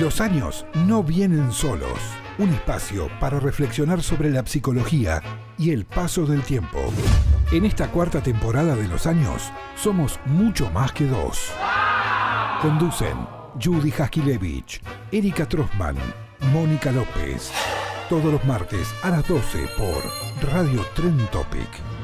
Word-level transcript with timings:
Los 0.00 0.20
años 0.20 0.66
no 0.86 1.02
vienen 1.02 1.50
solos. 1.52 1.98
Un 2.36 2.50
espacio 2.50 3.08
para 3.18 3.40
reflexionar 3.40 4.02
sobre 4.02 4.28
la 4.30 4.44
psicología 4.44 5.22
y 5.56 5.70
el 5.70 5.86
paso 5.86 6.26
del 6.26 6.42
tiempo. 6.42 6.92
En 7.50 7.64
esta 7.64 7.90
cuarta 7.90 8.22
temporada 8.22 8.76
de 8.76 8.88
Los 8.88 9.06
años, 9.06 9.50
somos 9.74 10.20
mucho 10.26 10.70
más 10.70 10.92
que 10.92 11.06
dos. 11.06 11.50
Conducen 12.60 13.16
Judy 13.62 13.90
Haskilevich, 13.90 14.82
Erika 15.10 15.48
Trossman, 15.48 15.96
Mónica 16.52 16.92
López. 16.92 17.50
Todos 18.10 18.30
los 18.30 18.44
martes 18.44 18.88
a 19.02 19.08
las 19.08 19.26
12 19.26 19.66
por 19.78 20.52
Radio 20.52 20.84
Tren 20.94 21.16
Topic. 21.32 21.95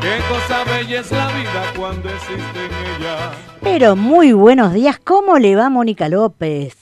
qué 0.00 0.20
cosa 0.28 0.62
bella 0.64 1.00
es 1.00 1.10
la 1.10 1.26
vida 1.28 1.72
cuando 1.76 2.08
existe 2.08 2.66
en 2.66 3.02
ella. 3.02 3.32
Pero 3.60 3.96
muy 3.96 4.32
buenos 4.32 4.72
días, 4.72 5.00
¿cómo 5.02 5.38
le 5.38 5.56
va 5.56 5.68
Mónica 5.70 6.08
López? 6.08 6.79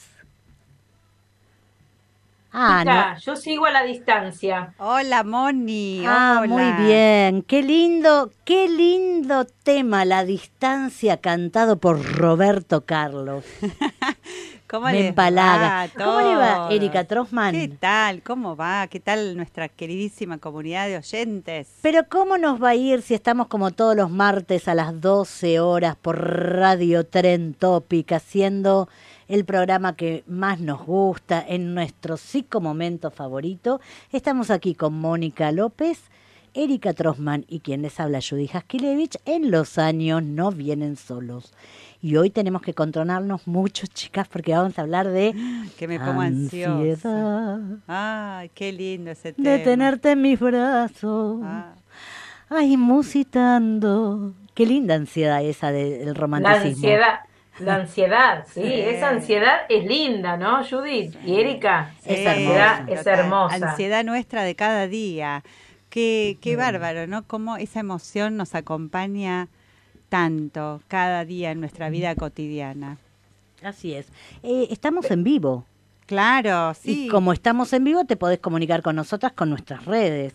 Ah, 2.51 2.79
Chica, 2.81 3.15
no. 3.15 3.21
yo 3.21 3.37
sigo 3.37 3.67
a 3.67 3.71
la 3.71 3.83
distancia. 3.83 4.75
Hola, 4.79 5.23
Moni. 5.23 6.03
Ah, 6.07 6.39
hola. 6.43 6.49
muy 6.55 6.87
bien. 6.87 7.43
Qué 7.43 7.63
lindo, 7.63 8.31
qué 8.45 8.69
lindo 8.69 9.45
tema, 9.63 10.05
La 10.05 10.25
distancia, 10.25 11.19
cantado 11.19 11.77
por 11.79 12.03
Roberto 12.17 12.87
Carlos. 12.87 13.45
¿Cómo 14.69 14.87
Me 14.87 14.93
les 14.95 15.07
empalaga. 15.09 15.87
va 15.87 15.89
¿Cómo 16.05 16.21
le 16.21 16.37
va? 16.37 16.69
Erika 16.71 17.05
Trossman? 17.05 17.55
¿Qué 17.55 17.69
tal? 17.69 18.23
¿Cómo 18.23 18.55
va? 18.55 18.87
¿Qué 18.89 19.01
tal 19.01 19.35
nuestra 19.35 19.69
queridísima 19.71 20.37
comunidad 20.37 20.89
de 20.89 20.99
oyentes? 20.99 21.69
Pero 21.81 22.03
¿cómo 22.07 22.37
nos 22.37 22.63
va 22.63 22.71
a 22.71 22.75
ir 22.75 23.01
si 23.01 23.15
estamos 23.15 23.47
como 23.47 23.71
todos 23.71 23.97
los 23.97 24.11
martes 24.11 24.69
a 24.69 24.75
las 24.75 25.01
12 25.01 25.61
horas 25.61 25.97
por 25.97 26.19
Radio 26.19 27.07
Tren 27.07 27.55
Topic 27.55 28.13
haciendo 28.13 28.91
el 29.29 29.45
programa 29.45 29.95
que 29.95 30.25
más 30.27 30.59
nos 30.61 30.85
gusta 30.85 31.45
en 31.47 31.75
nuestro 31.75 32.17
psicomomento 32.17 33.11
favorito? 33.11 33.81
Estamos 34.11 34.51
aquí 34.51 34.75
con 34.75 34.95
Mónica 34.95 35.53
López, 35.53 36.01
Erika 36.55 36.93
Trossman 36.95 37.45
y 37.49 37.61
quien 37.61 37.83
les 37.83 38.01
habla 38.01 38.21
Judy 38.27 38.49
Haskilevich 38.53 39.17
en 39.27 39.51
Los 39.51 39.79
años 39.79 40.23
no 40.23 40.51
vienen 40.51 40.97
solos. 40.97 41.53
Y 42.01 42.17
hoy 42.17 42.31
tenemos 42.31 42.63
que 42.63 42.75
controlarnos 42.75 43.47
mucho, 43.47 43.87
chicas, 43.89 44.29
porque 44.29 44.53
vamos 44.53 44.79
a 44.79 44.83
hablar 44.83 45.09
de 45.09 45.35
Que 45.79 45.87
me 45.89 45.99
pongo 45.99 46.21
ansiosa. 46.21 46.77
ansiedad, 47.57 47.79
Ay, 47.87 48.51
qué 48.55 48.73
lindo 48.73 49.11
ese 49.11 49.33
tema. 49.33 49.51
de 49.51 49.59
tenerte 49.59 50.13
en 50.13 50.23
mis 50.23 50.39
brazos. 50.41 51.41
Ah, 51.45 51.75
Ay, 52.51 52.77
musitando. 52.79 54.33
Qué 54.55 54.65
linda 54.65 54.95
ansiedad 54.95 55.43
esa 55.45 55.71
de- 55.71 55.99
del 55.99 56.07
La 56.09 56.15
romanticismo. 56.15 56.69
ansiedad. 56.89 57.19
La 57.61 57.75
ansiedad, 57.77 58.45
sí, 58.53 58.63
Sí. 58.63 58.73
esa 58.73 59.11
ansiedad 59.11 59.61
es 59.69 59.85
linda, 59.85 60.37
¿no, 60.37 60.65
Judith? 60.65 61.15
Y 61.25 61.41
Erika, 61.41 61.93
sí, 62.03 62.11
esa 62.15 62.31
ansiedad 62.33 62.79
hermosa. 62.89 63.01
es 63.01 63.07
hermosa. 63.07 63.71
Ansiedad 63.71 64.05
nuestra 64.05 64.43
de 64.45 64.55
cada 64.55 64.87
día. 64.87 65.43
Qué, 65.91 66.37
qué 66.41 66.57
bárbaro, 66.57 67.07
¿no? 67.07 67.23
Cómo 67.27 67.57
esa 67.57 67.81
emoción 67.81 68.37
nos 68.37 68.55
acompaña 68.55 69.49
tanto 70.09 70.83
cada 70.89 71.25
día 71.25 71.51
en 71.51 71.61
nuestra 71.61 71.89
vida 71.91 72.15
cotidiana. 72.15 72.99
Así 73.63 73.95
es. 73.95 74.07
Eh, 74.43 74.69
estamos 74.71 75.11
en 75.11 75.25
vivo. 75.25 75.65
Claro, 76.07 76.73
sí. 76.75 77.07
Y 77.07 77.09
como 77.09 77.33
estamos 77.33 77.73
en 77.73 77.85
vivo, 77.85 78.05
te 78.05 78.17
podés 78.17 78.39
comunicar 78.39 78.83
con 78.83 78.97
nosotras 78.97 79.33
con 79.33 79.51
nuestras 79.51 79.85
redes. 79.85 80.33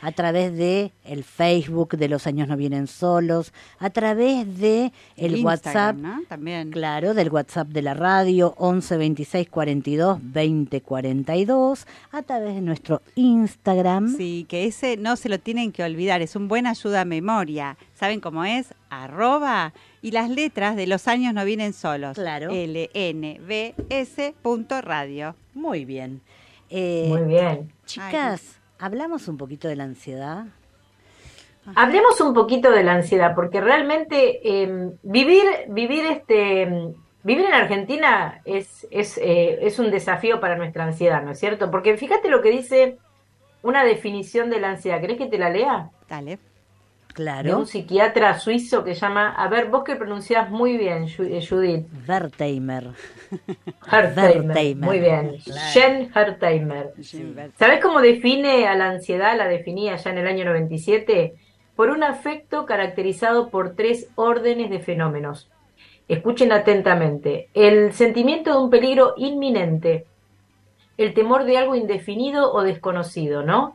A 0.00 0.12
través 0.12 0.56
de 0.56 0.92
el 1.04 1.24
Facebook 1.24 1.96
de 1.96 2.08
Los 2.08 2.26
Años 2.26 2.48
No 2.48 2.56
Vienen 2.56 2.86
Solos, 2.86 3.52
a 3.78 3.90
través 3.90 4.58
de 4.58 4.92
el 5.16 5.36
Instagram, 5.36 5.44
WhatsApp, 5.44 5.96
¿no? 5.96 6.22
También. 6.28 6.70
claro, 6.70 7.14
del 7.14 7.30
WhatsApp 7.30 7.68
de 7.68 7.82
la 7.82 7.94
radio, 7.94 8.54
11 8.58 8.96
26 8.96 9.48
42 9.48 10.18
20 10.22 10.80
42, 10.80 11.86
a 12.12 12.22
través 12.22 12.54
de 12.54 12.60
nuestro 12.60 13.02
Instagram. 13.14 14.16
Sí, 14.16 14.46
que 14.48 14.66
ese 14.66 14.96
no 14.96 15.16
se 15.16 15.28
lo 15.28 15.38
tienen 15.38 15.72
que 15.72 15.82
olvidar, 15.82 16.22
es 16.22 16.36
un 16.36 16.48
buen 16.48 16.66
ayuda 16.66 17.00
a 17.00 17.04
memoria. 17.04 17.76
¿Saben 17.94 18.20
cómo 18.20 18.44
es? 18.44 18.74
Arroba 18.90 19.72
y 20.00 20.12
las 20.12 20.30
letras 20.30 20.76
de 20.76 20.86
los 20.86 21.08
años 21.08 21.34
no 21.34 21.44
vienen 21.44 21.72
solos. 21.72 22.16
Claro. 22.16 22.50
LNBS 22.52 24.34
punto 24.42 24.80
radio. 24.80 25.34
Muy 25.54 25.84
bien. 25.84 26.20
Eh, 26.70 27.06
Muy 27.08 27.22
bien. 27.22 27.72
Chicas, 27.86 28.57
hablamos 28.78 29.28
un 29.28 29.36
poquito 29.36 29.68
de 29.68 29.76
la 29.76 29.84
ansiedad. 29.84 30.46
Hablemos 31.74 32.20
un 32.20 32.32
poquito 32.32 32.70
de 32.70 32.82
la 32.82 32.94
ansiedad, 32.94 33.34
porque 33.34 33.60
realmente 33.60 34.40
eh, 34.42 34.90
vivir, 35.02 35.44
vivir 35.68 36.06
este, 36.06 36.66
mm, 36.66 36.94
vivir 37.22 37.44
en 37.44 37.54
Argentina 37.54 38.40
es, 38.44 38.86
es, 38.90 39.18
eh, 39.18 39.58
es 39.60 39.78
un 39.78 39.90
desafío 39.90 40.40
para 40.40 40.56
nuestra 40.56 40.84
ansiedad, 40.84 41.22
¿no 41.22 41.32
es 41.32 41.38
cierto? 41.38 41.70
Porque 41.70 41.96
fíjate 41.96 42.28
lo 42.30 42.40
que 42.40 42.50
dice 42.50 42.98
una 43.62 43.84
definición 43.84 44.50
de 44.50 44.60
la 44.60 44.70
ansiedad. 44.70 45.00
¿Querés 45.00 45.18
que 45.18 45.26
te 45.26 45.38
la 45.38 45.50
lea? 45.50 45.90
Dale. 46.08 46.38
De 47.18 47.54
un 47.54 47.66
psiquiatra 47.66 48.38
suizo 48.38 48.84
que 48.84 48.94
llama, 48.94 49.34
a 49.34 49.48
ver, 49.48 49.68
vos 49.68 49.82
que 49.84 49.96
pronunciás 49.96 50.50
muy 50.50 50.76
bien, 50.76 51.06
eh, 51.18 51.44
Judith, 51.46 51.86
Wertheimer. 52.08 52.90
Hertheimer, 53.90 54.46
Wertheimer. 54.46 54.84
muy 54.88 55.00
bien, 55.00 55.36
Claro. 55.44 55.60
Jen 55.72 56.10
Hertheimer. 56.14 56.92
¿Sabés 57.58 57.80
cómo 57.82 58.00
define 58.00 58.66
a 58.68 58.74
la 58.74 58.90
ansiedad? 58.90 59.36
La 59.36 59.48
definía 59.48 59.96
ya 59.96 60.10
en 60.10 60.18
el 60.18 60.26
año 60.26 60.44
97 60.44 61.34
por 61.74 61.90
un 61.90 62.02
afecto 62.02 62.66
caracterizado 62.66 63.50
por 63.50 63.74
tres 63.74 64.08
órdenes 64.14 64.70
de 64.70 64.80
fenómenos. 64.80 65.50
Escuchen 66.08 66.52
atentamente. 66.52 67.48
El 67.54 67.92
sentimiento 67.92 68.52
de 68.52 68.58
un 68.64 68.70
peligro 68.70 69.14
inminente, 69.16 70.06
el 70.98 71.14
temor 71.14 71.44
de 71.44 71.56
algo 71.56 71.76
indefinido 71.76 72.52
o 72.52 72.62
desconocido, 72.62 73.44
¿no? 73.44 73.74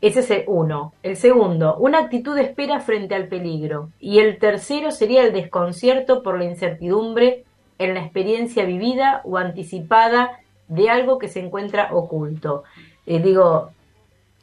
Ese 0.00 0.20
es 0.20 0.30
el 0.30 0.44
uno. 0.46 0.94
El 1.02 1.16
segundo, 1.16 1.76
una 1.76 1.98
actitud 1.98 2.34
de 2.34 2.42
espera 2.42 2.80
frente 2.80 3.14
al 3.14 3.28
peligro. 3.28 3.90
Y 4.00 4.18
el 4.18 4.38
tercero 4.38 4.90
sería 4.90 5.22
el 5.22 5.34
desconcierto 5.34 6.22
por 6.22 6.38
la 6.38 6.46
incertidumbre 6.46 7.44
en 7.78 7.92
la 7.92 8.00
experiencia 8.00 8.64
vivida 8.64 9.20
o 9.24 9.36
anticipada 9.36 10.40
de 10.68 10.88
algo 10.88 11.18
que 11.18 11.28
se 11.28 11.40
encuentra 11.40 11.90
oculto. 11.92 12.64
Eh, 13.04 13.20
digo, 13.20 13.70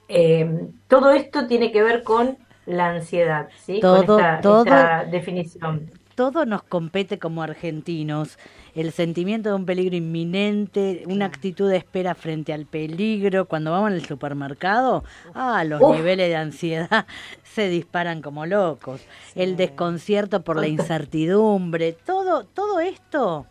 eh, 0.07 0.67
todo 0.87 1.09
esto 1.11 1.47
tiene 1.47 1.71
que 1.71 1.81
ver 1.81 2.03
con 2.03 2.37
la 2.67 2.89
ansiedad, 2.91 3.49
¿sí? 3.63 3.79
Todo, 3.79 4.05
con 4.05 4.23
esta, 4.23 5.05
definición. 5.05 5.89
Todo 6.13 6.45
nos 6.45 6.61
compete 6.61 7.17
como 7.17 7.41
argentinos. 7.41 8.37
El 8.75 8.91
sentimiento 8.91 9.49
de 9.49 9.55
un 9.55 9.65
peligro 9.65 9.95
inminente, 9.95 11.03
una 11.07 11.25
actitud 11.25 11.69
de 11.69 11.77
espera 11.77 12.15
frente 12.15 12.53
al 12.53 12.65
peligro. 12.65 13.45
Cuando 13.45 13.71
vamos 13.71 13.91
al 13.91 14.05
supermercado, 14.05 15.03
ah, 15.33 15.63
los 15.63 15.81
niveles 15.81 16.29
de 16.29 16.35
ansiedad 16.35 17.05
se 17.43 17.67
disparan 17.67 18.21
como 18.21 18.45
locos. 18.45 19.01
El 19.35 19.57
desconcierto 19.57 20.41
por 20.41 20.57
la 20.57 20.67
incertidumbre, 20.67 21.93
todo, 21.93 22.45
todo 22.45 22.79
esto 22.79 23.45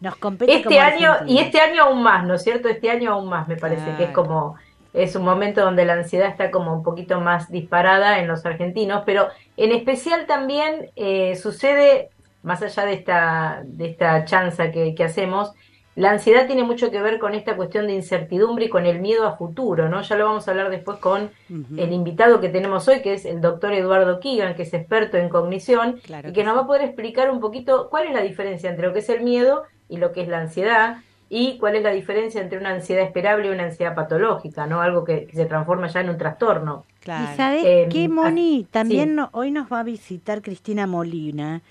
nos 0.00 0.16
compete 0.16 0.54
este 0.56 0.78
año 0.78 1.14
y 1.26 1.38
este 1.38 1.58
año 1.58 1.84
aún 1.84 2.02
más, 2.02 2.26
¿no 2.26 2.34
es 2.34 2.42
cierto? 2.42 2.68
Este 2.68 2.90
año 2.90 3.12
aún 3.12 3.28
más 3.28 3.48
me 3.48 3.56
parece 3.56 3.96
que 3.96 4.04
es 4.04 4.10
como 4.10 4.56
es 4.92 5.16
un 5.16 5.24
momento 5.24 5.60
donde 5.60 5.84
la 5.84 5.94
ansiedad 5.94 6.28
está 6.28 6.52
como 6.52 6.72
un 6.72 6.84
poquito 6.84 7.20
más 7.20 7.50
disparada 7.50 8.20
en 8.20 8.28
los 8.28 8.46
argentinos, 8.46 9.02
pero 9.04 9.28
en 9.56 9.72
especial 9.72 10.26
también 10.26 10.90
eh, 10.94 11.34
sucede, 11.34 12.10
más 12.44 12.62
allá 12.62 12.84
de 12.84 12.92
esta, 12.92 13.62
de 13.64 13.86
esta 13.86 14.24
chanza 14.24 14.70
que, 14.70 14.94
hacemos, 15.02 15.52
la 15.96 16.10
ansiedad 16.10 16.46
tiene 16.46 16.62
mucho 16.62 16.90
que 16.90 17.00
ver 17.00 17.18
con 17.18 17.34
esta 17.34 17.56
cuestión 17.56 17.86
de 17.86 17.94
incertidumbre 17.94 18.66
y 18.66 18.68
con 18.68 18.84
el 18.84 19.00
miedo 19.00 19.26
a 19.26 19.36
futuro, 19.36 19.88
¿no? 19.88 20.02
Ya 20.02 20.16
lo 20.16 20.26
vamos 20.26 20.46
a 20.46 20.50
hablar 20.50 20.70
después 20.70 20.98
con 20.98 21.30
el 21.48 21.92
invitado 21.92 22.40
que 22.40 22.48
tenemos 22.48 22.86
hoy, 22.88 23.00
que 23.00 23.14
es 23.14 23.24
el 23.24 23.40
doctor 23.40 23.72
Eduardo 23.72 24.20
Keegan, 24.20 24.54
que 24.54 24.62
es 24.62 24.74
experto 24.74 25.16
en 25.16 25.28
cognición, 25.28 26.00
y 26.28 26.32
que 26.32 26.44
nos 26.44 26.56
va 26.56 26.62
a 26.62 26.66
poder 26.66 26.82
explicar 26.82 27.30
un 27.30 27.40
poquito 27.40 27.88
cuál 27.90 28.08
es 28.08 28.14
la 28.14 28.22
diferencia 28.22 28.70
entre 28.70 28.86
lo 28.86 28.92
que 28.92 28.98
es 28.98 29.08
el 29.08 29.22
miedo 29.22 29.62
y 29.88 29.96
lo 29.96 30.12
que 30.12 30.22
es 30.22 30.28
la 30.28 30.38
ansiedad, 30.38 30.98
y 31.30 31.58
cuál 31.58 31.76
es 31.76 31.82
la 31.82 31.90
diferencia 31.90 32.40
entre 32.40 32.58
una 32.58 32.70
ansiedad 32.70 33.04
esperable 33.04 33.48
y 33.48 33.50
una 33.50 33.64
ansiedad 33.64 33.94
patológica, 33.94 34.66
¿no? 34.66 34.80
Algo 34.80 35.04
que, 35.04 35.28
se 35.32 35.46
transforma 35.46 35.88
ya 35.88 36.00
en 36.00 36.10
un 36.10 36.18
trastorno. 36.18 36.84
Y 37.02 37.36
sabes 37.36 37.64
em, 37.64 37.88
qué, 37.88 38.08
Moni, 38.08 38.66
también 38.70 39.18
hoy 39.32 39.50
nos 39.50 39.70
va 39.70 39.80
a 39.80 39.82
visitar 39.82 40.42
Cristina 40.42 40.86
Molina, 40.86 41.62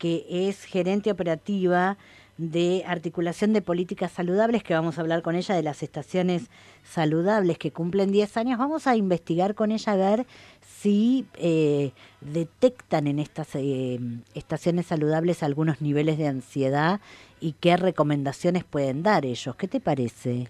que 0.00 0.24
es 0.30 0.64
gerente 0.64 1.10
operativa 1.10 1.98
de 2.38 2.84
articulación 2.86 3.52
de 3.52 3.60
políticas 3.60 4.12
saludables, 4.12 4.62
que 4.62 4.72
vamos 4.72 4.96
a 4.96 5.02
hablar 5.02 5.20
con 5.20 5.36
ella 5.36 5.54
de 5.54 5.62
las 5.62 5.82
estaciones 5.82 6.48
saludables 6.82 7.58
que 7.58 7.70
cumplen 7.70 8.10
10 8.10 8.38
años. 8.38 8.58
Vamos 8.58 8.86
a 8.86 8.96
investigar 8.96 9.54
con 9.54 9.72
ella 9.72 9.92
a 9.92 9.96
ver 9.96 10.26
si 10.62 11.26
eh, 11.34 11.92
detectan 12.22 13.08
en 13.08 13.18
estas 13.18 13.54
eh, 13.56 14.00
estaciones 14.32 14.86
saludables 14.86 15.42
algunos 15.42 15.82
niveles 15.82 16.16
de 16.16 16.28
ansiedad 16.28 17.00
y 17.40 17.52
qué 17.60 17.76
recomendaciones 17.76 18.64
pueden 18.64 19.02
dar 19.02 19.26
ellos. 19.26 19.54
¿Qué 19.56 19.68
te 19.68 19.80
parece? 19.80 20.48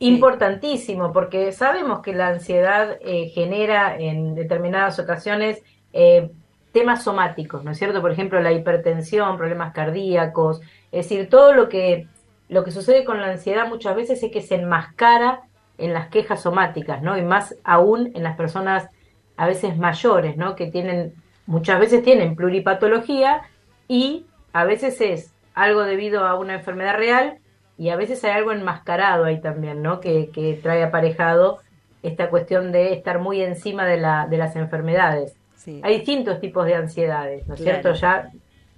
Importantísimo, 0.00 1.12
porque 1.12 1.52
sabemos 1.52 2.00
que 2.00 2.14
la 2.14 2.28
ansiedad 2.28 2.98
eh, 3.00 3.28
genera 3.28 3.96
en 3.96 4.34
determinadas 4.34 4.98
ocasiones 4.98 5.62
eh, 5.92 6.32
temas 6.76 7.04
somáticos, 7.04 7.64
¿no 7.64 7.70
es 7.70 7.78
cierto? 7.78 8.02
Por 8.02 8.12
ejemplo, 8.12 8.38
la 8.42 8.52
hipertensión, 8.52 9.38
problemas 9.38 9.72
cardíacos, 9.72 10.60
es 10.92 11.08
decir, 11.08 11.30
todo 11.30 11.54
lo 11.54 11.70
que, 11.70 12.06
lo 12.50 12.64
que 12.64 12.70
sucede 12.70 13.06
con 13.06 13.18
la 13.18 13.30
ansiedad 13.30 13.66
muchas 13.66 13.96
veces 13.96 14.22
es 14.22 14.30
que 14.30 14.42
se 14.42 14.56
enmascara 14.56 15.40
en 15.78 15.94
las 15.94 16.08
quejas 16.08 16.42
somáticas, 16.42 17.00
¿no? 17.00 17.16
Y 17.16 17.22
más 17.22 17.56
aún 17.64 18.12
en 18.14 18.22
las 18.22 18.36
personas 18.36 18.90
a 19.38 19.46
veces 19.46 19.78
mayores, 19.78 20.36
¿no? 20.36 20.54
Que 20.54 20.66
tienen, 20.66 21.14
muchas 21.46 21.80
veces 21.80 22.02
tienen 22.02 22.36
pluripatología 22.36 23.40
y 23.88 24.26
a 24.52 24.66
veces 24.66 25.00
es 25.00 25.32
algo 25.54 25.80
debido 25.80 26.26
a 26.26 26.38
una 26.38 26.56
enfermedad 26.56 26.98
real 26.98 27.38
y 27.78 27.88
a 27.88 27.96
veces 27.96 28.22
hay 28.22 28.32
algo 28.32 28.52
enmascarado 28.52 29.24
ahí 29.24 29.40
también, 29.40 29.80
¿no? 29.80 30.00
Que, 30.00 30.28
que 30.28 30.60
trae 30.62 30.84
aparejado 30.84 31.60
esta 32.02 32.28
cuestión 32.28 32.70
de 32.70 32.92
estar 32.92 33.18
muy 33.18 33.40
encima 33.40 33.86
de, 33.86 33.96
la, 33.96 34.26
de 34.26 34.36
las 34.36 34.56
enfermedades. 34.56 35.38
Hay 35.82 35.96
distintos 35.96 36.40
tipos 36.40 36.66
de 36.66 36.74
ansiedades, 36.74 37.46
¿no 37.46 37.54
es 37.54 37.60
cierto? 37.60 37.92
Ya 37.94 38.30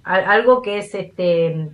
algo 0.03 0.61
que 0.61 0.79
es 0.79 0.95
este 0.95 1.69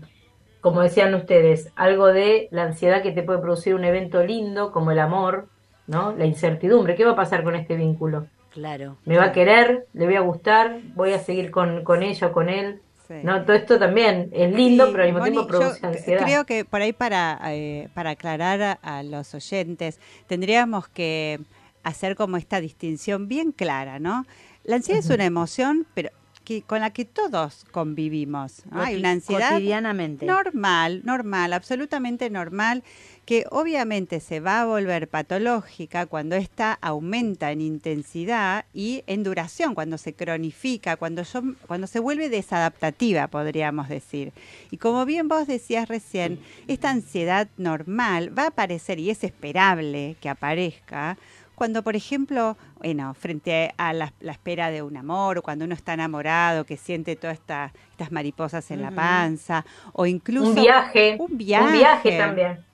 como 0.66 0.82
decían 0.82 1.14
ustedes, 1.14 1.72
algo 1.76 2.08
de 2.08 2.48
la 2.50 2.64
ansiedad 2.64 3.04
que 3.04 3.12
te 3.12 3.22
puede 3.22 3.38
producir 3.38 3.76
un 3.76 3.86
evento 3.86 4.24
lindo 4.26 4.72
como 4.72 4.90
el 4.90 4.98
amor, 4.98 5.48
¿no? 5.86 6.16
La 6.16 6.26
incertidumbre, 6.26 6.96
¿qué 6.96 7.06
va 7.06 7.12
a 7.12 7.16
pasar 7.16 7.44
con 7.44 7.54
este 7.54 7.76
vínculo? 7.76 8.26
Claro. 8.50 8.98
¿Me 9.06 9.16
va 9.16 9.26
a 9.26 9.32
querer? 9.32 9.86
¿Le 9.94 10.06
voy 10.06 10.16
a 10.16 10.22
gustar? 10.22 10.80
¿Voy 10.96 11.14
a 11.14 11.20
seguir 11.20 11.52
con, 11.52 11.84
con 11.84 12.02
ella 12.02 12.28
o 12.28 12.32
con 12.32 12.50
él? 12.50 12.82
No, 13.24 13.44
todo 13.44 13.56
esto 13.56 13.78
también 13.78 14.30
es 14.34 14.52
lindo, 14.56 14.88
pero 14.92 15.04
al 15.04 15.14
mismo 15.14 15.24
tiempo 15.24 15.46
produce 15.46 15.86
ansiedad. 15.86 16.24
Creo 16.24 16.46
que 16.46 16.66
por 16.66 16.82
ahí 16.82 16.94
para, 16.94 17.40
eh, 17.54 17.90
para 17.94 18.12
aclarar 18.12 18.80
a, 18.82 19.04
los 19.04 19.36
oyentes, 19.36 20.00
tendríamos 20.26 20.88
que 20.88 21.40
hacer 21.84 22.16
como 22.16 22.38
esta 22.38 22.60
distinción 22.60 23.28
bien 23.28 23.52
clara, 23.52 24.00
¿no? 24.00 24.26
La 24.66 24.78
ansiedad 24.78 25.00
es 25.00 25.10
una 25.10 25.26
emoción, 25.26 25.86
pero 25.94 26.10
que, 26.44 26.62
con 26.62 26.80
la 26.80 26.92
que 26.92 27.06
todos 27.06 27.66
convivimos. 27.72 28.64
Hay 28.72 28.96
una 28.96 29.12
ansiedad 29.12 29.54
cotidianamente. 29.54 30.26
normal, 30.26 31.02
normal, 31.04 31.54
absolutamente 31.54 32.30
normal 32.30 32.84
que 33.26 33.46
obviamente 33.50 34.20
se 34.20 34.40
va 34.40 34.62
a 34.62 34.66
volver 34.66 35.08
patológica 35.08 36.06
cuando 36.06 36.36
esta 36.36 36.78
aumenta 36.80 37.52
en 37.52 37.60
intensidad 37.62 38.66
y 38.72 39.04
en 39.08 39.24
duración, 39.24 39.74
cuando 39.74 39.98
se 39.98 40.14
cronifica, 40.14 40.96
cuando, 40.96 41.24
cuando 41.66 41.88
se 41.88 42.00
vuelve 42.00 42.30
desadaptativa, 42.30 43.28
podríamos 43.28 43.90
decir. 43.90 44.32
Y 44.70 44.78
como 44.78 45.06
bien 45.06 45.28
vos 45.28 45.48
decías 45.48 45.88
recién, 45.88 46.40
esta 46.68 46.92
ansiedad 46.92 47.48
normal 47.58 48.38
va 48.38 48.44
a 48.44 48.48
aparecer 48.48 49.00
y 49.00 49.10
es 49.10 49.24
esperable 49.24 50.16
que 50.22 50.30
aparezca 50.30 51.18
cuando, 51.56 51.84
por 51.84 51.96
ejemplo, 51.96 52.58
bueno, 52.78 53.14
frente 53.14 53.74
a 53.78 53.94
la, 53.94 54.14
espera 54.22 54.70
de 54.70 54.82
un 54.82 54.98
amor, 54.98 55.38
o 55.38 55.42
cuando 55.42 55.66
uno 55.66 55.74
está 55.74 55.94
enamorado, 55.94 56.66
que 56.66 56.78
siente 56.78 57.16
todas 57.16 57.38
estas 57.38 58.12
mariposas 58.12 58.70
en 58.72 58.82
la 58.82 58.92
panza, 58.92 59.66
o 59.94 60.06
incluso... 60.06 60.50
Un 60.50 60.56
viaje. 60.56 61.18
Un 61.20 61.38
viaje. 61.38 61.66
Un 61.66 61.74
viaje 61.74 62.18
también. 62.18 62.66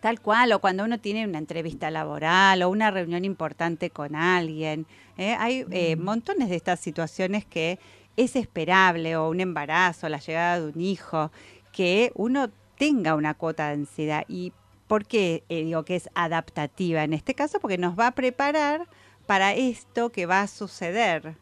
Tal 0.00 0.20
cual, 0.20 0.52
o 0.52 0.58
cuando 0.58 0.84
uno 0.84 0.98
tiene 0.98 1.26
una 1.26 1.38
entrevista 1.38 1.90
laboral 1.90 2.62
o 2.62 2.68
una 2.68 2.90
reunión 2.90 3.24
importante 3.24 3.88
con 3.88 4.16
alguien. 4.16 4.86
¿eh? 5.16 5.34
Hay 5.38 5.64
eh, 5.70 5.96
montones 5.96 6.50
de 6.50 6.56
estas 6.56 6.80
situaciones 6.80 7.46
que 7.46 7.78
es 8.16 8.36
esperable, 8.36 9.16
o 9.16 9.28
un 9.30 9.40
embarazo, 9.40 10.08
la 10.08 10.18
llegada 10.18 10.60
de 10.60 10.66
un 10.66 10.80
hijo, 10.80 11.30
que 11.72 12.12
uno 12.14 12.50
tenga 12.76 13.14
una 13.14 13.34
cuota 13.34 13.68
de 13.68 13.74
ansiedad. 13.74 14.24
¿Y 14.28 14.52
por 14.86 15.06
qué 15.06 15.44
eh, 15.48 15.64
digo 15.64 15.84
que 15.84 15.96
es 15.96 16.08
adaptativa? 16.14 17.04
En 17.04 17.12
este 17.12 17.34
caso, 17.34 17.60
porque 17.60 17.78
nos 17.78 17.98
va 17.98 18.08
a 18.08 18.12
preparar 18.12 18.86
para 19.26 19.54
esto 19.54 20.10
que 20.10 20.26
va 20.26 20.42
a 20.42 20.46
suceder. 20.46 21.36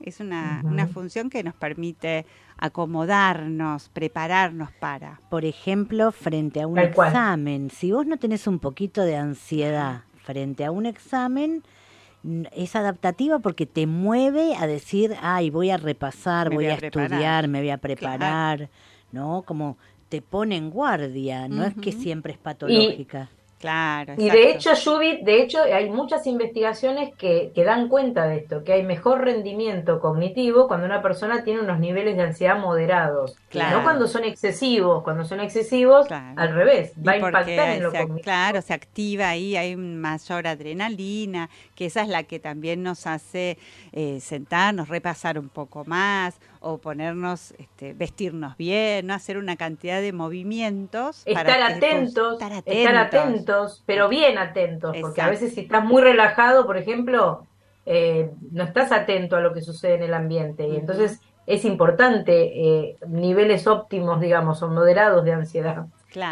Es 0.00 0.18
una, 0.18 0.60
una 0.64 0.88
función 0.88 1.30
que 1.30 1.44
nos 1.44 1.54
permite 1.54 2.26
acomodarnos, 2.58 3.88
prepararnos 3.90 4.72
para. 4.72 5.20
Por 5.30 5.44
ejemplo, 5.44 6.10
frente 6.10 6.60
a 6.62 6.66
un 6.66 6.78
examen, 6.78 7.70
si 7.70 7.92
vos 7.92 8.06
no 8.06 8.18
tenés 8.18 8.46
un 8.46 8.58
poquito 8.58 9.02
de 9.02 9.16
ansiedad 9.16 10.02
frente 10.24 10.64
a 10.64 10.70
un 10.70 10.86
examen, 10.86 11.62
es 12.52 12.76
adaptativa 12.76 13.40
porque 13.40 13.66
te 13.66 13.86
mueve 13.86 14.54
a 14.56 14.66
decir, 14.66 15.14
ay, 15.20 15.50
voy 15.50 15.70
a 15.70 15.76
repasar, 15.76 16.50
voy, 16.50 16.66
a, 16.66 16.74
estudiar, 16.74 17.48
me 17.48 17.60
voy 17.60 17.70
a 17.70 17.78
preparar, 17.78 18.68
¿no? 19.10 19.42
Como 19.42 19.76
te 20.12 20.20
pone 20.20 20.58
en 20.58 20.68
guardia, 20.68 21.48
no 21.48 21.64
es 21.64 21.74
que 21.74 21.90
siempre 21.90 22.34
es 22.34 22.38
patológica. 22.38 23.30
Claro. 23.58 24.14
Y 24.18 24.28
de 24.28 24.50
hecho, 24.50 24.72
Judith, 24.74 25.20
de 25.20 25.40
hecho, 25.40 25.62
hay 25.62 25.88
muchas 25.88 26.26
investigaciones 26.26 27.14
que, 27.16 27.50
que, 27.54 27.64
dan 27.64 27.88
cuenta 27.88 28.26
de 28.26 28.38
esto, 28.38 28.62
que 28.62 28.74
hay 28.74 28.82
mejor 28.82 29.24
rendimiento 29.24 30.00
cognitivo 30.00 30.68
cuando 30.68 30.84
una 30.84 31.00
persona 31.00 31.44
tiene 31.44 31.60
unos 31.60 31.78
niveles 31.78 32.16
de 32.16 32.24
ansiedad 32.24 32.58
moderados. 32.58 33.36
Claro. 33.48 33.78
No 33.78 33.84
cuando 33.84 34.06
son 34.06 34.24
excesivos, 34.24 35.02
cuando 35.02 35.24
son 35.24 35.40
excesivos, 35.40 36.10
al 36.10 36.54
revés, 36.54 36.92
va 37.06 37.12
a 37.12 37.16
impactar 37.16 37.68
en 37.70 37.84
lo 37.84 37.90
cognitivo. 37.92 38.20
Claro, 38.20 38.60
se 38.60 38.74
activa 38.74 39.30
ahí, 39.30 39.56
hay 39.56 39.76
mayor 39.76 40.46
adrenalina, 40.46 41.48
que 41.74 41.86
esa 41.86 42.02
es 42.02 42.08
la 42.08 42.24
que 42.24 42.38
también 42.38 42.82
nos 42.82 43.06
hace 43.06 43.56
eh, 43.92 44.18
sentarnos, 44.20 44.88
repasar 44.88 45.38
un 45.38 45.48
poco 45.48 45.84
más, 45.86 46.38
o 46.62 46.78
ponernos, 46.78 47.52
este, 47.58 47.92
vestirnos 47.92 48.56
bien, 48.56 49.06
no 49.06 49.14
hacer 49.14 49.36
una 49.36 49.56
cantidad 49.56 50.00
de 50.00 50.12
movimientos. 50.12 51.22
Estar, 51.26 51.48
atentos, 51.62 52.40
estar 52.40 52.96
atentos, 52.96 53.82
pero 53.84 54.08
bien 54.08 54.38
atentos, 54.38 54.96
porque 55.00 55.20
a 55.20 55.28
veces 55.28 55.54
si 55.54 55.62
estás 55.62 55.84
muy 55.84 56.00
relajado, 56.00 56.64
por 56.66 56.76
ejemplo, 56.76 57.46
eh, 57.84 58.30
no 58.52 58.62
estás 58.62 58.92
atento 58.92 59.36
a 59.36 59.40
lo 59.40 59.52
que 59.52 59.60
sucede 59.60 59.94
en 59.94 60.04
el 60.04 60.14
ambiente 60.14 60.68
y 60.68 60.76
entonces 60.76 61.20
es 61.46 61.64
importante 61.64 62.32
eh, 62.54 62.96
niveles 63.08 63.66
óptimos, 63.66 64.20
digamos, 64.20 64.62
o 64.62 64.68
moderados 64.68 65.24
de 65.24 65.32
ansiedad, 65.32 65.86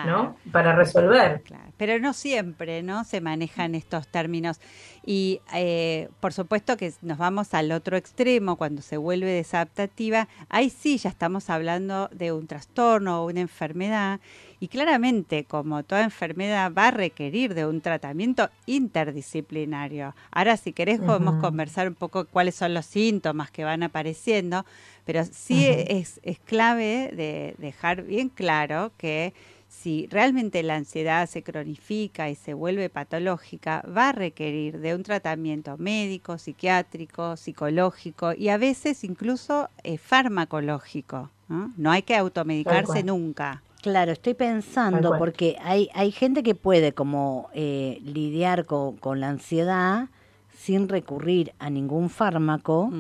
¿no? 0.07 0.37
Para 0.53 0.77
resolver. 0.77 1.43
pero 1.77 1.99
no 1.99 2.13
siempre, 2.13 2.83
¿no? 2.83 3.03
Se 3.03 3.21
manejan 3.21 3.75
estos 3.75 4.07
términos. 4.07 4.61
Y 5.05 5.41
eh, 5.55 6.09
por 6.21 6.33
supuesto 6.33 6.77
que 6.77 6.93
nos 7.03 7.19
vamos 7.19 7.55
al 7.55 7.73
otro 7.73 7.97
extremo, 7.97 8.57
cuando 8.57 8.83
se 8.83 8.97
vuelve 8.97 9.31
desadaptativa, 9.31 10.29
ahí 10.49 10.71
sí 10.71 10.99
ya 10.99 11.11
estamos 11.11 11.49
hablando 11.51 12.09
de 12.13 12.33
un 12.33 12.47
trastorno 12.47 13.23
o 13.23 13.27
una 13.27 13.41
enfermedad. 13.41 14.21
Y 14.61 14.69
claramente, 14.69 15.45
como 15.45 15.83
toda 15.85 16.05
enfermedad, 16.05 16.71
va 16.77 16.89
a 16.89 16.91
requerir 16.91 17.55
de 17.55 17.65
un 17.65 17.81
tratamiento 17.81 18.51
interdisciplinario. 18.67 20.15
Ahora, 20.31 20.59
si 20.59 20.75
querés, 20.75 21.01
podemos 21.01 21.41
conversar 21.41 21.89
un 21.89 21.95
poco 21.95 22.27
cuáles 22.27 22.57
son 22.57 22.75
los 22.75 22.85
síntomas 22.85 23.51
que 23.51 23.65
van 23.65 23.83
apareciendo, 23.83 24.67
pero 25.07 25.25
sí 25.25 25.67
es, 25.67 26.21
es 26.23 26.39
clave 26.41 27.11
de 27.17 27.55
dejar 27.57 28.03
bien 28.03 28.29
claro 28.29 28.93
que 28.99 29.33
si 29.71 30.09
realmente 30.11 30.63
la 30.63 30.75
ansiedad 30.75 31.29
se 31.29 31.43
cronifica 31.43 32.29
y 32.29 32.35
se 32.35 32.55
vuelve 32.55 32.91
patológica, 32.91 33.83
va 33.97 34.09
a 34.09 34.13
requerir 34.13 34.81
de 34.81 34.95
un 34.95 35.05
tratamiento 35.05 35.79
médico, 35.79 36.37
psiquiátrico, 36.39 37.37
psicológico 37.37 38.33
y 38.35 38.49
a 38.49 38.59
veces 38.59 39.05
incluso 39.05 39.71
eh, 39.85 39.97
farmacológico. 39.97 41.31
¿no? 41.49 41.91
hay 41.91 42.03
que 42.03 42.15
automedicarse 42.15 43.03
nunca. 43.03 43.63
Claro, 43.83 44.13
estoy 44.13 44.35
pensando 44.35 45.17
porque 45.19 45.57
hay, 45.63 45.89
hay 45.95 46.13
gente 46.13 46.43
que 46.43 46.55
puede 46.55 46.93
como 46.93 47.49
eh, 47.55 47.99
lidiar 48.05 48.67
con, 48.67 48.97
con, 48.99 49.21
la 49.21 49.31
ansiedad 49.31 50.09
sin 50.57 50.89
recurrir 50.89 51.53
a 51.59 51.71
ningún 51.71 52.11
fármaco 52.11 52.93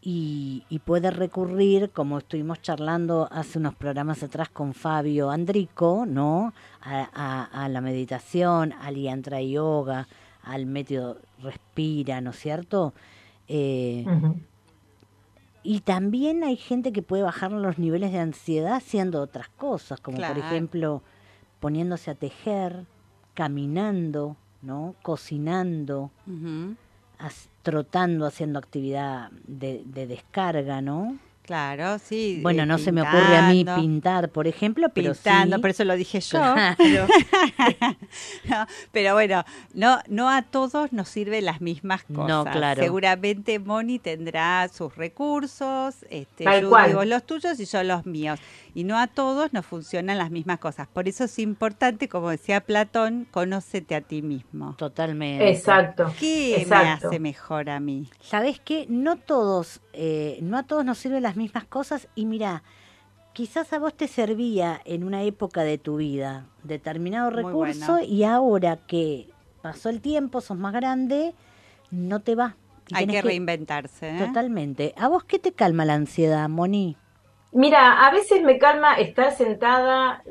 y, 0.00 0.80
puede 0.84 1.10
recurrir, 1.10 1.90
como 1.90 2.18
estuvimos 2.18 2.62
charlando 2.62 3.28
hace 3.30 3.58
unos 3.58 3.74
programas 3.74 4.22
atrás 4.22 4.48
con 4.48 4.72
Fabio 4.72 5.30
Andrico, 5.30 6.04
¿no? 6.06 6.52
A, 6.80 7.68
la 7.68 7.80
meditación, 7.80 8.72
al 8.72 8.96
yantra 8.96 9.42
yoga, 9.42 10.06
al 10.42 10.66
método 10.66 11.18
respira, 11.42 12.20
¿no 12.20 12.30
es 12.30 12.38
cierto? 12.38 12.94
Eh, 13.48 14.06
y 15.62 15.80
también 15.80 16.44
hay 16.44 16.56
gente 16.56 16.92
que 16.92 17.02
puede 17.02 17.22
bajar 17.22 17.52
los 17.52 17.78
niveles 17.78 18.12
de 18.12 18.20
ansiedad 18.20 18.74
haciendo 18.74 19.20
otras 19.20 19.48
cosas, 19.50 20.00
como 20.00 20.18
por 20.18 20.38
ejemplo 20.38 21.02
poniéndose 21.60 22.10
a 22.12 22.14
tejer, 22.14 22.86
caminando, 23.34 24.36
¿no? 24.62 24.94
Cocinando, 25.02 26.10
trotando, 27.68 28.24
haciendo 28.24 28.58
actividad 28.58 29.30
de, 29.46 29.82
de 29.84 30.06
descarga, 30.06 30.80
¿no? 30.80 31.18
Claro, 31.48 31.98
sí. 31.98 32.40
Bueno, 32.42 32.66
no 32.66 32.76
se 32.76 32.92
me 32.92 33.00
ocurre 33.00 33.34
a 33.34 33.48
mí 33.48 33.64
pintar, 33.64 34.28
por 34.28 34.46
ejemplo, 34.46 34.90
pero 34.90 35.14
pintando, 35.14 35.58
por 35.62 35.70
eso 35.70 35.82
lo 35.84 35.96
dije 35.96 36.20
yo. 36.20 36.38
pero 38.92 39.14
bueno, 39.14 39.44
no, 39.72 39.98
no 40.08 40.28
a 40.28 40.42
todos 40.42 40.92
nos 40.92 41.08
sirven 41.08 41.46
las 41.46 41.62
mismas 41.62 42.04
cosas. 42.04 42.28
No, 42.28 42.44
claro. 42.44 42.82
Seguramente 42.82 43.58
Moni 43.58 43.98
tendrá 43.98 44.68
sus 44.68 44.94
recursos, 44.94 46.04
este, 46.10 46.44
yo 46.44 46.84
digo 46.86 47.04
los 47.06 47.24
tuyos 47.24 47.58
y 47.60 47.64
yo 47.64 47.82
los 47.82 48.04
míos. 48.04 48.38
Y 48.78 48.84
no 48.84 48.96
a 48.96 49.08
todos 49.08 49.52
nos 49.52 49.66
funcionan 49.66 50.18
las 50.18 50.30
mismas 50.30 50.60
cosas. 50.60 50.86
Por 50.86 51.08
eso 51.08 51.24
es 51.24 51.40
importante, 51.40 52.08
como 52.08 52.30
decía 52.30 52.60
Platón, 52.60 53.26
conócete 53.28 53.96
a 53.96 54.02
ti 54.02 54.22
mismo. 54.22 54.76
Totalmente. 54.76 55.50
Exacto. 55.50 56.12
¿Qué 56.16 56.64
me 56.70 56.76
hace 56.76 57.18
mejor 57.18 57.70
a 57.70 57.80
mí? 57.80 58.08
¿Sabes 58.20 58.60
qué? 58.60 58.86
No 58.88 59.16
todos, 59.16 59.80
eh, 59.94 60.38
no 60.42 60.56
a 60.56 60.62
todos 60.62 60.84
nos 60.84 60.98
sirven 60.98 61.24
las 61.24 61.34
mismas 61.34 61.64
cosas 61.64 62.06
y 62.14 62.24
mira, 62.24 62.62
quizás 63.32 63.72
a 63.72 63.80
vos 63.80 63.96
te 63.96 64.06
servía 64.06 64.80
en 64.84 65.02
una 65.02 65.24
época 65.24 65.64
de 65.64 65.78
tu 65.78 65.96
vida 65.96 66.46
determinado 66.62 67.30
recurso 67.30 67.98
y 67.98 68.22
ahora 68.22 68.76
que 68.86 69.28
pasó 69.60 69.88
el 69.88 70.00
tiempo, 70.00 70.40
sos 70.40 70.56
más 70.56 70.72
grande, 70.72 71.34
no 71.90 72.20
te 72.20 72.36
va. 72.36 72.54
Hay 72.92 73.08
que, 73.08 73.22
reinventarse. 73.22 74.10
¿eh? 74.10 74.24
Totalmente. 74.24 74.94
¿A 74.96 75.08
vos 75.08 75.24
qué 75.24 75.40
te 75.40 75.50
calma 75.50 75.84
la 75.84 75.94
ansiedad, 75.94 76.48
Moni? 76.48 76.96
Mira, 77.52 78.06
a 78.06 78.10
veces 78.10 78.42
me 78.42 78.58
calma 78.58 78.94
estar 78.94 79.32
sentada, 79.32 80.22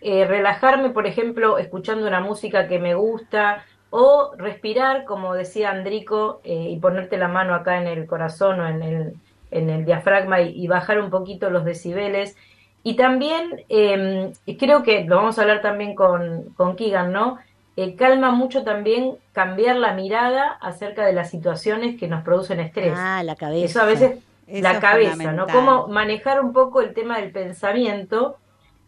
eh, 0.00 0.24
relajarme, 0.24 0.90
por 0.90 1.06
ejemplo, 1.06 1.58
escuchando 1.58 2.06
una 2.06 2.20
música 2.20 2.68
que 2.68 2.78
me 2.78 2.94
gusta, 2.94 3.64
o 3.90 4.32
respirar, 4.36 5.04
como 5.04 5.34
decía 5.34 5.70
Andrico, 5.70 6.40
eh, 6.44 6.68
y 6.70 6.78
ponerte 6.78 7.16
la 7.16 7.28
mano 7.28 7.54
acá 7.54 7.78
en 7.78 7.88
el 7.88 8.06
corazón 8.06 8.60
o 8.60 8.68
en 8.68 8.82
el, 8.82 9.14
en 9.50 9.68
el 9.68 9.84
diafragma 9.84 10.40
y, 10.40 10.66
bajar 10.68 11.00
un 11.00 11.10
poquito 11.10 11.50
los 11.50 11.64
decibeles. 11.64 12.36
Y 12.84 12.94
también, 12.94 13.64
eh, 13.68 14.32
creo 14.58 14.84
que 14.84 15.04
lo 15.04 15.16
vamos 15.16 15.38
a 15.38 15.42
hablar 15.42 15.60
también 15.60 15.94
con, 15.96 16.50
con 16.56 16.76
Keegan, 16.76 17.12
¿no? 17.12 17.38
Eh, 17.76 17.96
calma 17.96 18.30
mucho 18.30 18.62
también 18.62 19.16
cambiar 19.32 19.76
la 19.76 19.94
mirada 19.94 20.58
acerca 20.60 21.06
de 21.06 21.12
las 21.12 21.30
situaciones 21.30 21.98
que 21.98 22.08
nos 22.08 22.22
producen 22.22 22.60
estrés. 22.60 22.92
Ah, 22.94 23.22
la 23.24 23.36
cabeza. 23.36 23.64
Eso 23.64 23.80
a 23.80 23.86
veces, 23.86 24.18
la 24.52 24.80
cabeza, 24.80 25.32
¿no? 25.32 25.46
Cómo 25.46 25.88
manejar 25.88 26.40
un 26.40 26.52
poco 26.52 26.80
el 26.80 26.94
tema 26.94 27.18
del 27.18 27.32
pensamiento, 27.32 28.38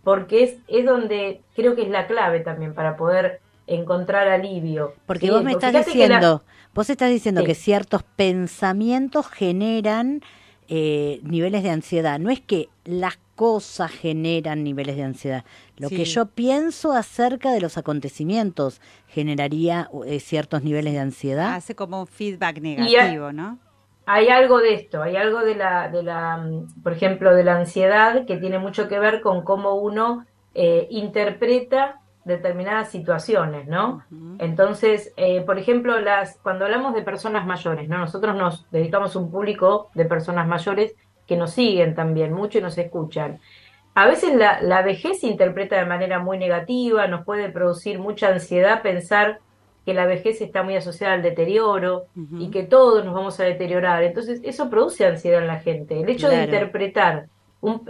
porque 0.02 0.42
es, 0.44 0.56
es 0.68 0.84
donde 0.84 1.42
creo 1.54 1.74
que 1.74 1.82
es 1.82 1.88
la 1.88 2.06
clave 2.06 2.40
también 2.40 2.74
para 2.74 2.96
poder 2.96 3.40
encontrar 3.66 4.28
alivio. 4.28 4.94
Porque 5.06 5.30
vos 5.30 5.44
me 5.44 5.52
estás 5.52 5.72
diciendo, 5.86 6.42
vos 6.74 6.90
estás 6.90 7.10
diciendo 7.10 7.44
que 7.44 7.54
ciertos 7.54 8.02
pensamientos 8.02 9.28
generan 9.28 10.22
eh, 10.68 11.20
niveles 11.22 11.62
de 11.62 11.70
ansiedad. 11.70 12.18
No 12.18 12.30
es 12.30 12.40
que 12.40 12.68
las 12.84 13.18
cosas 13.34 13.90
generan 13.90 14.62
niveles 14.64 14.96
de 14.96 15.02
ansiedad. 15.02 15.44
Lo 15.76 15.88
que 15.88 16.04
yo 16.04 16.26
pienso 16.26 16.92
acerca 16.92 17.52
de 17.52 17.60
los 17.60 17.76
acontecimientos 17.76 18.80
generaría 19.08 19.90
eh, 20.06 20.20
ciertos 20.20 20.62
niveles 20.62 20.92
de 20.92 21.00
ansiedad. 21.00 21.54
Hace 21.54 21.74
como 21.74 22.00
un 22.00 22.06
feedback 22.06 22.60
negativo, 22.60 23.32
¿no? 23.32 23.58
Hay 24.06 24.28
algo 24.28 24.58
de 24.58 24.74
esto, 24.74 25.02
hay 25.02 25.16
algo 25.16 25.40
de 25.40 25.54
la, 25.54 25.88
de 25.88 26.02
la, 26.02 26.36
mm, 26.36 26.82
por 26.82 26.92
ejemplo, 26.92 27.34
de 27.34 27.44
la 27.44 27.56
ansiedad 27.56 28.26
que 28.26 28.36
tiene 28.36 28.58
mucho 28.58 28.88
que 28.88 28.98
ver 28.98 29.20
con 29.20 29.42
cómo 29.42 29.74
uno 29.74 30.26
eh, 30.54 30.86
interpreta 30.90 32.00
determinadas 32.24 32.90
situaciones, 32.90 33.66
¿no? 33.66 34.04
Entonces, 34.38 35.12
eh, 35.16 35.40
por 35.40 35.58
ejemplo, 35.58 35.98
las, 35.98 36.38
cuando 36.42 36.64
hablamos 36.64 36.94
de 36.94 37.02
personas 37.02 37.46
mayores, 37.46 37.88
¿no? 37.88 37.98
Nosotros 37.98 38.36
nos 38.36 38.70
dedicamos 38.70 39.16
a 39.16 39.18
un 39.18 39.30
público 39.30 39.90
de 39.94 40.04
personas 40.04 40.46
mayores 40.46 40.94
que 41.26 41.36
nos 41.36 41.50
siguen 41.52 41.94
también 41.94 42.32
mucho 42.32 42.58
y 42.58 42.62
nos 42.62 42.78
escuchan. 42.78 43.40
A 43.94 44.06
veces 44.06 44.36
la, 44.36 44.62
la 44.62 44.82
vejez 44.82 45.20
se 45.20 45.26
interpreta 45.26 45.76
de 45.76 45.86
manera 45.86 46.20
muy 46.20 46.38
negativa, 46.38 47.08
nos 47.08 47.24
puede 47.24 47.50
producir 47.50 47.98
mucha 47.98 48.28
ansiedad 48.28 48.82
pensar 48.82 49.40
que 49.84 49.94
la 49.94 50.06
vejez 50.06 50.40
está 50.40 50.62
muy 50.62 50.76
asociada 50.76 51.14
al 51.14 51.22
deterioro 51.22 52.06
y 52.38 52.50
que 52.50 52.62
todos 52.62 53.04
nos 53.04 53.14
vamos 53.14 53.38
a 53.40 53.44
deteriorar. 53.44 54.02
Entonces, 54.02 54.40
eso 54.44 54.70
produce 54.70 55.06
ansiedad 55.06 55.40
en 55.40 55.48
la 55.48 55.60
gente. 55.60 56.00
El 56.00 56.08
hecho 56.08 56.28
de 56.28 56.44
interpretar 56.44 57.26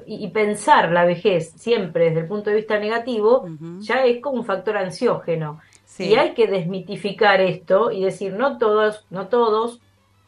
y 0.07 0.29
pensar 0.29 0.93
la 0.93 1.07
vejez 1.07 1.53
siempre 1.53 2.07
desde 2.07 2.21
el 2.21 2.27
punto 2.27 2.51
de 2.51 2.57
vista 2.57 2.79
negativo 2.79 3.47
ya 3.79 4.05
es 4.05 4.21
como 4.21 4.37
un 4.39 4.45
factor 4.45 4.77
ansiógeno. 4.77 5.61
Y 5.99 6.15
hay 6.15 6.33
que 6.33 6.47
desmitificar 6.47 7.41
esto 7.41 7.91
y 7.91 8.03
decir, 8.03 8.33
no 8.33 8.59
todos, 8.59 9.07
no 9.11 9.29
todos 9.29 9.81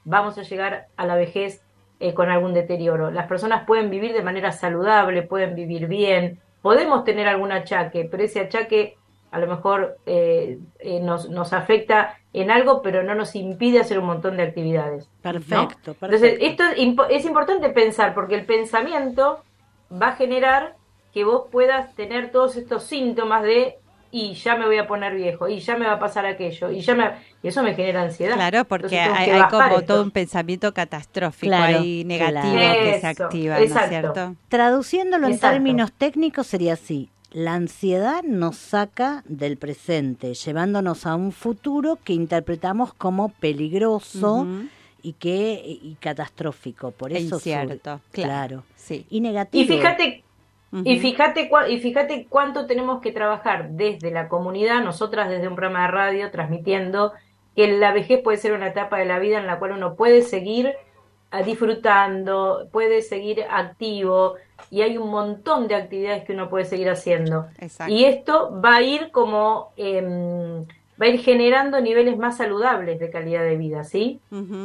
vamos 0.04 0.36
a 0.36 0.42
llegar 0.42 0.88
a 0.96 1.06
la 1.06 1.16
vejez 1.16 1.62
eh, 2.00 2.12
con 2.12 2.28
algún 2.28 2.52
deterioro. 2.52 3.10
Las 3.10 3.26
personas 3.26 3.64
pueden 3.66 3.88
vivir 3.88 4.12
de 4.12 4.22
manera 4.22 4.52
saludable, 4.52 5.22
pueden 5.22 5.54
vivir 5.54 5.86
bien, 5.88 6.40
podemos 6.60 7.04
tener 7.04 7.28
algún 7.28 7.52
achaque, 7.52 8.06
pero 8.10 8.24
ese 8.24 8.40
achaque 8.40 8.96
a 9.34 9.38
lo 9.40 9.48
mejor 9.48 9.98
eh, 10.06 10.60
eh, 10.78 11.00
nos, 11.00 11.28
nos 11.28 11.52
afecta 11.52 12.16
en 12.32 12.52
algo, 12.52 12.82
pero 12.82 13.02
no 13.02 13.16
nos 13.16 13.34
impide 13.34 13.80
hacer 13.80 13.98
un 13.98 14.06
montón 14.06 14.36
de 14.36 14.44
actividades. 14.44 15.08
Perfecto, 15.22 15.96
Entonces, 16.00 16.38
esto 16.40 16.62
es, 17.10 17.24
importante 17.24 17.68
pensar, 17.70 18.14
porque 18.14 18.36
el 18.36 18.46
pensamiento 18.46 19.42
va 19.90 20.10
a 20.10 20.12
generar 20.12 20.76
que 21.12 21.24
vos 21.24 21.48
puedas 21.50 21.96
tener 21.96 22.30
todos 22.30 22.54
estos 22.54 22.84
síntomas 22.84 23.42
de 23.42 23.78
y 24.12 24.34
ya 24.34 24.54
me 24.54 24.66
voy 24.66 24.78
a 24.78 24.86
poner 24.86 25.16
viejo, 25.16 25.48
y 25.48 25.58
ya 25.58 25.76
me 25.76 25.86
va 25.86 25.94
a 25.94 25.98
pasar 25.98 26.24
aquello, 26.26 26.70
y 26.70 26.80
ya 26.80 26.94
me 26.94 27.10
y 27.42 27.48
eso 27.48 27.64
me 27.64 27.74
genera 27.74 28.02
ansiedad. 28.02 28.36
Claro, 28.36 28.64
porque 28.66 29.00
hay, 29.00 29.42
como 29.50 29.82
todo 29.82 30.04
un 30.04 30.12
pensamiento 30.12 30.72
catastrófico 30.72 31.56
ahí 31.56 32.04
negativo 32.04 32.54
que 32.54 33.00
se 33.00 33.06
activa, 33.08 33.58
¿no 33.58 33.64
es 33.64 33.88
cierto? 33.88 34.36
Traduciéndolo 34.48 35.26
en 35.26 35.40
términos 35.40 35.92
técnicos 35.92 36.46
sería 36.46 36.74
así: 36.74 37.10
la 37.34 37.54
ansiedad 37.54 38.22
nos 38.22 38.56
saca 38.56 39.24
del 39.26 39.56
presente, 39.56 40.34
llevándonos 40.34 41.04
a 41.04 41.16
un 41.16 41.32
futuro 41.32 41.98
que 42.02 42.12
interpretamos 42.12 42.94
como 42.94 43.28
peligroso 43.28 44.46
y 45.02 45.14
que 45.14 45.60
y 45.66 45.96
catastrófico. 46.00 46.92
Por 46.92 47.12
eso 47.12 47.40
cierto, 47.40 48.00
claro, 48.12 48.62
sí. 48.76 49.04
y 49.10 49.20
negativo. 49.20 49.64
Y 49.64 49.66
fíjate 49.66 50.24
y 50.84 50.98
fíjate 51.00 51.50
y 51.70 51.78
fíjate 51.80 52.26
cuánto 52.28 52.66
tenemos 52.66 53.00
que 53.00 53.10
trabajar 53.10 53.70
desde 53.70 54.12
la 54.12 54.28
comunidad, 54.28 54.84
nosotras 54.84 55.28
desde 55.28 55.48
un 55.48 55.56
programa 55.56 55.86
de 55.86 55.92
radio 55.92 56.30
transmitiendo 56.30 57.12
que 57.56 57.66
la 57.66 57.92
vejez 57.92 58.20
puede 58.22 58.38
ser 58.38 58.52
una 58.52 58.68
etapa 58.68 58.98
de 58.98 59.06
la 59.06 59.18
vida 59.18 59.38
en 59.38 59.46
la 59.46 59.58
cual 59.58 59.72
uno 59.72 59.96
puede 59.96 60.22
seguir 60.22 60.72
ah, 61.32 61.42
disfrutando, 61.42 62.68
puede 62.70 63.02
seguir 63.02 63.44
activo 63.50 64.34
y 64.70 64.82
hay 64.82 64.98
un 64.98 65.10
montón 65.10 65.68
de 65.68 65.74
actividades 65.74 66.24
que 66.24 66.32
uno 66.32 66.48
puede 66.48 66.64
seguir 66.64 66.90
haciendo. 66.90 67.46
Y 67.88 68.04
esto 68.04 68.60
va 68.60 68.76
a 68.76 68.82
ir 68.82 69.10
como, 69.10 69.72
em, 69.76 70.64
va 71.00 71.06
a 71.06 71.08
ir 71.08 71.20
generando 71.20 71.80
niveles 71.80 72.16
más 72.16 72.36
saludables 72.36 72.98
de 72.98 73.10
calidad 73.10 73.42
de 73.42 73.56
vida, 73.56 73.84
¿sí? 73.84 74.20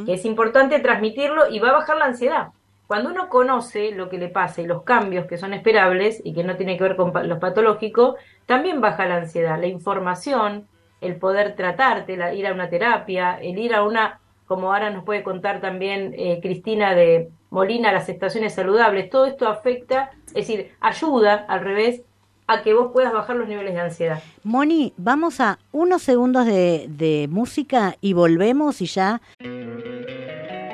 Es 0.06 0.24
importante 0.24 0.80
transmitirlo 0.80 1.48
y 1.50 1.58
va 1.58 1.70
a 1.70 1.72
bajar 1.72 1.96
la 1.96 2.06
ansiedad. 2.06 2.48
Cuando 2.86 3.10
uno 3.10 3.28
conoce 3.28 3.92
lo 3.92 4.08
que 4.08 4.18
le 4.18 4.28
pasa 4.28 4.62
y 4.62 4.66
los 4.66 4.82
cambios 4.82 5.26
que 5.26 5.38
son 5.38 5.54
esperables 5.54 6.20
y 6.24 6.34
que 6.34 6.42
no 6.42 6.56
tiene 6.56 6.76
que 6.76 6.82
ver 6.82 6.96
con 6.96 7.12
los 7.28 7.38
patológicos, 7.38 8.16
también 8.46 8.80
baja 8.80 9.06
la 9.06 9.18
ansiedad. 9.18 9.60
La 9.60 9.68
información, 9.68 10.66
el 11.00 11.14
poder 11.16 11.54
tratarte, 11.54 12.16
la, 12.16 12.34
ir 12.34 12.48
a 12.48 12.52
una 12.52 12.68
terapia, 12.68 13.38
el 13.40 13.58
ir 13.58 13.74
a 13.74 13.84
una, 13.84 14.18
como 14.46 14.72
ahora 14.72 14.90
nos 14.90 15.04
puede 15.04 15.22
contar 15.22 15.60
también 15.60 16.14
eh, 16.18 16.40
Cristina 16.42 16.94
de 16.96 17.30
Molina, 17.50 17.92
las 17.92 18.08
estaciones 18.08 18.54
saludables, 18.54 19.10
todo 19.10 19.26
esto 19.26 19.48
afecta, 19.48 20.10
es 20.28 20.34
decir, 20.34 20.72
ayuda 20.80 21.34
al 21.48 21.60
revés 21.60 22.02
a 22.46 22.62
que 22.62 22.74
vos 22.74 22.90
puedas 22.92 23.12
bajar 23.12 23.36
los 23.36 23.48
niveles 23.48 23.74
de 23.74 23.80
ansiedad. 23.80 24.22
Moni, 24.42 24.92
vamos 24.96 25.40
a 25.40 25.58
unos 25.72 26.02
segundos 26.02 26.46
de, 26.46 26.86
de 26.88 27.28
música 27.30 27.96
y 28.00 28.12
volvemos 28.12 28.80
y 28.80 28.86
ya 28.86 29.20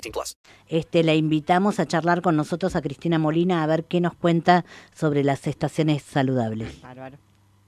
18 0.00 0.12
plus. 0.12 0.36
Este, 0.68 1.02
la 1.02 1.14
invitamos 1.14 1.80
a 1.80 1.86
charlar 1.86 2.22
con 2.22 2.36
nosotros 2.36 2.76
a 2.76 2.82
Cristina 2.82 3.18
Molina 3.18 3.62
a 3.62 3.66
ver 3.66 3.84
qué 3.84 4.00
nos 4.00 4.14
cuenta 4.14 4.64
sobre 4.94 5.24
las 5.24 5.46
estaciones 5.46 6.02
saludables. 6.02 6.80
Bárbaro. 6.82 7.16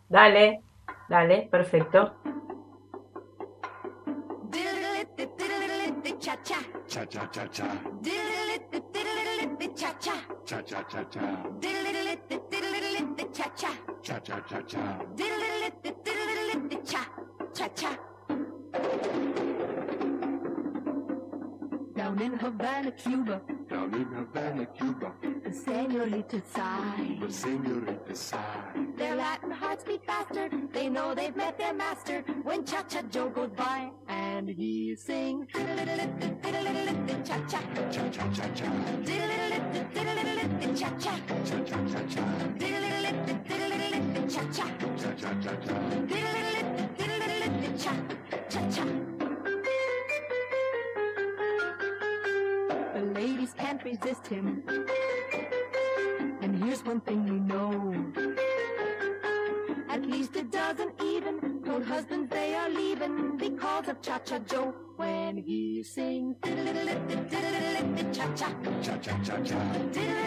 Dale, 0.09 0.63
dale, 1.09 1.49
perfecto. 1.51 2.15
cha 6.91 7.17
cha 7.17 7.37
cha 7.39 7.71
Down 22.11 22.23
in 22.23 22.33
Havana, 22.41 22.91
Cuba. 22.91 23.41
Down 23.69 23.95
in 23.95 24.05
Havana, 24.13 24.67
Cuba. 24.67 25.13
The 25.45 25.53
senorita 25.53 26.43
sigh. 26.53 27.19
The 27.21 27.33
senorita 27.33 28.17
sigh. 28.17 28.73
Their 28.97 29.15
Latin 29.15 29.53
hearts 29.53 29.85
beat 29.85 30.05
faster. 30.05 30.51
They 30.73 30.89
know 30.89 31.15
they've 31.15 31.37
met 31.37 31.57
their 31.57 31.73
master. 31.73 32.25
When 32.43 32.65
Cha 32.65 32.83
Cha 32.83 33.03
Joe 33.03 33.29
goes 33.29 33.51
by 33.51 33.93
and 34.09 34.49
he 34.49 34.97
sings. 34.97 35.47
Cha 35.53 35.61
cha. 37.49 37.61
Cha 37.93 38.09
cha 38.09 38.29
cha 38.33 38.49
cha. 38.57 38.67
Cha 39.07 39.19
cha. 40.99 41.15
Cha 41.45 41.63
cha 41.63 41.79
cha 41.87 42.01
cha. 42.09 42.27
Cha 44.27 44.43
cha. 44.51 44.67
Cha 44.99 45.15
cha 45.15 45.31
cha 45.43 45.55
cha. 45.55 45.77
Cha 48.49 48.61
cha 48.69 49.10
ladies 53.21 53.53
can't 53.53 53.83
resist 53.85 54.27
him. 54.27 54.63
And 56.41 56.65
here's 56.65 56.83
one 56.83 57.01
thing 57.03 57.21
we 57.33 57.39
know. 57.53 57.73
At 59.91 60.07
least 60.07 60.37
a 60.37 60.45
dozen 60.45 60.91
even 61.13 61.63
told 61.67 61.85
husbands 61.85 62.31
they 62.31 62.55
are 62.55 62.71
leaving. 62.71 63.37
Because 63.37 63.89
of 63.89 64.01
Cha-Cha 64.01 64.39
Joe 64.51 64.75
when 64.97 65.37
he 65.37 65.83
sings 65.83 66.37
cha-cha, 68.17 68.49
cha-cha-cha-cha. 68.85 69.61
cha-cha, 69.93 70.21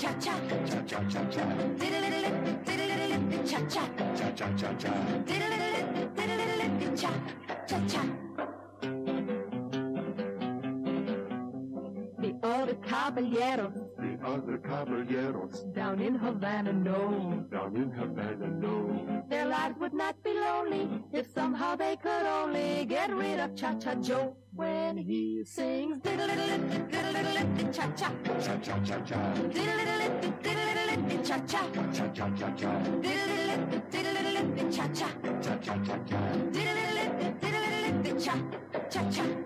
cha-cha, 0.00 0.34
cha-cha-cha-cha, 0.82 1.44
cha-cha, 3.48 3.84
cha-cha-cha-cha, 4.16 5.14
The 13.14 14.18
other 14.24 14.58
caballeros. 14.58 15.72
Down 15.72 16.00
in 16.00 16.16
Havana, 16.16 16.72
no. 16.72 17.46
Down 17.50 17.76
in 17.76 17.90
Havana, 17.92 18.48
no. 18.48 19.24
Their 19.30 19.46
lives 19.46 19.76
would 19.78 19.94
not 19.94 20.20
be 20.24 20.34
lonely 20.34 20.88
if 21.12 21.32
somehow 21.32 21.76
they 21.76 21.96
could 21.96 22.26
only 22.26 22.84
get 22.86 23.14
rid 23.14 23.38
of 23.38 23.54
Cha 23.54 23.74
Cha 23.78 23.94
Joe. 23.94 24.36
When 24.52 24.96
he 24.96 25.42
sings 25.44 25.98
diddle 26.00 26.26
diddle 26.26 26.46
diddle 26.46 27.12
diddle 27.12 27.54
diddle 27.54 27.72
cha 27.72 27.90
cha 27.90 28.10
cha 28.40 28.56
cha 28.58 28.78
cha 28.84 28.98
cha 29.00 29.34
diddle 29.34 29.50
diddle 29.52 30.20
diddle 30.20 30.64
diddle 30.64 30.96
diddle 30.96 31.24
cha 31.24 31.38
cha 31.38 31.62
cha 31.92 32.08
cha 32.08 32.28
cha 32.30 32.50
cha 32.56 32.78
diddle 33.00 33.26
diddle 33.26 33.80
diddle 33.90 34.14
diddle 34.14 34.54
diddle 34.54 34.72
cha 34.72 34.86
cha 34.88 35.08
cha 35.42 35.56
cha 35.56 35.76
cha 35.82 35.98
cha 36.06 36.20
diddle 36.52 36.74
diddle 36.86 37.34
diddle 37.40 38.02
diddle 38.02 38.20
cha 38.20 38.34
cha 38.90 39.00
cha 39.02 39.10
cha 39.10 39.43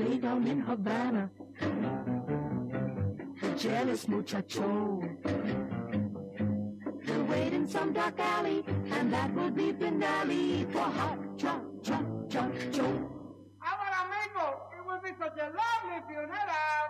Someday 0.00 0.16
down 0.18 0.46
in 0.46 0.60
Havana, 0.60 1.30
the 3.42 3.50
jealous 3.58 4.08
muchacho 4.08 5.02
will 7.06 7.24
wait 7.24 7.52
in 7.52 7.68
some 7.68 7.92
dark 7.92 8.18
alley, 8.18 8.64
and 8.92 9.12
that 9.12 9.34
will 9.34 9.50
be 9.50 9.72
finale 9.72 10.64
for 10.72 10.78
Hot 10.78 11.18
Cha 11.36 11.60
Cha 11.82 12.02
Cha 12.30 12.48
Joe. 12.72 13.10
Our 13.60 13.90
amigo, 14.00 14.62
it 14.74 14.86
will 14.86 15.00
be 15.02 15.10
such 15.18 15.36
a 15.36 15.52
lovely 15.60 16.00
funeral. 16.08 16.82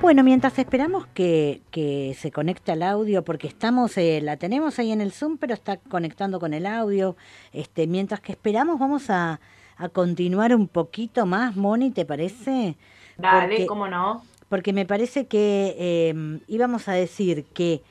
Bueno, 0.03 0.23
mientras 0.23 0.59
esperamos 0.59 1.07
que, 1.15 1.63
que, 1.71 2.15
se 2.19 2.31
conecte 2.31 2.73
al 2.73 2.83
audio, 2.83 3.25
porque 3.25 3.47
estamos, 3.47 3.97
eh, 3.97 4.21
la 4.21 4.37
tenemos 4.37 4.79
ahí 4.79 4.93
en 4.93 5.01
el 5.01 5.13
Zoom, 5.13 5.39
pero 5.39 5.55
está 5.55 5.79
conectando 5.79 6.39
con 6.39 6.53
el 6.53 6.67
audio. 6.67 7.17
Este, 7.55 7.87
mientras 7.87 8.21
que 8.21 8.33
esperamos, 8.33 8.79
vamos 8.79 9.09
a, 9.09 9.41
a 9.79 9.89
continuar 9.89 10.55
un 10.55 10.69
poquito 10.69 11.25
más, 11.25 11.57
Moni, 11.57 11.93
¿te 11.93 12.05
parece? 12.05 12.77
Dale, 13.17 13.65
cómo 13.65 13.89
no 13.89 14.23
porque 14.55 14.73
me 14.73 14.87
parece 14.87 15.27
que 15.27 16.11
em, 16.11 16.39
íbamos 16.47 16.87
a 16.87 16.93
decir 16.93 17.45
que, 17.55 17.83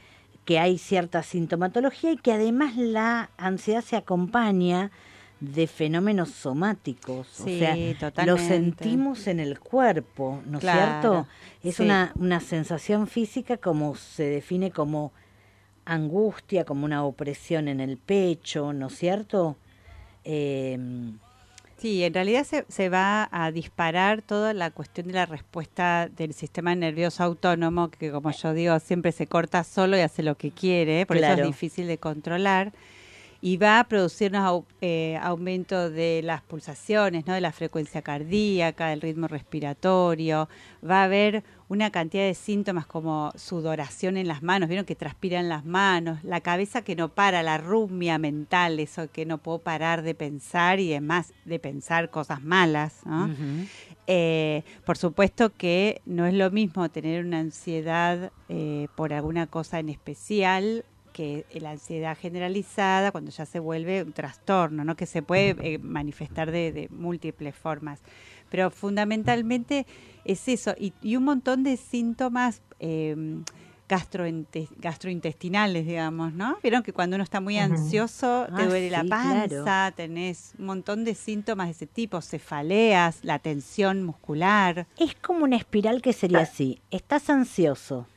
que 0.46 0.60
hay 0.60 0.78
cierta 0.78 1.22
sintomatología 1.22 2.14
y 2.14 2.16
que 2.16 2.32
además 2.32 2.78
la 2.78 3.32
ansiedad 3.36 3.82
se 3.84 3.98
acompaña 3.98 4.90
de 5.42 5.68
fenómenos 5.68 6.30
somáticos. 6.30 7.28
Sí, 7.28 7.42
o 7.42 7.58
sea, 7.60 7.76
lo 7.76 7.98
totalmente. 8.00 8.42
sentimos 8.48 9.28
en 9.28 9.42
el 9.42 9.60
cuerpo, 9.60 10.42
¿no 10.46 10.60
es 10.60 10.62
Claro, 10.62 11.02
cierto? 11.02 11.28
Es 11.66 11.76
sí. 11.76 11.84
una, 11.84 12.14
una 12.16 12.40
sensación 12.40 13.08
física 13.08 13.58
como 13.58 13.96
se 13.96 14.24
define 14.24 14.72
como 14.72 15.12
angustia, 15.84 16.64
como 16.64 16.86
una 16.86 17.04
opresión 17.04 17.68
en 17.68 17.82
el 17.82 17.98
pecho, 17.98 18.72
¿no 18.72 18.88
es 18.88 18.98
cierto? 18.98 19.58
Eh, 20.24 20.80
Sí, 21.78 22.04
en 22.04 22.14
realidad 22.14 22.46
se, 22.46 22.66
se 22.70 22.90
va 22.90 23.28
a 23.32 23.52
disparar 23.52 24.22
toda 24.22 24.54
la 24.54 24.72
cuestión 24.72 25.08
de 25.08 25.14
la 25.14 25.26
respuesta 25.26 26.08
del 26.08 26.34
sistema 26.34 26.76
nervioso 26.76 27.24
autónomo, 27.24 27.90
que 27.90 28.12
como 28.12 28.32
yo 28.32 28.54
digo, 28.54 28.80
siempre 28.80 29.12
se 29.12 29.28
corta 29.28 29.64
solo 29.64 29.98
y 29.98 30.02
hace 30.02 30.24
lo 30.24 30.36
que 30.36 30.52
quiere, 30.52 31.06
por 31.06 31.18
eso 31.18 31.34
es 31.34 31.46
difícil 31.46 31.88
de 31.88 31.98
controlar. 31.98 32.72
Y 33.46 33.58
va 33.58 33.80
a 33.82 33.84
producir 33.90 34.32
un 34.32 34.38
au- 34.38 34.66
eh, 34.80 35.20
aumento 35.22 35.90
de 35.90 36.22
las 36.24 36.42
pulsaciones, 36.44 37.28
¿no? 37.28 37.34
de 37.34 37.42
la 37.42 37.52
frecuencia 37.52 38.02
cardíaca, 38.02 38.88
del 38.88 39.02
ritmo 39.02 39.28
respiratorio. 39.28 40.48
Va 40.82 41.02
a 41.02 41.04
haber 41.04 41.44
una 41.68 41.90
cantidad 41.92 42.24
de 42.24 42.36
síntomas 42.36 42.86
como 42.86 43.34
sudoración 43.36 44.16
en 44.16 44.30
las 44.30 44.44
manos, 44.44 44.70
vieron 44.70 44.86
que 44.86 44.96
transpiran 44.96 45.50
las 45.50 45.66
manos, 45.66 46.24
la 46.24 46.40
cabeza 46.40 46.84
que 46.84 46.96
no 46.96 47.10
para, 47.10 47.44
la 47.44 47.58
rumia 47.58 48.18
mental, 48.18 48.80
eso 48.80 49.12
que 49.12 49.26
no 49.26 49.40
puedo 49.40 49.60
parar 49.60 50.04
de 50.04 50.16
pensar 50.16 50.80
y 50.80 50.92
además 50.92 51.34
de 51.44 51.60
pensar 51.60 52.10
cosas 52.12 52.42
malas. 52.44 53.02
¿no? 53.06 53.28
Eh, 54.08 54.64
por 54.86 54.98
supuesto 54.98 55.52
que 55.52 56.02
no 56.06 56.26
es 56.26 56.34
lo 56.34 56.50
mismo 56.50 56.88
tener 56.90 57.26
una 57.26 57.40
ansiedad 57.40 58.32
eh, 58.48 58.88
por 58.96 59.12
alguna 59.12 59.48
cosa 59.48 59.80
en 59.80 59.90
especial 59.90 60.86
que 61.14 61.46
la 61.62 61.72
ansiedad 61.72 62.18
generalizada 62.20 63.12
cuando 63.12 63.32
ya 63.32 63.46
se 63.46 63.60
vuelve 63.60 64.04
un 64.04 64.12
trastorno, 64.12 64.84
¿no? 64.84 64.96
que 64.96 65.06
se 65.06 65.22
puede 65.22 65.56
eh, 65.62 65.78
manifestar 65.78 66.52
de, 66.52 66.72
de 66.74 66.90
múltiples 66.90 67.56
formas. 67.56 68.02
Pero 68.50 68.70
fundamentalmente 68.72 69.86
es 70.26 70.48
eso, 70.48 70.76
y, 70.78 70.94
y 71.02 71.16
un 71.16 71.24
montón 71.24 71.64
de 71.64 71.78
síntomas 71.78 72.62
eh, 72.80 73.16
gastrointe- 73.90 74.70
gastrointestinales, 74.78 75.86
digamos, 75.86 76.34
¿no? 76.34 76.58
Vieron 76.64 76.84
que 76.84 76.94
cuando 76.94 77.16
uno 77.16 77.24
está 77.24 77.40
muy 77.42 77.58
ansioso 77.58 78.46
te 78.56 78.64
Ah, 78.64 78.68
duele 78.68 78.90
la 78.90 79.02
sí, 79.04 79.10
panza, 79.10 79.48
claro. 79.64 79.96
tenés 79.96 80.54
un 80.58 80.66
montón 80.66 81.04
de 81.04 81.16
síntomas 81.16 81.68
de 81.68 81.72
ese 81.72 81.88
tipo, 81.88 82.22
cefaleas, 82.22 83.20
la 83.24 83.40
tensión 83.40 84.04
muscular. 84.04 84.88
Es 84.98 85.16
como 85.16 85.44
una 85.44 85.58
espiral 85.58 86.02
que 86.02 86.14
sería 86.14 86.40
así. 86.40 86.82
Estás 86.92 87.30
ansioso, 87.30 88.08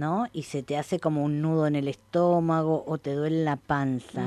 ¿no? 0.00 0.26
Y 0.32 0.42
se 0.44 0.64
te 0.64 0.76
hace 0.76 0.98
como 0.98 1.22
un 1.22 1.40
nudo 1.42 1.68
en 1.68 1.76
el 1.76 1.86
estómago 1.86 2.82
o 2.88 2.98
te 2.98 3.14
duele 3.14 3.44
la 3.44 3.54
panza. 3.56 4.24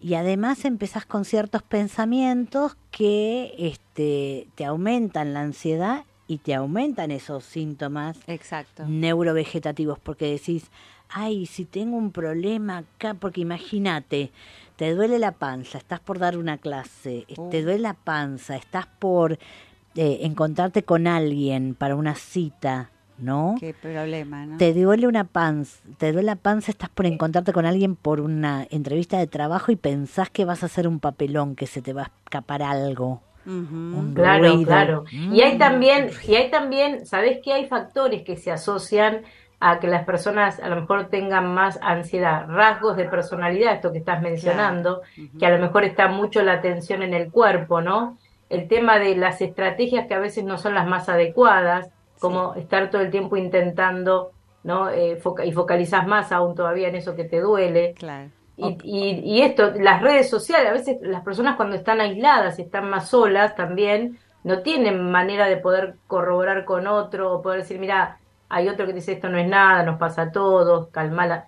Y 0.00 0.14
además 0.14 0.64
empezás 0.64 1.06
con 1.06 1.24
ciertos 1.24 1.62
pensamientos 1.62 2.76
que 2.90 3.54
este, 3.58 4.48
te 4.56 4.64
aumentan 4.64 5.32
la 5.34 5.42
ansiedad 5.42 6.04
y 6.26 6.38
te 6.38 6.54
aumentan 6.54 7.10
esos 7.12 7.44
síntomas 7.44 8.16
Exacto. 8.26 8.84
neurovegetativos, 8.88 9.98
porque 10.00 10.26
decís, 10.32 10.70
ay, 11.08 11.46
si 11.46 11.64
tengo 11.64 11.96
un 11.96 12.10
problema 12.10 12.78
acá, 12.78 13.14
porque 13.14 13.42
imagínate, 13.42 14.32
te 14.76 14.94
duele 14.94 15.18
la 15.18 15.32
panza, 15.32 15.78
estás 15.78 16.00
por 16.00 16.18
dar 16.18 16.36
una 16.36 16.58
clase, 16.58 17.26
Uh. 17.36 17.50
te 17.50 17.62
duele 17.62 17.78
la 17.80 17.94
panza, 17.94 18.56
estás 18.56 18.86
por 18.98 19.34
eh, 19.94 20.18
encontrarte 20.22 20.82
con 20.82 21.06
alguien 21.06 21.74
para 21.74 21.94
una 21.96 22.14
cita, 22.16 22.90
¿no? 23.18 23.54
Qué 23.58 23.74
problema, 23.74 24.44
¿no? 24.46 24.58
Te 24.58 24.72
duele 24.74 25.06
una 25.06 25.24
panza, 25.24 25.80
te 25.98 26.12
duele 26.12 26.26
la 26.26 26.36
panza, 26.36 26.70
estás 26.70 26.88
por 26.90 27.06
encontrarte 27.06 27.52
con 27.52 27.66
alguien 27.66 27.96
por 27.96 28.20
una 28.20 28.66
entrevista 28.70 29.18
de 29.18 29.26
trabajo 29.26 29.72
y 29.72 29.76
pensás 29.76 30.30
que 30.30 30.44
vas 30.44 30.62
a 30.62 30.66
hacer 30.66 30.86
un 30.86 31.00
papelón, 31.00 31.56
que 31.56 31.66
se 31.66 31.82
te 31.82 31.92
va 31.92 32.02
a 32.02 32.10
escapar 32.24 32.62
algo. 32.62 33.20
Claro, 34.14 34.54
ruido. 34.54 34.66
claro. 34.66 35.04
Y 35.10 35.40
hay 35.40 35.54
Mm. 35.54 35.58
también, 35.58 36.10
y 36.26 36.34
hay 36.34 36.50
también, 36.50 37.06
¿sabés 37.06 37.38
que 37.42 37.52
hay 37.52 37.66
factores 37.66 38.22
que 38.22 38.36
se 38.36 38.50
asocian 38.50 39.22
a 39.60 39.78
que 39.80 39.86
las 39.86 40.04
personas 40.04 40.60
a 40.60 40.68
lo 40.68 40.76
mejor 40.80 41.08
tengan 41.08 41.54
más 41.54 41.78
ansiedad, 41.80 42.46
rasgos 42.48 42.96
de 42.96 43.04
personalidad, 43.04 43.74
esto 43.74 43.92
que 43.92 43.98
estás 43.98 44.20
mencionando, 44.20 45.00
que 45.38 45.46
a 45.46 45.50
lo 45.50 45.58
mejor 45.58 45.84
está 45.84 46.08
mucho 46.08 46.42
la 46.42 46.60
tensión 46.60 47.02
en 47.02 47.14
el 47.14 47.30
cuerpo, 47.30 47.80
¿no? 47.80 48.18
El 48.50 48.68
tema 48.68 48.98
de 48.98 49.16
las 49.16 49.40
estrategias 49.40 50.06
que 50.06 50.14
a 50.14 50.18
veces 50.18 50.44
no 50.44 50.58
son 50.58 50.74
las 50.74 50.86
más 50.86 51.08
adecuadas, 51.08 51.88
como 52.20 52.54
estar 52.54 52.90
todo 52.90 53.02
el 53.02 53.10
tiempo 53.10 53.36
intentando, 53.36 54.32
¿no? 54.64 54.90
Eh, 54.90 55.16
foca- 55.16 55.44
y 55.44 55.52
focalizas 55.52 56.06
más 56.06 56.32
aún 56.32 56.54
todavía 56.54 56.88
en 56.88 56.96
eso 56.96 57.14
que 57.14 57.24
te 57.24 57.40
duele. 57.40 57.94
Claro. 57.98 58.30
Y, 58.56 58.78
y, 58.84 59.20
y 59.20 59.42
esto, 59.42 59.72
las 59.78 60.00
redes 60.00 60.30
sociales, 60.30 60.68
a 60.68 60.72
veces 60.72 60.96
las 61.02 61.22
personas 61.22 61.56
cuando 61.56 61.76
están 61.76 62.00
aisladas, 62.00 62.58
están 62.58 62.88
más 62.88 63.10
solas 63.10 63.54
también, 63.54 64.18
no 64.44 64.60
tienen 64.62 65.10
manera 65.10 65.46
de 65.46 65.58
poder 65.58 65.96
corroborar 66.06 66.64
con 66.64 66.86
otro 66.86 67.32
o 67.34 67.42
poder 67.42 67.60
decir, 67.60 67.78
mira, 67.78 68.18
hay 68.48 68.68
otro 68.68 68.86
que 68.86 68.92
dice 68.94 69.12
esto 69.12 69.28
no 69.28 69.38
es 69.38 69.46
nada, 69.48 69.82
nos 69.82 69.98
pasa 69.98 70.22
a 70.22 70.32
todos, 70.32 70.88
calmala. 70.88 71.46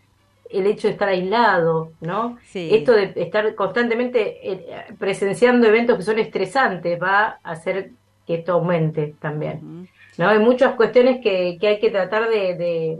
El 0.50 0.66
hecho 0.66 0.88
de 0.88 0.92
estar 0.94 1.08
aislado, 1.08 1.92
¿no? 2.00 2.38
Sí. 2.44 2.70
Esto 2.72 2.92
de 2.92 3.12
estar 3.16 3.54
constantemente 3.54 4.50
eh, 4.52 4.66
presenciando 4.98 5.66
eventos 5.66 5.96
que 5.96 6.02
son 6.02 6.18
estresantes 6.18 7.00
va 7.00 7.38
a 7.42 7.50
hacer 7.52 7.90
que 8.26 8.34
esto 8.36 8.52
aumente 8.52 9.14
también. 9.20 9.88
¿No? 10.18 10.28
Hay 10.28 10.38
muchas 10.38 10.74
cuestiones 10.74 11.20
que, 11.22 11.56
que 11.58 11.68
hay 11.68 11.80
que 11.80 11.90
tratar 11.90 12.28
de, 12.28 12.54
de 12.54 12.98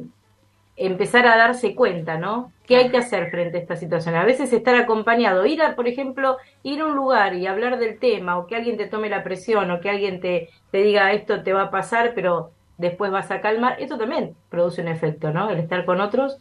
empezar 0.76 1.26
a 1.26 1.36
darse 1.36 1.74
cuenta, 1.74 2.16
¿no? 2.16 2.52
¿Qué 2.66 2.76
hay 2.76 2.90
que 2.90 2.98
hacer 2.98 3.30
frente 3.30 3.58
a 3.58 3.60
esta 3.60 3.76
situación? 3.76 4.14
A 4.14 4.24
veces 4.24 4.52
estar 4.52 4.76
acompañado, 4.76 5.44
ir 5.44 5.60
a, 5.60 5.74
por 5.74 5.88
ejemplo, 5.88 6.38
ir 6.62 6.80
a 6.80 6.86
un 6.86 6.94
lugar 6.94 7.34
y 7.34 7.46
hablar 7.46 7.78
del 7.78 7.98
tema, 7.98 8.38
o 8.38 8.46
que 8.46 8.56
alguien 8.56 8.76
te 8.76 8.86
tome 8.86 9.08
la 9.08 9.24
presión, 9.24 9.70
o 9.70 9.80
que 9.80 9.90
alguien 9.90 10.20
te, 10.20 10.48
te 10.70 10.78
diga 10.78 11.12
esto 11.12 11.42
te 11.42 11.52
va 11.52 11.62
a 11.62 11.70
pasar, 11.70 12.12
pero 12.14 12.52
después 12.76 13.10
vas 13.10 13.30
a 13.30 13.40
calmar, 13.40 13.76
esto 13.80 13.98
también 13.98 14.36
produce 14.48 14.80
un 14.80 14.88
efecto, 14.88 15.32
¿no? 15.32 15.50
El 15.50 15.58
estar 15.58 15.84
con 15.84 16.00
otros 16.00 16.38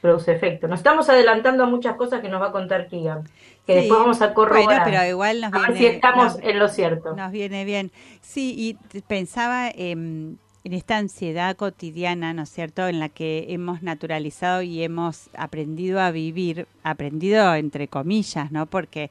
produce 0.00 0.32
efecto. 0.32 0.68
Nos 0.68 0.80
estamos 0.80 1.08
adelantando 1.08 1.64
a 1.64 1.66
muchas 1.66 1.96
cosas 1.96 2.20
que 2.20 2.28
nos 2.28 2.40
va 2.40 2.48
a 2.48 2.52
contar 2.52 2.86
Kigan, 2.88 3.24
que 3.66 3.74
Sí, 3.74 3.78
después 3.80 4.00
vamos 4.00 4.22
a 4.22 4.32
corroborar. 4.34 4.64
Bueno, 4.64 4.82
pero 4.84 5.08
igual 5.10 5.40
nos 5.40 5.52
a 5.52 5.58
ver 5.68 5.76
si 5.76 5.86
estamos 5.86 6.34
nos- 6.36 6.44
en 6.44 6.58
lo 6.58 6.68
cierto. 6.68 7.14
Nos 7.16 7.32
viene 7.32 7.64
bien. 7.64 7.90
Sí, 8.20 8.54
y 8.56 9.00
pensaba 9.02 9.68
em, 9.74 10.36
en 10.64 10.72
esta 10.72 10.96
ansiedad 10.98 11.56
cotidiana, 11.56 12.32
¿no 12.34 12.42
es 12.42 12.50
cierto?, 12.50 12.86
en 12.88 13.00
la 13.00 13.08
que 13.08 13.46
hemos 13.48 13.82
naturalizado 13.82 14.62
y 14.62 14.82
hemos 14.82 15.30
aprendido 15.36 16.00
a 16.00 16.10
vivir, 16.10 16.66
aprendido 16.82 17.54
entre 17.54 17.88
comillas, 17.88 18.50
¿no? 18.52 18.66
Porque 18.66 19.10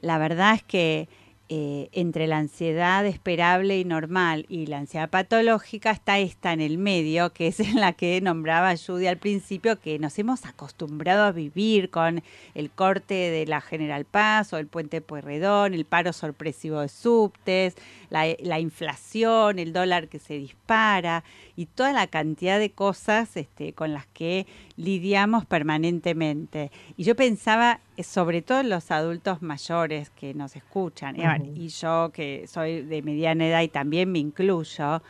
la 0.00 0.18
verdad 0.18 0.54
es 0.54 0.62
que 0.62 1.08
eh, 1.48 1.88
entre 1.92 2.26
la 2.26 2.38
ansiedad 2.38 3.06
esperable 3.06 3.78
y 3.78 3.84
normal 3.84 4.46
y 4.48 4.66
la 4.66 4.78
ansiedad 4.78 5.08
patológica 5.08 5.92
está 5.92 6.18
esta 6.18 6.52
en 6.52 6.60
el 6.60 6.76
medio, 6.76 7.32
que 7.32 7.46
es 7.46 7.60
en 7.60 7.80
la 7.80 7.92
que 7.92 8.20
nombraba 8.20 8.74
Judy 8.76 9.06
al 9.06 9.18
principio, 9.18 9.78
que 9.78 10.00
nos 10.00 10.18
hemos 10.18 10.44
acostumbrado 10.44 11.22
a 11.22 11.30
vivir 11.30 11.90
con 11.90 12.24
el 12.54 12.70
corte 12.70 13.14
de 13.14 13.46
la 13.46 13.60
General 13.60 14.04
Paz 14.04 14.52
o 14.52 14.58
el 14.58 14.66
puente 14.66 15.00
Pueyrredón, 15.00 15.72
el 15.72 15.84
paro 15.84 16.12
sorpresivo 16.12 16.80
de 16.80 16.88
subtes, 16.88 17.76
la, 18.10 18.26
la 18.40 18.60
inflación, 18.60 19.58
el 19.58 19.72
dólar 19.72 20.08
que 20.08 20.18
se 20.18 20.34
dispara 20.34 21.24
y 21.56 21.66
toda 21.66 21.92
la 21.92 22.06
cantidad 22.06 22.58
de 22.58 22.70
cosas 22.70 23.36
este, 23.36 23.72
con 23.72 23.92
las 23.92 24.06
que 24.06 24.46
lidiamos 24.76 25.44
permanentemente. 25.46 26.70
Y 26.96 27.04
yo 27.04 27.16
pensaba, 27.16 27.80
eh, 27.96 28.02
sobre 28.02 28.42
todo 28.42 28.60
en 28.60 28.70
los 28.70 28.90
adultos 28.90 29.42
mayores 29.42 30.10
que 30.10 30.34
nos 30.34 30.56
escuchan, 30.56 31.16
Ujú. 31.18 31.52
y 31.54 31.68
yo 31.68 32.10
que 32.12 32.46
soy 32.46 32.82
de 32.82 33.02
mediana 33.02 33.46
edad 33.46 33.62
y 33.62 33.68
también 33.68 34.10
me 34.12 34.18
incluyo, 34.18 35.02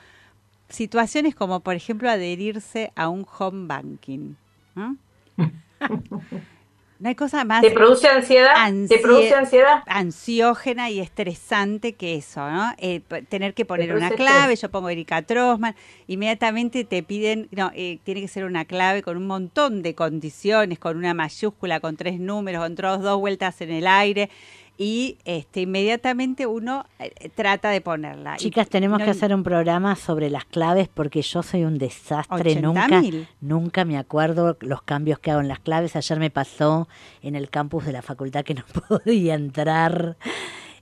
situaciones 0.68 1.34
como, 1.34 1.60
por 1.60 1.74
ejemplo, 1.74 2.10
adherirse 2.10 2.92
a 2.96 3.08
un 3.08 3.26
home 3.38 3.66
banking. 3.66 4.34
¿no? 4.74 4.96
No 6.98 7.08
hay 7.08 7.14
cosa 7.14 7.44
más 7.44 7.60
¿Te 7.60 7.70
produce 7.70 8.08
ansiedad? 8.08 8.54
¿Te 8.88 8.98
produce 8.98 9.34
ansiedad? 9.34 9.82
ansiógena 9.86 10.88
y 10.90 11.00
estresante 11.00 11.94
que 11.94 12.14
eso, 12.14 12.48
¿no? 12.50 12.72
Eh, 12.78 13.00
tener 13.28 13.54
que 13.54 13.64
poner 13.64 13.94
una 13.94 14.10
clave, 14.10 14.54
estrés. 14.54 14.62
yo 14.62 14.70
pongo 14.70 14.88
Erika 14.88 15.22
Trosman, 15.22 15.74
inmediatamente 16.06 16.84
te 16.84 17.02
piden, 17.02 17.48
no, 17.50 17.70
eh, 17.74 17.98
tiene 18.04 18.22
que 18.22 18.28
ser 18.28 18.44
una 18.44 18.64
clave 18.64 19.02
con 19.02 19.16
un 19.16 19.26
montón 19.26 19.82
de 19.82 19.94
condiciones, 19.94 20.78
con 20.78 20.96
una 20.96 21.12
mayúscula, 21.12 21.80
con 21.80 21.96
tres 21.96 22.18
números, 22.18 22.62
con 22.62 22.74
dos 22.74 23.20
vueltas 23.20 23.60
en 23.60 23.70
el 23.70 23.86
aire, 23.86 24.30
y 24.78 25.18
este 25.24 25.62
inmediatamente 25.62 26.46
uno 26.46 26.84
eh, 26.98 27.30
trata 27.34 27.70
de 27.70 27.80
ponerla. 27.80 28.36
Chicas, 28.36 28.68
tenemos 28.68 28.98
no- 28.98 29.04
que 29.04 29.10
hacer 29.10 29.34
un 29.34 29.42
programa 29.42 29.96
sobre 29.96 30.28
las 30.30 30.44
claves 30.44 30.88
porque 30.92 31.22
yo 31.22 31.42
soy 31.42 31.64
un 31.64 31.78
desastre. 31.78 32.56
Nunca, 32.60 32.86
80.000. 32.88 33.26
nunca 33.40 33.84
me 33.84 33.96
acuerdo 33.98 34.56
los 34.60 34.82
cambios 34.82 35.18
que 35.18 35.30
hago 35.30 35.40
en 35.40 35.48
las 35.48 35.60
claves. 35.60 35.96
Ayer 35.96 36.18
me 36.18 36.30
pasó 36.30 36.88
en 37.22 37.36
el 37.36 37.48
campus 37.50 37.86
de 37.86 37.92
la 37.92 38.02
facultad 38.02 38.44
que 38.44 38.54
no 38.54 38.64
podía 38.88 39.34
entrar. 39.34 40.16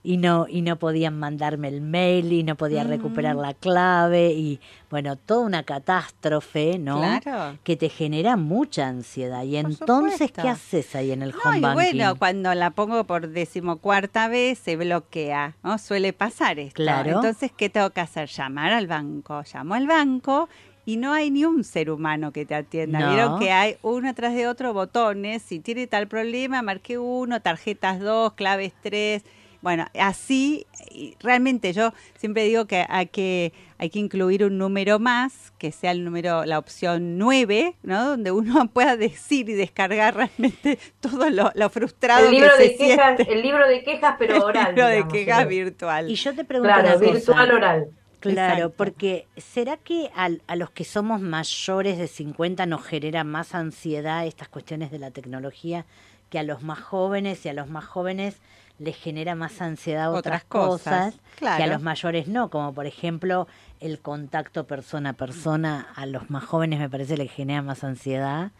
Y 0.05 0.17
no 0.17 0.45
y 0.47 0.61
no 0.61 0.77
podían 0.77 1.17
mandarme 1.17 1.67
el 1.67 1.81
mail 1.81 2.31
y 2.31 2.43
no 2.43 2.55
podía 2.55 2.83
recuperar 2.83 3.35
la 3.35 3.53
clave 3.53 4.31
y 4.33 4.59
bueno, 4.89 5.15
toda 5.15 5.41
una 5.45 5.63
catástrofe, 5.63 6.77
¿no? 6.77 6.99
Claro. 7.21 7.57
Que 7.63 7.75
te 7.75 7.89
genera 7.89 8.37
mucha 8.37 8.87
ansiedad. 8.87 9.43
Y 9.43 9.57
entonces, 9.57 10.31
¿qué 10.31 10.47
haces 10.47 10.95
ahí 10.95 11.11
en 11.11 11.23
el 11.23 11.31
No, 11.31 11.37
home 11.43 11.57
y 11.57 11.61
banking? 11.61 11.73
bueno, 11.97 12.15
cuando 12.17 12.53
la 12.53 12.71
pongo 12.71 13.03
por 13.05 13.29
decimocuarta 13.29 14.27
vez 14.27 14.59
se 14.59 14.75
bloquea, 14.75 15.55
¿no? 15.63 15.77
Suele 15.77 16.13
pasar 16.13 16.59
esto. 16.59 16.75
Claro. 16.75 17.11
Entonces, 17.11 17.51
¿qué 17.55 17.69
tengo 17.69 17.89
que 17.89 18.01
hacer? 18.01 18.29
Llamar 18.29 18.71
al 18.71 18.87
banco. 18.87 19.43
Llamo 19.51 19.73
al 19.73 19.87
banco 19.87 20.47
y 20.85 20.97
no 20.97 21.13
hay 21.13 21.31
ni 21.31 21.45
un 21.45 21.63
ser 21.63 21.89
humano 21.89 22.31
que 22.31 22.45
te 22.45 22.53
atienda. 22.53 22.99
No. 22.99 23.09
Vieron 23.09 23.39
que 23.39 23.51
hay 23.51 23.77
uno 23.81 24.13
tras 24.13 24.35
de 24.35 24.47
otro 24.47 24.73
botones. 24.73 25.41
Si 25.41 25.59
tiene 25.59 25.87
tal 25.87 26.07
problema, 26.07 26.61
marqué 26.61 26.99
uno, 26.99 27.41
tarjetas 27.41 27.99
dos, 27.99 28.33
claves 28.33 28.71
tres. 28.81 29.23
Bueno, 29.65 29.87
así, 29.99 30.67
y 30.91 31.15
realmente 31.19 31.73
yo 31.73 31.91
siempre 32.17 32.43
digo 32.43 32.65
que 32.65 32.85
hay 32.87 33.07
que, 33.07 33.51
hay 33.79 33.89
que 33.89 33.97
incluir 33.97 34.43
un 34.45 34.59
número 34.59 34.99
más, 34.99 35.53
que 35.57 35.71
sea 35.71 35.89
el 35.89 36.05
número, 36.05 36.45
la 36.45 36.59
opción 36.59 37.17
9, 37.17 37.73
¿no? 37.81 38.09
Donde 38.09 38.29
uno 38.29 38.67
pueda 38.73 38.95
decir 38.95 39.49
y 39.49 39.53
descargar 39.53 40.13
realmente 40.17 40.77
todo 40.99 41.31
lo, 41.31 41.51
lo 41.55 41.69
frustrado 41.71 42.27
El 42.27 42.33
libro, 42.35 42.51
que 42.59 42.63
de 42.63 42.69
se 42.69 42.77
quejas, 42.77 43.15
siente. 43.15 43.33
el 43.33 43.41
libro 43.41 43.67
de 43.67 43.83
quejas, 43.83 44.15
pero 44.19 44.45
oral. 44.45 44.75
libro 44.75 44.87
de 44.87 45.07
quejas 45.07 45.41
sí. 45.41 45.47
virtual. 45.47 46.11
Y 46.11 46.13
yo 46.15 46.35
te 46.35 46.43
pregunto 46.45 46.71
Claro, 46.71 46.87
una 46.89 46.97
cosa. 46.99 47.11
virtual 47.11 47.51
oral. 47.51 47.87
Claro, 48.19 48.53
Exacto. 48.53 48.73
porque 48.77 49.25
¿será 49.37 49.77
que 49.77 50.11
al- 50.13 50.43
a, 50.45 50.55
los 50.55 50.69
que 50.69 50.83
somos 50.83 51.21
mayores 51.21 51.97
de 51.97 52.07
50 52.07 52.67
nos 52.67 52.83
genera 52.85 53.23
más 53.23 53.55
ansiedad 53.55 54.27
estas 54.27 54.47
cuestiones 54.47 54.91
de 54.91 54.99
la 54.99 55.09
tecnología 55.09 55.87
que 56.29 56.37
a 56.37 56.43
los 56.43 56.61
más 56.61 56.79
jóvenes 56.81 57.43
y 57.47 57.49
a 57.49 57.53
los 57.53 57.67
más 57.67 57.85
jóvenes 57.85 58.37
les 58.79 58.95
genera 58.97 59.35
más 59.35 59.61
ansiedad 59.61 60.09
otras, 60.09 60.19
Otras 60.19 60.43
cosas, 60.45 61.15
cosas, 61.39 61.57
que 61.57 61.63
a 61.63 61.67
los 61.67 61.81
mayores 61.81 62.27
no, 62.27 62.49
como 62.49 62.73
por 62.73 62.85
ejemplo 62.85 63.47
el 63.79 63.99
contacto 63.99 64.65
persona 64.67 65.11
a 65.11 65.13
persona 65.13 65.87
a 65.95 66.05
los 66.05 66.29
más 66.29 66.43
jóvenes 66.43 66.79
me 66.79 66.89
parece 66.89 67.15
les 67.17 67.31
genera 67.31 67.61
más 67.61 67.83
ansiedad 67.83 68.51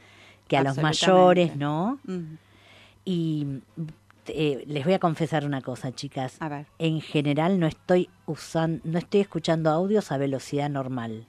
que 0.47 0.57
a 0.57 0.63
los 0.63 0.77
mayores, 0.77 1.55
¿no? 1.55 1.99
Y 3.03 3.47
eh, 4.27 4.63
les 4.67 4.83
voy 4.85 4.93
a 4.93 4.99
confesar 4.99 5.45
una 5.45 5.61
cosa, 5.61 5.91
chicas. 5.93 6.37
A 6.39 6.49
ver. 6.49 6.65
En 6.79 7.01
general 7.01 7.59
no 7.59 7.67
estoy 7.67 8.09
usando, 8.25 8.81
no 8.83 8.97
estoy 8.97 9.21
escuchando 9.21 9.69
audios 9.69 10.11
a 10.11 10.17
velocidad 10.17 10.69
normal. 10.69 11.27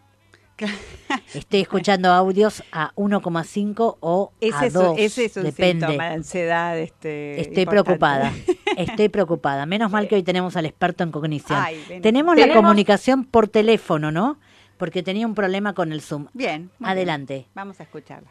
Estoy 1.35 1.61
escuchando 1.61 2.11
audios 2.12 2.62
a 2.72 2.92
1,5 2.94 3.99
o 4.01 4.33
a 4.40 4.66
es, 4.66 4.72
2. 4.72 4.88
un- 4.92 4.99
ese 4.99 5.25
es 5.27 5.37
un 5.37 5.42
depende. 5.44 5.87
síntoma 5.87 6.09
de 6.09 6.14
ansiedad. 6.14 6.79
Este, 6.79 7.40
Estoy 7.40 7.62
importante. 7.64 7.68
preocupada. 7.68 8.33
Estoy 8.77 9.09
preocupada. 9.09 9.67
Menos 9.67 9.91
mal 9.91 10.09
que 10.09 10.15
hoy 10.17 10.23
tenemos 10.23 10.57
al 10.57 10.67
experto 10.67 11.03
en 11.05 11.11
cognición. 11.11 11.59
Ay, 11.61 12.01
tenemos 12.03 12.37
la 12.37 12.53
comunicación 12.53 13.25
por 13.25 13.49
teléfono, 13.49 14.11
¿no? 14.12 14.39
Porque 14.79 15.03
tenía 15.03 15.27
un 15.27 15.35
problema 15.35 15.73
con 15.73 15.93
el 15.93 16.03
Zoom. 16.03 16.27
Bien. 16.35 16.71
Adelante. 16.83 17.35
bien. 17.35 17.47
Vamos 17.55 17.81
a 17.81 17.85
escucharla. 17.85 18.29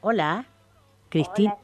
Hola, 0.00 0.44
Cristina. 1.08 1.56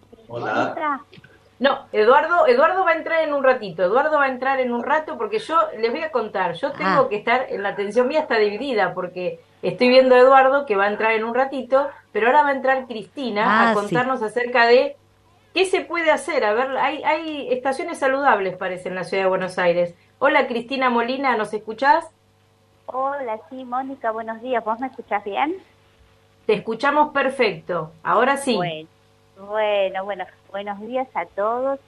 No, 1.61 1.87
Eduardo, 1.93 2.47
Eduardo 2.49 2.85
va 2.85 2.91
a 2.91 2.95
entrar 2.97 3.23
en 3.23 3.33
un 3.33 3.45
ratito. 3.45 3.85
Eduardo 3.85 4.19
va 4.19 4.25
a 4.25 4.29
entrar 4.29 4.59
en 4.59 4.73
un 4.73 4.83
rato 4.83 5.17
porque 5.17 5.39
yo 5.39 5.57
les 5.79 5.91
voy 5.93 6.03
a 6.03 6.11
contar. 6.11 6.55
Yo 6.55 6.73
tengo 6.73 7.03
Ah. 7.03 7.07
que 7.09 7.17
estar, 7.17 7.47
en 7.49 7.63
la 7.63 7.71
atención 7.71 8.09
mía 8.09 8.21
está 8.21 8.37
dividida 8.39 8.93
porque 8.93 9.41
estoy 9.63 9.89
viendo 9.89 10.17
a 10.17 10.19
Eduardo 10.19 10.67
que 10.67 10.75
va 10.75 10.85
a 10.87 10.91
entrar 10.91 11.13
en 11.13 11.23
un 11.25 11.33
ratito, 11.35 11.89
pero 12.13 12.27
ahora 12.27 12.43
va 12.43 12.49
a 12.49 12.55
entrar 12.55 12.87
Cristina 12.89 13.45
Ah, 13.47 13.71
a 13.71 13.75
sí. 13.75 13.81
contarnos 13.81 14.21
acerca 14.23 14.67
de 14.67 14.97
qué 15.55 15.65
se 15.65 15.81
puede 15.81 16.11
hacer. 16.11 16.45
A 16.45 16.53
ver, 16.53 16.77
hay, 16.77 17.03
hay 17.05 17.49
estaciones 17.51 17.99
saludables, 17.99 18.57
parece, 18.57 18.89
en 18.89 18.97
la 18.97 19.05
ciudad 19.05 19.23
de 19.23 19.29
Buenos 19.31 19.57
Aires. 19.57 19.95
Hola, 20.19 20.47
Cristina 20.49 20.91
Molina, 20.91 21.37
¿nos 21.37 21.55
escuchás? 21.55 22.11
Hola, 22.87 23.41
sí, 23.49 23.65
Mónica, 23.65 24.11
buenos 24.11 24.43
días. 24.43 24.63
¿Vos 24.65 24.79
me 24.81 24.89
escuchás 24.89 25.25
bien? 25.25 25.57
Te 26.45 26.55
escuchamos 26.55 27.13
perfecto. 27.13 27.93
Ahora 28.03 28.37
sí. 28.37 28.57
Bueno, 28.57 28.89
bueno, 29.49 30.05
bueno, 30.05 30.27
buenos 30.51 30.81
días 30.81 31.09
a 31.15 31.25
todos. 31.25 31.79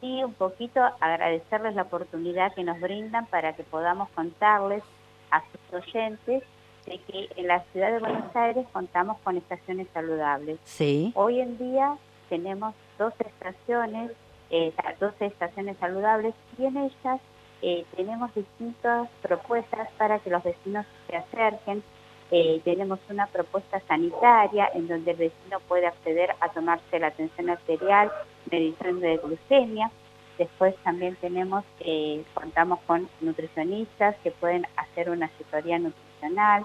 Sí, 0.00 0.22
un 0.22 0.34
poquito 0.34 0.80
agradecerles 1.00 1.74
la 1.74 1.82
oportunidad 1.82 2.54
que 2.54 2.62
nos 2.62 2.78
brindan 2.80 3.26
para 3.26 3.54
que 3.54 3.64
podamos 3.64 4.10
contarles 4.10 4.82
a 5.30 5.40
sus 5.40 5.82
oyentes 5.82 6.42
de 6.84 6.98
que 6.98 7.28
en 7.34 7.48
la 7.48 7.64
ciudad 7.72 7.90
de 7.90 7.98
Buenos 7.98 8.36
Aires 8.36 8.66
contamos 8.72 9.18
con 9.24 9.36
estaciones 9.38 9.88
saludables. 9.92 10.60
Sí. 10.64 11.12
Hoy 11.16 11.40
en 11.40 11.58
día 11.58 11.96
tenemos 12.28 12.74
dos 12.98 13.12
estaciones, 13.18 14.12
eh, 14.50 14.72
12 15.00 15.26
estaciones 15.26 15.76
saludables 15.78 16.34
y 16.58 16.64
en 16.64 16.76
ellas 16.76 17.20
eh, 17.62 17.84
tenemos 17.96 18.34
distintas 18.34 19.08
propuestas 19.22 19.88
para 19.98 20.18
que 20.18 20.30
los 20.30 20.42
vecinos 20.42 20.86
se 21.08 21.16
acerquen. 21.16 21.82
Eh, 22.30 22.60
tenemos 22.64 22.98
una 23.08 23.26
propuesta 23.28 23.80
sanitaria 23.86 24.68
en 24.74 24.88
donde 24.88 25.12
el 25.12 25.16
vecino 25.16 25.60
puede 25.68 25.86
acceder 25.86 26.30
a 26.40 26.48
tomarse 26.48 26.98
la 26.98 27.08
atención 27.08 27.50
arterial, 27.50 28.10
medición 28.50 29.00
de 29.00 29.16
glucemia. 29.18 29.90
Después 30.36 30.74
también 30.82 31.16
tenemos, 31.16 31.64
eh, 31.80 32.22
contamos 32.34 32.80
con 32.86 33.08
nutricionistas 33.20 34.16
que 34.22 34.32
pueden 34.32 34.66
hacer 34.76 35.08
una 35.08 35.26
asesoría 35.26 35.78
nutricional 35.78 36.64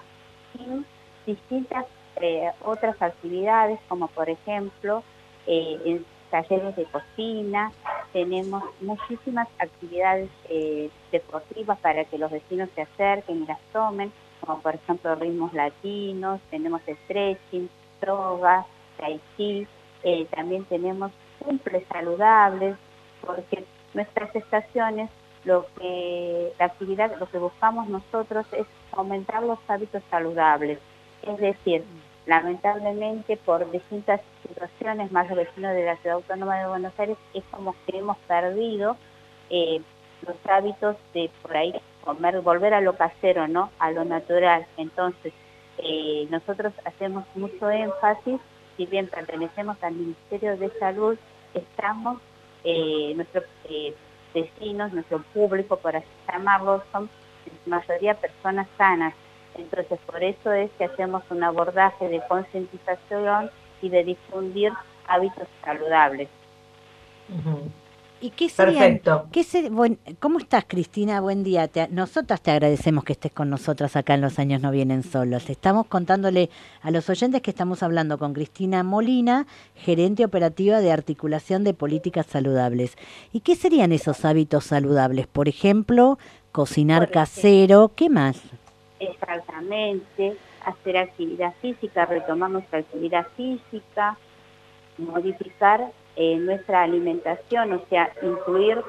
y 0.54 0.84
distintas 1.30 1.86
eh, 2.16 2.50
otras 2.62 3.00
actividades 3.00 3.80
como 3.88 4.08
por 4.08 4.28
ejemplo 4.28 5.02
eh, 5.46 5.80
en 5.84 6.04
talleres 6.30 6.74
de 6.76 6.84
cocina, 6.86 7.72
tenemos 8.12 8.64
muchísimas 8.80 9.48
actividades 9.58 10.30
eh, 10.48 10.90
deportivas 11.12 11.78
para 11.80 12.04
que 12.04 12.18
los 12.18 12.30
vecinos 12.30 12.68
se 12.74 12.82
acerquen 12.82 13.42
y 13.42 13.46
las 13.46 13.60
tomen, 13.72 14.12
como 14.40 14.60
por 14.60 14.74
ejemplo 14.74 15.14
ritmos 15.14 15.52
latinos, 15.52 16.40
tenemos 16.50 16.80
stretching, 17.04 17.68
yoga, 18.04 18.66
tai 18.98 19.20
chi, 19.36 19.66
eh, 20.02 20.26
también 20.34 20.64
tenemos 20.64 21.12
cumples 21.38 21.84
saludables, 21.88 22.76
porque 23.20 23.64
nuestras 23.94 24.34
estaciones, 24.34 25.10
lo 25.44 25.66
que 25.78 26.52
la 26.58 26.66
actividad, 26.66 27.16
lo 27.18 27.26
que 27.26 27.38
buscamos 27.38 27.88
nosotros 27.88 28.46
es 28.52 28.66
aumentar 28.92 29.42
los 29.42 29.58
hábitos 29.68 30.02
saludables, 30.10 30.78
es 31.22 31.38
decir, 31.38 31.84
lamentablemente 32.26 33.36
por 33.36 33.70
distintas 33.70 34.20
situaciones, 34.46 35.10
más 35.10 35.28
los 35.28 35.38
vecinos 35.38 35.74
de 35.74 35.84
la 35.84 35.96
Ciudad 35.96 36.16
Autónoma 36.16 36.58
de 36.58 36.68
Buenos 36.68 36.92
Aires, 36.98 37.16
es 37.34 37.42
como 37.50 37.74
que 37.86 37.98
hemos 37.98 38.16
perdido 38.28 38.96
eh, 39.50 39.80
los 40.26 40.36
hábitos 40.48 40.96
de 41.14 41.30
por 41.42 41.56
ahí 41.56 41.74
comer, 42.04 42.40
volver 42.40 42.74
a 42.74 42.80
lo 42.80 42.96
casero, 42.96 43.48
¿no? 43.48 43.70
A 43.78 43.90
lo 43.90 44.04
natural. 44.04 44.66
Entonces, 44.76 45.32
eh, 45.78 46.26
nosotros 46.30 46.72
hacemos 46.84 47.24
mucho 47.34 47.70
énfasis, 47.70 48.40
si 48.76 48.86
bien 48.86 49.08
pertenecemos 49.08 49.76
al 49.82 49.94
Ministerio 49.94 50.56
de 50.56 50.70
Salud, 50.78 51.18
estamos, 51.54 52.18
eh, 52.64 53.12
nuestros 53.16 53.44
vecinos, 54.32 54.92
nuestro 54.92 55.22
público, 55.34 55.76
por 55.76 55.96
así 55.96 56.06
llamarlo, 56.28 56.82
son 56.92 57.10
en 57.46 57.70
mayoría 57.70 58.14
personas 58.14 58.68
sanas. 58.78 59.14
Entonces, 59.54 59.98
por 60.06 60.22
eso 60.22 60.52
es 60.52 60.70
que 60.78 60.84
hacemos 60.84 61.22
un 61.30 61.42
abordaje 61.44 62.08
de 62.08 62.20
concientización 62.28 63.50
y 63.82 63.88
de 63.88 64.04
difundir 64.04 64.72
hábitos 65.08 65.46
saludables. 65.64 66.28
¿Y 68.20 68.30
qué 68.30 68.48
serían, 68.48 68.78
Perfecto. 69.00 69.26
qué 69.32 69.42
ser- 69.42 69.70
buen- 69.70 69.98
¿Cómo 70.20 70.38
estás, 70.38 70.64
Cristina? 70.68 71.20
Buen 71.20 71.42
día. 71.42 71.66
Te- 71.66 71.88
nosotras 71.88 72.40
te 72.40 72.52
agradecemos 72.52 73.02
que 73.02 73.14
estés 73.14 73.32
con 73.32 73.50
nosotras 73.50 73.96
acá 73.96 74.14
en 74.14 74.20
Los 74.20 74.38
Años 74.38 74.60
No 74.62 74.70
Vienen 74.70 75.02
Solos. 75.02 75.50
Estamos 75.50 75.86
contándole 75.86 76.48
a 76.82 76.92
los 76.92 77.10
oyentes 77.10 77.42
que 77.42 77.50
estamos 77.50 77.82
hablando 77.82 78.18
con 78.18 78.32
Cristina 78.32 78.84
Molina, 78.84 79.46
gerente 79.74 80.24
operativa 80.24 80.80
de 80.80 80.92
articulación 80.92 81.64
de 81.64 81.74
políticas 81.74 82.26
saludables. 82.26 82.96
¿Y 83.32 83.40
qué 83.40 83.56
serían 83.56 83.90
esos 83.90 84.24
hábitos 84.24 84.64
saludables? 84.66 85.26
Por 85.26 85.48
ejemplo, 85.48 86.16
cocinar 86.52 87.10
casero. 87.10 87.90
¿Qué 87.96 88.08
más? 88.08 88.40
Exactamente, 89.02 90.36
hacer 90.64 90.96
actividad 90.96 91.52
física, 91.60 92.06
retomar 92.06 92.50
nuestra 92.50 92.78
actividad 92.78 93.26
física, 93.36 94.16
modificar 94.96 95.90
eh, 96.14 96.36
nuestra 96.36 96.84
alimentación, 96.84 97.72
o 97.72 97.82
sea, 97.90 98.12
incluir 98.22 98.80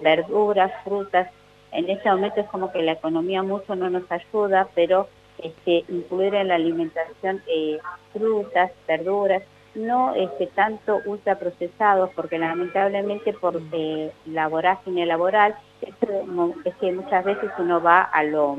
verduras, 0.00 0.70
frutas. 0.84 1.30
En 1.72 1.88
este 1.88 2.10
momento 2.10 2.42
es 2.42 2.46
como 2.48 2.72
que 2.72 2.82
la 2.82 2.92
economía 2.92 3.42
mucho 3.42 3.74
no 3.74 3.88
nos 3.88 4.10
ayuda, 4.12 4.68
pero 4.74 5.08
este, 5.38 5.84
incluir 5.88 6.34
en 6.34 6.48
la 6.48 6.56
alimentación 6.56 7.42
eh, 7.46 7.78
frutas, 8.12 8.70
verduras, 8.86 9.42
no 9.74 10.14
este, 10.14 10.46
tanto 10.48 11.00
ultraprocesados, 11.06 12.10
porque 12.14 12.38
lamentablemente 12.38 13.32
por 13.32 13.62
eh, 13.72 14.12
la 14.26 14.46
vorágine 14.46 15.06
laboral, 15.06 15.56
es 15.80 16.74
que 16.76 16.92
muchas 16.92 17.24
veces 17.24 17.50
uno 17.58 17.82
va 17.82 18.02
a 18.02 18.22
lo 18.24 18.58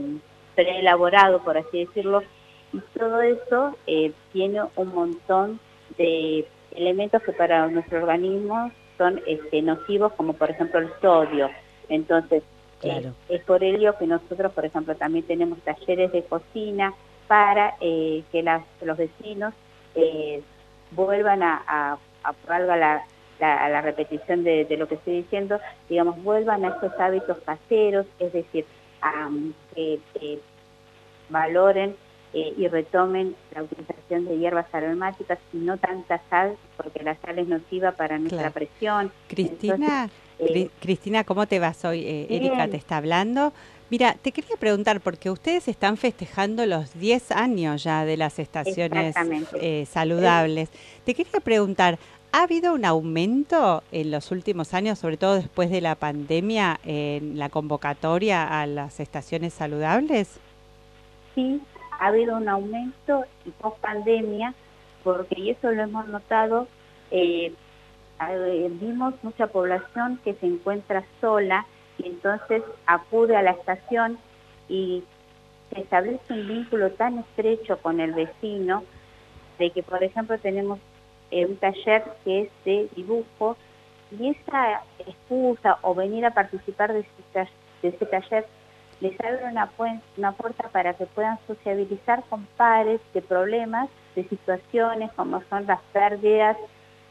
preelaborado, 0.56 1.40
por 1.44 1.58
así 1.58 1.86
decirlo, 1.86 2.24
y 2.74 2.80
todo 2.98 3.22
eso 3.22 3.76
eh, 3.88 4.12
tiene 4.34 4.62
un 4.76 4.88
montón 4.94 5.60
de 5.98 6.46
elementos 6.76 7.22
que 7.24 7.32
para 7.32 7.68
nuestro 7.68 8.00
organismo 8.00 8.72
son 8.98 9.22
este, 9.28 9.62
nocivos, 9.62 10.14
como 10.14 10.34
por 10.34 10.50
ejemplo 10.50 10.80
el 10.80 10.90
sodio. 11.02 11.50
Entonces, 11.90 12.44
Claro. 12.82 13.10
eh, 13.30 13.36
es 13.36 13.44
por 13.46 13.64
ello 13.64 13.98
que 13.98 14.06
nosotros, 14.08 14.52
por 14.52 14.66
ejemplo, 14.66 14.96
también 14.96 15.26
tenemos 15.26 15.60
talleres 15.60 16.12
de 16.12 16.24
cocina 16.24 16.94
para 17.28 17.76
eh, 17.80 18.24
que 18.32 18.44
las- 18.44 18.64
los 18.82 18.98
vecinos 18.98 19.54
eh, 19.96 20.42
vuelvan 20.92 21.42
a, 21.42 21.64
a, 21.68 21.98
a- 22.24 22.36
valga 22.48 22.76
la, 22.76 23.04
la, 23.40 23.70
la 23.70 23.82
repetición 23.82 24.44
de, 24.44 24.66
de 24.66 24.78
lo 24.78 24.88
que 24.88 24.96
estoy 24.96 25.18
diciendo, 25.24 25.60
digamos, 25.90 26.22
vuelvan 26.24 26.66
a 26.66 26.70
estos 26.70 26.92
hábitos 27.00 27.38
caseros, 27.46 28.06
es 28.20 28.34
decir, 28.34 28.66
que, 29.74 30.00
que 30.14 30.40
valoren 31.30 31.96
eh, 32.34 32.54
y 32.58 32.68
retomen 32.68 33.36
la 33.54 33.64
utilización 33.64 34.26
de 34.26 34.38
hierbas 34.38 34.68
aromáticas 34.74 35.40
y 35.54 35.58
no 35.58 35.78
tanta 35.78 36.22
sal, 36.30 36.58
porque 36.78 37.02
la 37.04 37.16
sal 37.22 37.40
es 37.40 37.48
nociva 37.48 37.94
para 37.94 38.18
nuestra 38.20 38.52
Claro. 38.52 38.54
presión. 38.54 39.12
Cristina, 39.28 40.10
Entonces, 40.38 40.66
eh, 40.66 40.70
Cristina, 40.82 41.24
¿cómo 41.24 41.48
te 41.48 41.60
vas 41.60 41.86
hoy? 41.86 42.06
Eh, 42.06 42.28
Erika 42.30 42.68
te 42.68 42.78
está 42.78 42.98
hablando. 42.98 43.54
Mira, 43.90 44.16
te 44.20 44.32
quería 44.32 44.58
preguntar, 44.58 45.00
porque 45.00 45.30
ustedes 45.30 45.68
están 45.68 45.96
festejando 45.96 46.66
los 46.66 46.94
10 47.00 47.32
años 47.32 47.84
ya 47.84 48.04
de 48.04 48.18
las 48.18 48.40
estaciones 48.40 49.16
eh, 49.62 49.86
saludables. 49.86 50.70
Te 51.06 51.14
quería 51.14 51.40
preguntar, 51.40 52.00
¿ha 52.36 52.44
habido 52.44 52.74
un 52.74 52.84
aumento 52.84 53.82
en 53.94 54.12
los 54.12 54.30
últimos 54.30 54.74
años, 54.74 55.00
sobre 55.00 55.16
todo 55.16 55.36
después 55.36 55.70
de 55.70 55.80
la 55.80 55.96
pandemia, 55.96 56.82
en 56.84 57.40
la 57.40 57.48
convocatoria 57.48 58.60
a 58.62 58.66
las 58.66 59.00
estaciones 59.00 59.54
saludables? 59.54 60.42
sí 61.34 61.62
ha 61.98 62.08
habido 62.08 62.36
un 62.36 62.50
aumento 62.50 63.24
y 63.46 63.52
post 63.52 63.78
pandemia, 63.80 64.54
porque 65.06 65.40
y 65.40 65.50
eso 65.52 65.72
lo 65.72 65.84
hemos 65.84 66.08
notado, 66.10 66.68
eh, 67.10 67.54
vimos 68.82 69.14
mucha 69.24 69.48
población 69.48 70.20
que 70.26 70.34
se 70.34 70.46
encuentra 70.46 71.06
sola 71.22 71.66
y 71.98 72.08
entonces 72.08 72.64
acude 72.86 73.38
a 73.38 73.44
la 73.44 73.52
estación 73.52 74.18
y 74.68 75.06
se 75.74 75.80
establece 75.80 76.34
un 76.34 76.48
vínculo 76.50 76.92
tan 76.92 77.20
estrecho 77.20 77.78
con 77.78 78.02
el 78.02 78.12
vecino 78.12 78.84
de 79.58 79.72
que, 79.72 79.84
por 79.84 80.04
ejemplo, 80.04 80.38
tenemos 80.38 80.80
eh, 81.32 81.46
un 81.46 81.58
taller 81.58 82.04
que 82.24 82.42
es 82.44 82.50
de 82.66 82.90
dibujo 82.96 83.58
y 84.12 84.30
esa 84.30 84.84
excusa 85.00 85.78
o 85.82 85.96
venir 85.96 86.26
a 86.26 86.32
participar 86.32 86.94
de 86.94 87.00
ese, 87.00 87.50
de 87.82 87.90
ese 87.90 88.06
taller 88.06 88.46
les 89.02 89.20
abre 89.20 89.46
una, 89.46 89.70
una 90.18 90.32
puerta 90.32 90.70
para 90.70 90.94
que 90.94 91.06
puedan 91.06 91.38
sociabilizar 91.48 92.24
con 92.30 92.46
pares 92.58 93.02
de 93.14 93.22
problemas, 93.22 93.90
de 94.16 94.28
situaciones 94.28 95.12
como 95.14 95.44
son 95.50 95.66
las 95.66 95.82
pérdidas 95.92 96.58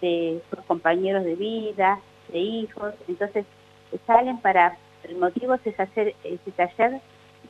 de 0.01 0.43
sus 0.51 0.65
compañeros 0.65 1.25
de 1.25 1.35
vida, 1.35 2.01
de 2.29 2.39
hijos. 2.39 2.95
Entonces 3.09 3.45
salen 4.07 4.39
para, 4.39 4.77
el 5.05 5.17
motivo 5.17 5.55
es 5.65 5.79
hacer 5.79 6.15
ese 6.25 6.51
taller 6.53 7.01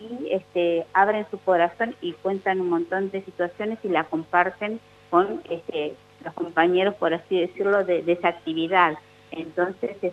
y 0.01 0.33
este, 0.33 0.87
abren 0.93 1.27
su 1.31 1.39
corazón 1.39 1.95
y 2.01 2.13
cuentan 2.15 2.61
un 2.61 2.69
montón 2.69 3.11
de 3.11 3.25
situaciones 3.25 3.79
y 3.85 3.89
la 3.89 4.05
comparten 4.05 4.81
con 5.11 5.43
este, 5.49 5.95
los 6.25 6.35
compañeros, 6.35 6.95
por 6.95 7.13
así 7.15 7.41
decirlo, 7.41 7.85
de, 7.85 8.03
de 8.03 8.13
esa 8.13 8.29
actividad. 8.29 8.95
Entonces, 9.31 9.97
es- 10.03 10.13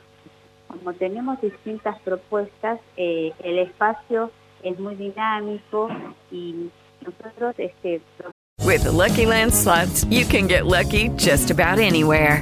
como 0.67 0.93
tenemos 0.93 1.39
distintas 1.41 1.99
propuestas, 2.01 2.79
eh, 2.95 3.33
el 3.43 3.59
espacio 3.59 4.31
es 4.63 4.79
muy 4.79 4.95
dinámico 4.95 5.89
y 6.31 6.69
nosotros 7.01 7.55
este, 7.57 8.01
With 8.63 8.83
the 8.83 8.91
Lucky 8.91 9.25
Land 9.25 9.51
slots, 9.53 10.05
you 10.05 10.23
can 10.25 10.47
get 10.47 10.65
lucky 10.65 11.09
just 11.17 11.49
about 11.51 11.79
anywhere. 11.79 12.41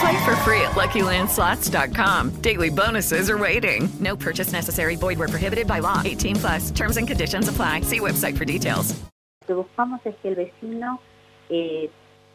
Play 0.00 0.24
for 0.24 0.36
free 0.36 0.60
at 0.60 0.72
LuckyLandSlots.com. 0.72 2.30
Daily 2.40 2.70
bonuses 2.70 3.28
are 3.28 3.38
waiting. 3.38 3.88
No 4.00 4.16
purchase 4.16 4.52
necessary. 4.52 4.96
Void 4.96 5.18
where 5.18 5.28
prohibited 5.28 5.66
by 5.66 5.80
law. 5.80 6.02
18 6.04 6.36
plus. 6.36 6.70
Terms 6.70 6.96
and 6.96 7.06
conditions 7.06 7.48
apply. 7.48 7.82
See 7.82 8.00
website 8.00 8.36
for 8.36 8.44
details. 8.44 8.94
Lo 9.42 9.46
que 9.46 9.54
buscamos 9.54 10.00
es 10.06 10.14
que 10.22 10.28
el 10.28 10.36
vecino, 10.36 11.00
eh, 11.50 11.90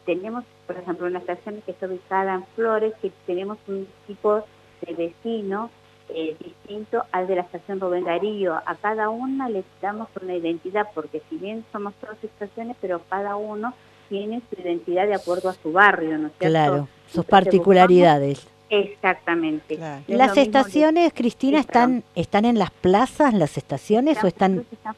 tenemos, 0.06 0.44
por 0.66 0.76
ejemplo, 0.76 1.06
una 1.08 1.18
estación 1.18 1.60
que 1.62 1.72
está 1.72 1.86
ubicada 1.86 2.34
en 2.34 2.44
Flores, 2.54 2.94
que 3.02 3.10
tenemos 3.26 3.58
un 3.66 3.88
tipo 4.06 4.44
de 4.86 4.94
vecino 4.94 5.70
eh, 6.08 6.36
distinto 6.38 7.04
al 7.12 7.26
de 7.26 7.36
la 7.36 7.42
estación 7.42 7.80
Rubén 7.80 8.04
Darío. 8.04 8.54
A 8.54 8.76
cada 8.76 9.10
una 9.10 9.48
le 9.48 9.64
damos 9.82 10.08
una 10.20 10.34
identidad, 10.34 10.86
porque 10.94 11.22
si 11.28 11.36
bien 11.36 11.64
somos 11.72 11.94
todas 11.94 12.22
estaciones, 12.22 12.76
pero 12.80 13.02
cada 13.08 13.36
uno 13.36 13.74
tiene 14.08 14.42
su 14.50 14.60
identidad 14.60 15.06
de 15.06 15.14
acuerdo 15.14 15.48
a 15.48 15.54
su 15.54 15.72
barrio, 15.72 16.18
¿no 16.18 16.28
es 16.28 16.32
cierto? 16.38 16.52
Claro, 16.52 16.88
sus 17.10 17.24
particularidades. 17.24 18.46
Exactamente. 18.68 19.74
Es 19.74 20.16
¿Las 20.16 20.36
estaciones, 20.36 21.12
Cristina, 21.12 21.58
Sí, 21.58 21.66
están, 21.66 22.04
están 22.14 22.44
en 22.44 22.58
las 22.58 22.70
plazas, 22.70 23.34
las 23.34 23.56
estaciones, 23.56 24.22
o 24.22 24.26
están... 24.26 24.64
Estamos- 24.72 24.96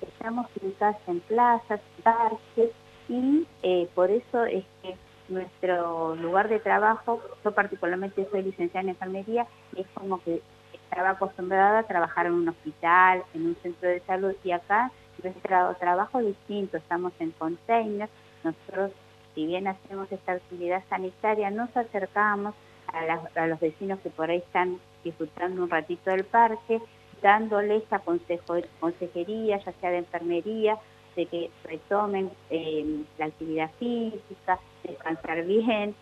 Estamos 0.00 0.46
ubicados 0.60 0.96
en 1.06 1.20
plazas, 1.20 1.80
parques 2.02 2.70
y 3.08 3.46
eh, 3.62 3.88
por 3.94 4.10
eso 4.10 4.44
es 4.44 4.64
que 4.82 4.96
nuestro 5.28 6.16
lugar 6.16 6.48
de 6.48 6.58
trabajo, 6.58 7.20
yo 7.44 7.52
particularmente 7.52 8.26
soy 8.32 8.42
licenciada 8.42 8.82
en 8.82 8.88
enfermería, 8.90 9.46
es 9.76 9.86
como 9.94 10.20
que 10.24 10.42
estaba 10.72 11.10
acostumbrada 11.10 11.80
a 11.80 11.82
trabajar 11.84 12.26
en 12.26 12.32
un 12.32 12.48
hospital, 12.48 13.22
en 13.34 13.46
un 13.46 13.56
centro 13.62 13.88
de 13.88 14.00
salud 14.00 14.34
y 14.42 14.50
acá 14.50 14.90
nuestro 15.22 15.74
trabajo 15.78 16.18
es 16.20 16.26
distinto, 16.26 16.76
estamos 16.76 17.12
en 17.20 17.30
containers, 17.32 18.10
nosotros 18.42 18.90
si 19.36 19.46
bien 19.46 19.68
hacemos 19.68 20.10
esta 20.10 20.32
actividad 20.32 20.82
sanitaria, 20.88 21.50
nos 21.50 21.76
acercamos 21.76 22.54
a, 22.88 23.40
a 23.40 23.46
los 23.46 23.60
vecinos 23.60 24.00
que 24.00 24.10
por 24.10 24.30
ahí 24.30 24.38
están 24.38 24.80
disfrutando 25.04 25.62
un 25.62 25.70
ratito 25.70 26.10
del 26.10 26.24
parque, 26.24 26.80
dándoles 27.22 27.82
esa 27.84 27.98
consejo- 28.00 28.66
consejería, 28.80 29.58
ya 29.58 29.72
sea 29.72 29.90
de 29.90 29.98
enfermería, 29.98 30.78
de 31.14 31.26
que 31.26 31.50
retomen 31.64 32.30
eh, 32.50 33.02
la 33.18 33.26
actividad 33.26 33.70
física, 33.78 34.58
descansar 34.82 35.44
bien, 35.44 35.94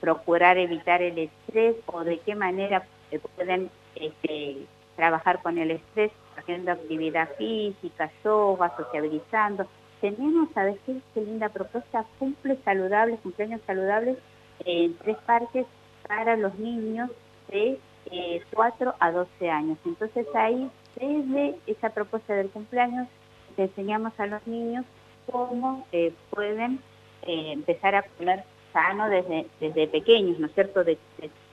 procurar 0.00 0.58
evitar 0.58 1.02
el 1.02 1.18
estrés 1.18 1.76
o 1.86 2.02
de 2.02 2.18
qué 2.20 2.34
manera 2.34 2.86
pueden 3.36 3.70
este, 3.94 4.58
trabajar 4.96 5.42
con 5.42 5.58
el 5.58 5.70
estrés 5.72 6.12
haciendo 6.36 6.72
actividad 6.72 7.28
física, 7.36 8.10
yoga, 8.24 8.74
sociabilizando. 8.76 9.66
Tenemos, 10.00 10.48
a 10.56 10.64
decir 10.64 11.02
qué 11.12 11.20
linda 11.20 11.48
propuesta, 11.48 12.04
cumple 12.18 12.56
saludables, 12.64 13.20
cumpleaños 13.20 13.60
saludables 13.66 14.16
en 14.64 14.94
tres 14.98 15.16
parques 15.26 15.66
para 16.06 16.36
los 16.36 16.58
niños 16.58 17.10
de 17.48 17.78
eh, 18.10 18.42
4 18.54 18.94
a 18.98 19.10
12 19.10 19.50
años. 19.50 19.78
Entonces 19.84 20.26
ahí, 20.34 20.70
desde 20.96 21.56
esa 21.66 21.90
propuesta 21.90 22.34
del 22.34 22.50
cumpleaños, 22.50 23.08
le 23.56 23.64
enseñamos 23.64 24.12
a 24.18 24.26
los 24.26 24.46
niños 24.46 24.84
cómo 25.30 25.86
eh, 25.92 26.12
pueden 26.30 26.80
eh, 27.22 27.52
empezar 27.52 27.94
a 27.94 28.02
comer 28.02 28.44
sano 28.72 29.08
desde, 29.08 29.46
desde 29.60 29.88
pequeños, 29.88 30.38
¿no 30.38 30.46
es 30.46 30.54
cierto? 30.54 30.84
De, 30.84 30.98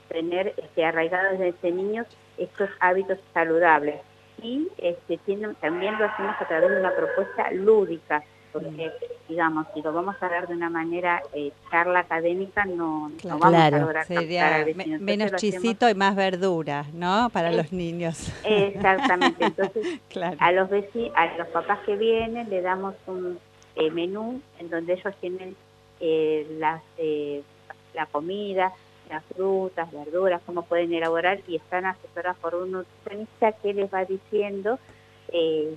tener 0.08 0.54
este, 0.56 0.84
arraigados 0.84 1.38
desde 1.38 1.72
niños 1.72 2.06
estos 2.38 2.70
hábitos 2.80 3.18
saludables. 3.34 4.00
Y 4.42 4.68
este, 4.78 5.18
también 5.60 5.98
lo 5.98 6.04
hacemos 6.04 6.36
a 6.38 6.46
través 6.46 6.70
de 6.70 6.80
una 6.80 6.94
propuesta 6.94 7.50
lúdica, 7.52 8.22
porque, 8.60 8.92
digamos, 9.28 9.66
si 9.74 9.82
lo 9.82 9.92
vamos 9.92 10.16
a 10.20 10.28
dar 10.28 10.46
de 10.48 10.54
una 10.54 10.70
manera 10.70 11.22
eh, 11.32 11.52
charla 11.70 12.00
académica, 12.00 12.64
no, 12.64 13.10
no 13.24 13.38
vamos 13.38 13.54
a 13.60 13.70
lograr 13.70 14.06
sería 14.06 14.64
me- 14.74 14.98
menos 14.98 15.32
hacemos- 15.32 15.40
chisito 15.40 15.88
y 15.88 15.94
más 15.94 16.14
verdura, 16.16 16.84
¿no? 16.92 17.28
Para 17.32 17.52
los 17.52 17.72
niños. 17.72 18.32
Exactamente, 18.44 19.44
entonces 19.44 19.86
Claro. 20.08 20.36
a 20.40 20.52
los 20.52 20.68
veci- 20.70 21.12
a 21.14 21.36
los 21.36 21.48
papás 21.48 21.80
que 21.86 21.96
vienen 21.96 22.48
le 22.50 22.62
damos 22.62 22.94
un 23.06 23.38
eh, 23.76 23.90
menú 23.90 24.40
en 24.58 24.70
donde 24.70 24.94
ellos 24.94 25.14
tienen 25.20 25.54
eh, 26.00 26.46
las, 26.58 26.82
eh, 26.98 27.42
la 27.94 28.06
comida, 28.06 28.72
las 29.10 29.22
frutas, 29.34 29.90
verduras, 29.92 30.40
cómo 30.46 30.62
pueden 30.62 30.92
elaborar 30.92 31.40
y 31.46 31.56
están 31.56 31.84
asesoradas 31.86 32.36
por 32.38 32.54
un 32.54 32.72
nutricionista 32.72 33.52
que 33.52 33.72
les 33.74 33.92
va 33.92 34.04
diciendo 34.04 34.78
eh, 35.28 35.74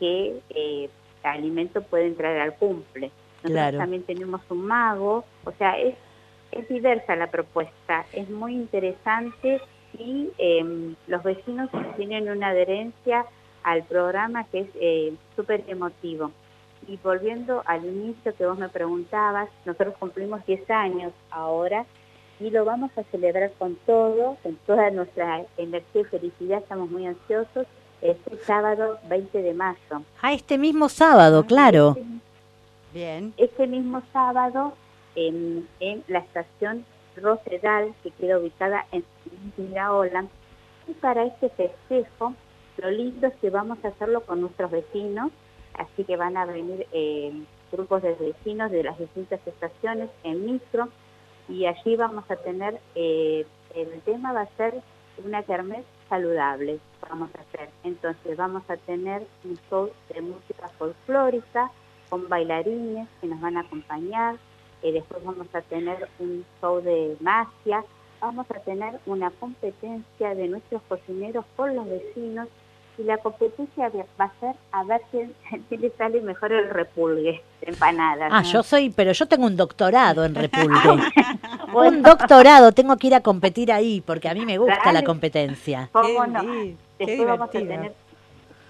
qué 0.00 0.40
eh, 0.50 0.88
alimento 1.22 1.82
puede 1.82 2.06
entrar 2.06 2.36
al 2.38 2.54
cumple. 2.54 3.10
Nosotros 3.42 3.52
Claro. 3.52 3.78
también 3.78 4.02
tenemos 4.04 4.40
un 4.50 4.64
mago, 4.66 5.24
o 5.44 5.52
sea, 5.58 5.78
es, 5.78 5.94
es 6.52 6.68
diversa 6.68 7.16
la 7.16 7.28
propuesta, 7.30 8.04
es 8.12 8.28
muy 8.30 8.54
interesante 8.54 9.60
y 9.98 10.28
eh, 10.38 10.94
los 11.08 11.22
vecinos 11.22 11.68
tienen 11.96 12.28
una 12.30 12.48
adherencia 12.48 13.26
al 13.64 13.82
programa 13.84 14.44
que 14.44 14.60
es 14.60 14.68
eh, 14.80 15.12
súper 15.36 15.64
emotivo. 15.68 16.30
Y 16.88 16.96
volviendo 17.02 17.62
al 17.66 17.84
inicio 17.84 18.34
que 18.34 18.46
vos 18.46 18.58
me 18.58 18.68
preguntabas, 18.68 19.48
nosotros 19.64 19.94
cumplimos 19.98 20.44
10 20.46 20.68
años 20.70 21.12
ahora 21.30 21.84
y 22.40 22.50
lo 22.50 22.64
vamos 22.64 22.90
a 22.96 23.04
celebrar 23.04 23.52
con 23.58 23.76
todo, 23.86 24.36
con 24.42 24.56
toda 24.66 24.90
nuestra 24.90 25.44
energía 25.56 26.02
y 26.02 26.04
felicidad, 26.04 26.58
estamos 26.58 26.90
muy 26.90 27.06
ansiosos, 27.06 27.66
este 28.02 28.36
sábado 28.44 28.98
20 29.08 29.42
de 29.42 29.54
mayo. 29.54 30.02
Ah, 30.20 30.32
este 30.32 30.58
mismo 30.58 30.88
sábado, 30.88 31.44
claro. 31.44 31.96
Bien. 32.92 33.32
Este 33.36 33.66
mismo 33.66 34.02
sábado 34.12 34.74
en, 35.14 35.66
en 35.80 36.04
la 36.08 36.18
estación 36.18 36.84
Rosedal, 37.16 37.94
que 38.02 38.10
queda 38.10 38.38
ubicada 38.38 38.86
en 38.90 39.04
Iraola, 39.58 40.26
y 40.88 40.92
para 40.94 41.24
este 41.24 41.48
festejo, 41.50 42.34
lo 42.78 42.90
lindo 42.90 43.26
es 43.26 43.34
que 43.36 43.50
vamos 43.50 43.78
a 43.84 43.88
hacerlo 43.88 44.22
con 44.22 44.40
nuestros 44.40 44.70
vecinos, 44.70 45.30
así 45.74 46.04
que 46.04 46.16
van 46.16 46.36
a 46.36 46.46
venir 46.46 46.86
eh, 46.92 47.32
grupos 47.70 48.02
de 48.02 48.14
vecinos 48.14 48.70
de 48.70 48.82
las 48.82 48.98
distintas 48.98 49.40
estaciones 49.46 50.10
en 50.24 50.44
micro, 50.44 50.88
y 51.48 51.66
allí 51.66 51.96
vamos 51.96 52.24
a 52.30 52.36
tener, 52.36 52.80
eh, 52.94 53.46
el 53.74 54.00
tema 54.02 54.32
va 54.32 54.42
a 54.42 54.56
ser 54.56 54.74
una 55.24 55.42
kermés 55.42 55.84
saludable, 56.12 56.78
vamos 57.08 57.30
a 57.38 57.40
hacer. 57.40 57.70
Entonces 57.84 58.36
vamos 58.36 58.62
a 58.68 58.76
tener 58.76 59.26
un 59.44 59.58
show 59.70 59.90
de 60.12 60.20
música 60.20 60.68
folclórica 60.76 61.70
con 62.10 62.28
bailarines 62.28 63.08
que 63.18 63.28
nos 63.28 63.40
van 63.40 63.56
a 63.56 63.60
acompañar, 63.60 64.36
eh, 64.82 64.92
después 64.92 65.24
vamos 65.24 65.46
a 65.54 65.62
tener 65.62 66.06
un 66.18 66.44
show 66.60 66.82
de 66.82 67.16
magia, 67.20 67.82
vamos 68.20 68.46
a 68.50 68.60
tener 68.60 69.00
una 69.06 69.30
competencia 69.30 70.34
de 70.34 70.48
nuestros 70.48 70.82
cocineros 70.82 71.46
con 71.56 71.74
los 71.74 71.88
vecinos 71.88 72.46
y 72.98 73.04
la 73.04 73.18
competencia 73.18 73.90
va 74.20 74.24
a 74.26 74.40
ser 74.40 74.54
a 74.72 74.84
ver 74.84 75.00
quién, 75.10 75.34
quién 75.68 75.80
le 75.80 75.90
sale 75.90 76.20
mejor 76.20 76.52
el 76.52 76.68
repulgue 76.70 77.42
de 77.60 77.70
empanadas. 77.70 78.30
Ah, 78.32 78.42
yo 78.42 78.62
soy, 78.62 78.90
pero 78.90 79.12
yo 79.12 79.26
tengo 79.26 79.46
un 79.46 79.56
doctorado 79.56 80.24
en 80.24 80.34
repulgue. 80.34 81.12
un 81.74 82.02
doctorado, 82.02 82.72
tengo 82.72 82.96
que 82.96 83.06
ir 83.08 83.14
a 83.14 83.20
competir 83.20 83.72
ahí 83.72 84.00
porque 84.00 84.28
a 84.28 84.34
mí 84.34 84.44
me 84.44 84.58
gusta 84.58 84.92
la 84.92 85.02
competencia. 85.02 85.88
¿Cómo 85.92 86.26
no? 86.26 86.42
qué 86.42 86.76
Después 86.98 87.26
vamos 87.26 87.48
a 87.48 87.58
divertido. 87.58 87.80
tener 87.82 87.94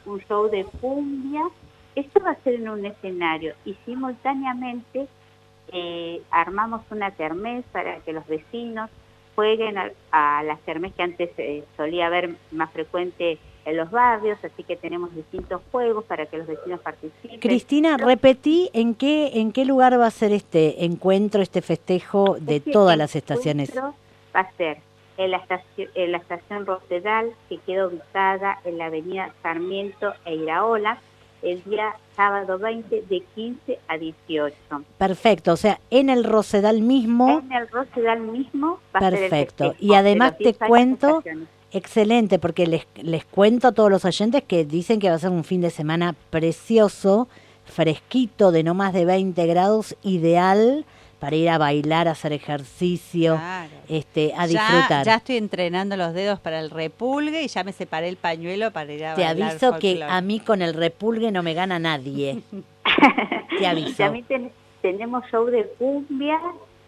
un 0.07 0.21
show 0.21 0.49
de 0.49 0.65
cumbia. 0.81 1.43
Esto 1.95 2.21
va 2.25 2.31
a 2.31 2.37
ser 2.43 2.55
en 2.55 2.69
un 2.69 2.87
escenario 2.87 3.55
y 3.65 3.77
simultáneamente 3.85 5.09
eh, 5.73 6.23
armamos 6.31 6.83
una 6.91 7.11
kermés 7.11 7.65
para 7.73 8.01
que 8.01 8.13
los 8.13 8.27
vecinos 8.27 8.89
jueguen 9.35 9.77
a, 9.79 9.91
a 10.11 10.43
las 10.43 10.61
kermés 10.61 10.93
que 10.95 11.03
antes 11.03 11.31
eh, 11.39 11.65
solía 11.77 12.07
haber 12.07 12.37
más 12.51 12.71
frecuente 12.73 13.39
en 13.65 13.77
los 13.77 13.91
barrios, 13.91 14.39
así 14.45 14.63
que 14.65 14.77
tenemos 14.77 15.15
distintos 15.15 15.61
juegos 15.71 16.05
para 16.05 16.27
que 16.27 16.39
los 16.39 16.47
vecinos 16.47 16.81
participen. 16.81 17.41
Cristina, 17.41 17.97
repetí 17.97 18.71
en 18.73 18.95
qué 18.95 19.41
en 19.41 19.53
qué 19.53 19.65
lugar 19.65 19.99
va 19.99 20.07
a 20.07 20.11
ser 20.11 20.33
este 20.33 20.85
encuentro, 20.85 21.43
este 21.43 21.63
festejo 21.63 22.37
de 22.41 22.57
Este 22.57 22.73
todas 22.73 22.97
las 22.97 23.15
estaciones. 23.15 23.73
Va 23.77 24.41
a 24.41 24.53
ser 24.53 24.79
en 25.17 25.31
la 25.31 25.37
estación, 25.39 25.89
en 25.95 26.13
la 26.13 26.19
estación 26.19 26.67
Rosedal, 26.67 27.33
que 27.49 27.59
queda 27.59 27.87
ubicada 27.87 28.59
en 28.65 28.79
la 28.79 28.87
avenida 28.87 29.33
Sarmiento 29.43 30.15
e 30.25 30.35
Iraola, 30.35 30.99
el 31.43 31.63
día 31.65 31.95
sábado 32.17 32.59
20 32.59 33.03
de 33.03 33.21
15 33.35 33.79
a 33.89 33.99
18. 33.99 34.57
Perfecto, 34.99 35.53
o 35.53 35.57
sea, 35.57 35.81
en 35.91 36.09
el 36.09 36.25
Rosedal 36.25 36.81
mismo. 36.83 37.43
En 37.45 37.53
el 37.53 37.69
Rosedal 37.69 38.21
mismo 38.21 38.81
va 38.95 39.01
a 39.01 39.11
ser 39.11 39.15
el 39.15 39.31
Perfecto. 39.31 39.75
Y 39.79 39.89
de 39.89 39.97
además 39.97 40.39
te 40.39 40.45
10 40.45 40.63
años 40.63 40.69
de 40.69 40.69
cuento. 40.69 41.23
Excelente, 41.73 42.39
porque 42.39 42.67
les, 42.67 42.87
les 42.97 43.25
cuento 43.25 43.69
a 43.69 43.73
todos 43.73 43.91
los 43.91 44.05
oyentes 44.05 44.43
que 44.47 44.65
dicen 44.65 45.01
que 45.01 45.09
va 45.09 45.17
a 45.17 45.19
ser 45.19 45.31
un 45.31 45.45
fin 45.45 45.61
de 45.61 45.71
semana 45.71 46.15
precioso, 46.31 47.29
fresquito, 47.65 48.53
de 48.53 48.63
no 48.63 48.75
más 48.75 48.93
de 48.93 49.05
20 49.05 49.47
grados, 49.47 49.97
ideal 50.03 50.85
para 51.19 51.37
ir 51.37 51.49
a 51.51 51.57
bailar, 51.59 52.09
a 52.09 52.13
hacer 52.13 52.33
ejercicio, 52.33 53.41
este, 53.89 54.33
a 54.37 54.47
Ya- 54.47 54.47
disfrutar. 54.47 55.07
Ya, 55.07 55.15
estoy 55.15 55.37
entrenando 55.37 55.97
los 55.97 56.15
dedos 56.15 56.41
para 56.41 56.59
el 56.59 56.69
repulgue 56.71 57.45
y 57.45 57.49
ya 57.49 57.63
me 57.63 57.73
separé 57.73 58.09
el 58.09 58.17
pañuelo 58.17 58.73
para 58.73 58.93
ir 58.93 59.05
a 59.05 59.15
Te 59.15 59.23
bailar 59.23 59.51
aviso 59.53 59.79
que 59.79 60.03
a 60.03 60.21
mí 60.21 60.41
con 60.41 60.63
el 60.63 60.75
repulgue 60.75 61.31
no 61.31 61.45
me 61.45 61.55
gana 61.55 61.79
nadie. 61.79 62.43
Te 63.57 63.63
Y 63.63 63.65
aviso. 63.67 63.99
también 63.99 64.25
ten- 64.25 64.51
tenemos 64.81 65.23
show 65.31 65.47
de 65.47 65.65
cumbia 65.79 66.41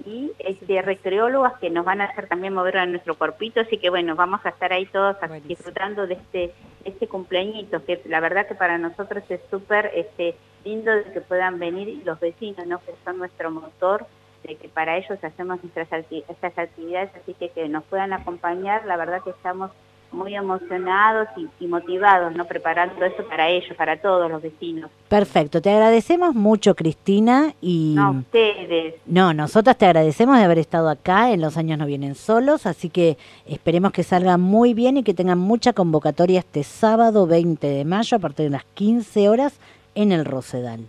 y 0.07 0.33
este, 0.39 0.83
recreólogas 0.83 1.55
que 1.61 1.71
nos 1.71 1.85
van 1.85 2.01
a 2.01 2.05
hacer 2.05 2.27
también 2.29 2.55
mover 2.55 2.79
a 2.79 2.87
nuestro 2.87 3.15
corpito, 3.17 3.61
así 3.61 3.79
que 3.79 3.91
bueno, 3.91 4.15
vamos 4.17 4.41
a 4.45 4.51
estar 4.51 4.73
ahí 4.73 4.87
todos 4.87 5.17
disfrutando 5.49 6.07
de 6.07 6.15
este 6.15 6.53
este 6.85 7.09
cumpleañito, 7.09 7.83
que 7.85 8.03
la 8.07 8.21
verdad 8.21 8.47
que 8.47 8.55
para 8.55 8.77
nosotros 8.77 9.25
es 9.31 9.41
súper 9.51 9.91
este, 9.95 10.37
lindo 10.65 10.91
de 10.93 11.05
que 11.05 11.21
puedan 11.23 11.59
venir 11.59 12.03
los 12.05 12.21
vecinos, 12.21 12.67
¿no? 12.67 12.79
que 12.81 12.93
son 13.05 13.17
nuestro 13.19 13.51
motor, 13.51 14.07
de 14.43 14.57
que 14.57 14.69
para 14.69 14.99
ellos 14.99 15.19
hacemos 15.25 15.63
nuestras 15.65 15.89
acti- 15.91 16.25
estas 16.29 16.59
actividades, 16.59 17.11
así 17.17 17.33
que 17.33 17.49
que 17.49 17.67
nos 17.71 17.85
puedan 17.85 18.13
acompañar, 18.13 18.85
la 18.85 18.99
verdad 18.99 19.23
que 19.23 19.31
estamos 19.31 19.71
muy 20.15 20.35
emocionados 20.35 21.29
y, 21.37 21.49
y 21.65 21.67
motivados, 21.67 22.35
¿no? 22.35 22.45
Preparando 22.47 23.05
eso 23.05 23.27
para 23.29 23.49
ellos, 23.49 23.77
para 23.77 24.01
todos 24.01 24.31
los 24.31 24.41
vecinos. 24.43 24.91
Perfecto, 25.09 25.61
te 25.61 25.71
agradecemos 25.71 26.35
mucho, 26.35 26.75
Cristina, 26.75 27.55
y... 27.61 27.95
No, 27.97 28.13
ustedes. 28.13 28.95
No, 29.07 29.35
nosotras 29.35 29.77
te 29.77 29.87
agradecemos 29.87 30.39
de 30.39 30.45
haber 30.45 30.59
estado 30.59 30.89
acá, 30.89 31.31
en 31.31 31.41
Los 31.41 31.57
Años 31.57 31.79
No 31.79 31.87
Vienen 31.87 32.15
Solos, 32.15 32.67
así 32.67 32.91
que 32.91 33.19
esperemos 33.47 33.93
que 33.93 34.03
salga 34.03 34.39
muy 34.39 34.75
bien 34.75 34.97
y 34.97 35.03
que 35.03 35.15
tengan 35.15 35.39
mucha 35.39 35.73
convocatoria 35.73 36.41
este 36.41 36.63
sábado 36.63 37.27
20 37.27 37.67
de 37.67 37.85
mayo 37.85 38.17
a 38.17 38.21
partir 38.21 38.47
de 38.47 38.51
las 38.51 38.65
15 38.75 39.29
horas 39.29 39.59
en 39.95 40.13
el 40.13 40.25
Rosedal. 40.25 40.87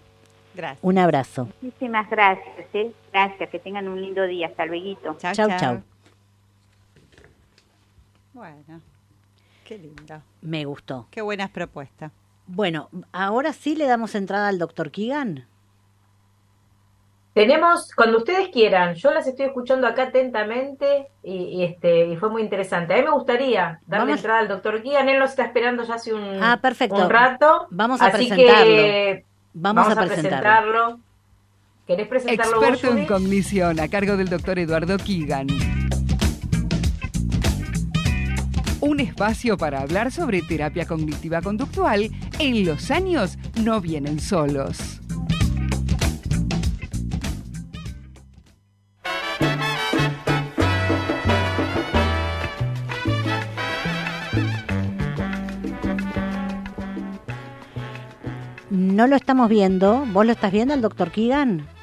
Gracias. 0.55 0.79
Un 0.81 0.97
abrazo. 0.97 1.49
Muchísimas 1.61 2.09
gracias, 2.09 2.65
¿eh? 2.73 2.91
Gracias, 3.11 3.49
que 3.49 3.59
tengan 3.59 3.87
un 3.87 4.01
lindo 4.01 4.23
día. 4.23 4.47
Hasta 4.47 4.65
luego. 4.65 4.97
Chau, 5.03 5.33
Chau, 5.33 5.49
chau. 5.49 5.59
chau. 5.59 5.81
Bueno, 8.33 8.81
qué 9.65 9.77
lindo. 9.77 10.21
Me 10.41 10.63
gustó. 10.63 11.07
Qué 11.11 11.21
buenas 11.21 11.49
propuestas. 11.49 12.11
Bueno, 12.47 12.89
ahora 13.11 13.51
sí 13.51 13.75
le 13.75 13.85
damos 13.87 14.15
entrada 14.15 14.47
al 14.47 14.59
doctor 14.59 14.91
Keegan. 14.91 15.45
Tenemos, 17.33 17.91
cuando 17.93 18.19
ustedes 18.19 18.47
quieran, 18.47 18.95
yo 18.95 19.11
las 19.11 19.27
estoy 19.27 19.47
escuchando 19.47 19.87
acá 19.87 20.03
atentamente 20.03 21.07
y, 21.21 21.33
y, 21.35 21.63
este 21.65 22.05
y 22.07 22.15
fue 22.15 22.29
muy 22.29 22.41
interesante. 22.41 22.93
A 22.93 22.97
mí 22.97 23.03
me 23.03 23.09
gustaría 23.11 23.81
darle 23.87 24.05
Vamos- 24.05 24.17
entrada 24.19 24.39
al 24.39 24.47
doctor 24.47 24.81
Kian, 24.81 25.09
él 25.09 25.19
nos 25.19 25.31
está 25.31 25.43
esperando 25.43 25.83
ya 25.83 25.95
hace 25.95 26.13
un, 26.13 26.41
Ah, 26.41 26.59
perfecto. 26.61 26.95
un 26.95 27.09
rato. 27.09 27.67
Vamos 27.71 28.01
a 28.01 28.05
así 28.05 28.27
presentarlo. 28.29 28.65
que 28.65 29.25
Vamos 29.53 29.83
a 29.89 29.95
presentarlo. 29.95 30.11
presentarlo. 30.21 30.99
¿Querés 31.85 32.07
presentarlo 32.07 32.55
vos, 32.61 32.69
Experto 32.69 32.97
en 32.97 33.05
cognición, 33.05 33.79
a 33.81 33.87
cargo 33.89 34.15
del 34.15 34.29
doctor 34.29 34.57
Eduardo 34.57 34.95
Keegan. 34.97 35.47
Un 38.85 38.99
espacio 38.99 39.57
para 39.57 39.81
hablar 39.81 40.11
sobre 40.11 40.43
terapia 40.43 40.85
cognitiva 40.85 41.41
conductual 41.41 42.11
en 42.37 42.65
los 42.67 42.91
años 42.91 43.35
no 43.63 43.81
vienen 43.81 44.19
solos. 44.19 45.01
No 58.69 59.07
lo 59.07 59.15
estamos 59.15 59.49
viendo. 59.49 60.05
¿Vos 60.13 60.27
lo 60.27 60.31
estás 60.31 60.51
viendo, 60.51 60.75
el 60.75 60.81
doctor 60.81 61.09
Keegan? 61.09 61.74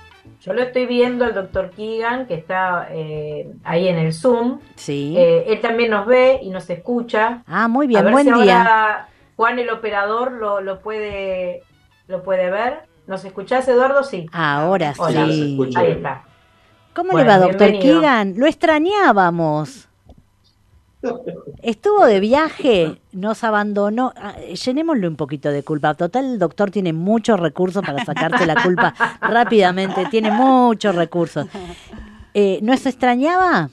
Yo 0.44 0.52
lo 0.52 0.62
estoy 0.62 0.86
viendo 0.86 1.24
al 1.24 1.34
doctor 1.34 1.70
Keegan, 1.70 2.26
que 2.26 2.34
está 2.34 2.88
eh, 2.90 3.48
ahí 3.62 3.86
en 3.88 3.96
el 3.98 4.12
Zoom. 4.12 4.58
Sí. 4.74 5.14
Eh, 5.16 5.44
él 5.46 5.60
también 5.60 5.90
nos 5.90 6.04
ve 6.06 6.40
y 6.42 6.50
nos 6.50 6.68
escucha. 6.68 7.42
Ah, 7.46 7.68
muy 7.68 7.86
A 7.86 7.88
bien, 7.88 8.04
ver 8.04 8.12
buen 8.12 8.26
si 8.34 8.42
día. 8.42 8.58
ahora 8.60 9.08
Juan, 9.36 9.58
el 9.60 9.70
operador, 9.70 10.32
lo, 10.32 10.60
lo 10.60 10.80
puede 10.80 11.62
lo 12.08 12.22
puede 12.24 12.50
ver. 12.50 12.80
¿Nos 13.06 13.24
escuchás, 13.24 13.66
Eduardo? 13.68 14.02
Sí. 14.02 14.26
Ahora 14.32 14.92
Hola. 14.98 15.26
sí. 15.26 15.58
Ahí 15.76 15.92
está. 15.92 16.24
¿Cómo 16.94 17.12
Bueno, 17.12 17.30
le 17.30 17.38
va, 17.38 17.38
doctor 17.38 17.70
bienvenido. 17.70 18.00
Keegan? 18.00 18.34
Lo 18.36 18.46
extrañábamos. 18.46 19.88
Estuvo 21.62 22.06
de 22.06 22.20
viaje, 22.20 23.00
nos 23.12 23.44
abandonó. 23.44 24.12
Ah, 24.16 24.36
Llenémosle 24.38 25.08
un 25.08 25.16
poquito 25.16 25.50
de 25.50 25.62
culpa. 25.62 25.94
Total, 25.94 26.24
el 26.24 26.38
doctor 26.38 26.70
tiene 26.70 26.92
muchos 26.92 27.38
recursos 27.40 27.84
para 27.84 28.04
sacarte 28.04 28.46
la 28.46 28.62
culpa 28.62 28.94
rápidamente. 29.20 30.06
Tiene 30.10 30.30
muchos 30.30 30.94
recursos. 30.94 31.46
Eh, 32.34 32.58
¿Nos 32.62 32.86
extrañaba? 32.86 33.70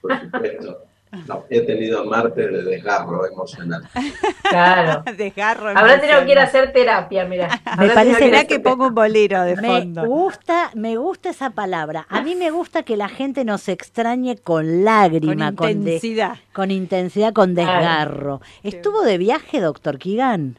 Por 0.00 0.20
supuesto. 0.20 0.87
No, 1.26 1.44
he 1.48 1.60
tenido 1.62 2.04
martes 2.04 2.50
de 2.52 2.62
desgarro 2.64 3.26
emocional. 3.26 3.82
Claro. 4.48 5.04
Desgarro 5.16 5.68
Habrá 5.68 6.00
tenido 6.00 6.24
que 6.24 6.32
ir 6.32 6.38
a 6.38 6.42
emocional. 6.42 6.48
hacer 6.48 6.72
terapia, 6.72 7.24
mira. 7.26 7.48
Me 7.78 7.90
parece 7.90 8.46
que 8.46 8.60
pongo 8.60 8.86
un 8.88 8.94
bolero 8.94 9.42
de 9.42 9.56
Me 9.56 9.68
fondo. 9.68 10.06
gusta, 10.06 10.70
me 10.74 10.96
gusta 10.96 11.30
esa 11.30 11.50
palabra. 11.50 12.06
A 12.08 12.22
mí 12.22 12.34
me 12.34 12.50
gusta 12.50 12.82
que 12.82 12.96
la 12.96 13.08
gente 13.08 13.44
nos 13.44 13.68
extrañe 13.68 14.36
con 14.38 14.84
lágrima, 14.84 15.54
Con 15.54 15.70
intensidad. 15.70 16.36
con 16.52 16.70
intensidad, 16.70 17.32
con 17.32 17.54
desgarro. 17.54 18.40
¿Estuvo 18.62 19.02
de 19.02 19.18
viaje, 19.18 19.60
doctor 19.60 19.98
Kigan? 19.98 20.58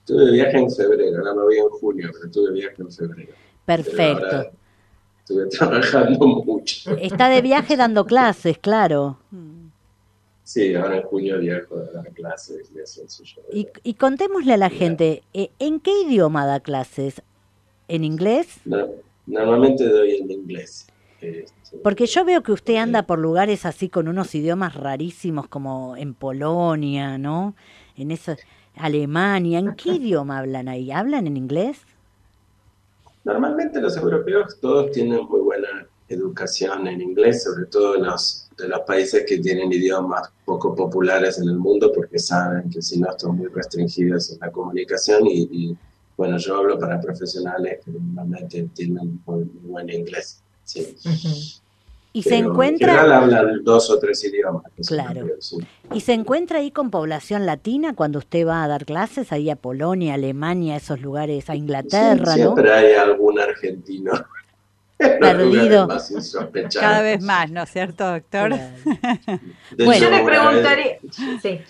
Estuve 0.00 0.24
de 0.26 0.32
viaje 0.32 0.58
en 0.58 0.70
febrero, 0.70 1.18
ahora 1.18 1.34
me 1.34 1.42
voy 1.42 1.58
en 1.58 1.68
junio, 1.68 2.10
pero 2.12 2.26
estuve 2.26 2.46
de 2.48 2.52
viaje 2.60 2.76
en 2.82 2.90
febrero. 2.92 3.32
Pero 3.64 3.82
Perfecto. 3.84 4.50
Estuve 5.40 5.46
trabajando 5.58 6.26
mucho. 6.44 6.96
Está 6.96 7.28
de 7.28 7.42
viaje 7.42 7.76
dando 7.76 8.04
clases, 8.06 8.58
claro. 8.58 9.18
Sí, 10.44 10.74
ahora 10.74 10.96
en 10.98 11.02
junio 11.04 11.38
viajo 11.38 11.76
a 11.76 11.92
dar 11.92 12.10
clases 12.12 12.70
y 13.52 13.66
Y, 13.84 13.94
contémosle 13.94 14.54
a 14.54 14.56
la 14.56 14.70
gente, 14.70 15.22
eh, 15.32 15.50
¿en 15.58 15.80
qué 15.80 15.92
idioma 16.02 16.46
da 16.46 16.60
clases? 16.60 17.22
¿En 17.88 18.04
inglés? 18.04 18.58
No- 18.64 18.88
normalmente 19.26 19.88
doy 19.88 20.16
en 20.16 20.30
inglés. 20.30 20.86
Este, 21.20 21.78
Porque 21.82 22.06
yo 22.06 22.24
veo 22.24 22.42
que 22.42 22.52
usted 22.52 22.76
anda 22.76 23.04
por 23.04 23.18
lugares 23.18 23.64
así 23.64 23.88
con 23.88 24.08
unos 24.08 24.34
idiomas 24.34 24.74
rarísimos 24.74 25.46
como 25.48 25.96
en 25.96 26.14
Polonia, 26.14 27.16
¿no? 27.18 27.54
En 27.96 28.10
eso, 28.10 28.34
Alemania. 28.74 29.60
¿En 29.60 29.74
qué 29.76 29.90
idioma 29.94 30.38
hablan 30.38 30.68
ahí? 30.68 30.90
¿Hablan 30.90 31.28
en 31.28 31.36
inglés? 31.36 31.78
Normalmente 33.24 33.80
los 33.80 33.96
europeos 33.96 34.58
todos 34.60 34.90
tienen 34.90 35.24
muy 35.26 35.40
buena 35.40 35.86
educación 36.08 36.86
en 36.88 37.00
inglés, 37.00 37.44
sobre 37.44 37.66
todo 37.66 37.96
los, 37.96 38.48
de 38.56 38.68
los 38.68 38.80
países 38.80 39.24
que 39.26 39.38
tienen 39.38 39.72
idiomas 39.72 40.30
poco 40.44 40.74
populares 40.74 41.38
en 41.38 41.48
el 41.48 41.58
mundo, 41.58 41.92
porque 41.94 42.18
saben 42.18 42.68
que 42.68 42.82
si 42.82 42.98
no 42.98 43.10
están 43.10 43.36
muy 43.36 43.46
restringidos 43.48 44.32
en 44.32 44.38
la 44.40 44.50
comunicación 44.50 45.26
y, 45.26 45.76
bueno, 46.16 46.36
yo 46.38 46.56
hablo 46.56 46.78
para 46.78 47.00
profesionales 47.00 47.80
que 47.84 47.92
normalmente 47.92 48.68
tienen 48.74 49.20
muy, 49.24 49.44
muy 49.44 49.70
buen 49.70 49.90
inglés. 49.90 50.42
Sí. 50.64 50.96
Y 52.14 52.22
se 52.24 52.30
Pero 52.30 52.40
En 52.40 52.46
encuentra... 52.50 52.94
general 52.94 53.12
hablan 53.12 53.64
dos 53.64 53.88
o 53.90 53.98
tres 53.98 54.22
idiomas. 54.24 54.64
Claro. 54.86 55.26
sí. 55.40 55.56
¿Y 55.94 56.00
se 56.00 56.12
encuentra 56.12 56.58
ahí 56.58 56.70
con 56.70 56.90
población 56.90 57.46
latina 57.46 57.94
cuando 57.94 58.18
usted 58.18 58.46
va 58.46 58.62
a 58.64 58.68
dar 58.68 58.84
clases 58.84 59.32
ahí 59.32 59.48
a 59.48 59.56
Polonia, 59.56 60.14
Alemania, 60.14 60.76
esos 60.76 61.00
lugares, 61.00 61.48
a 61.48 61.54
Inglaterra, 61.56 62.34
Sí, 62.34 62.40
¿no? 62.40 62.54
siempre 62.54 62.70
hay 62.72 62.92
algún 62.94 63.38
argentino 63.40 64.12
en 64.98 65.18
Perdido. 65.20 65.88
Cada 66.78 67.00
vez 67.00 67.22
más, 67.22 67.50
¿no 67.50 67.62
es 67.62 67.70
cierto, 67.70 68.04
doctor? 68.10 68.50
Yo 69.78 70.10
le 70.10 70.24
preguntaría. 70.24 70.98
vez- 71.02 71.40
Sí. 71.42 71.60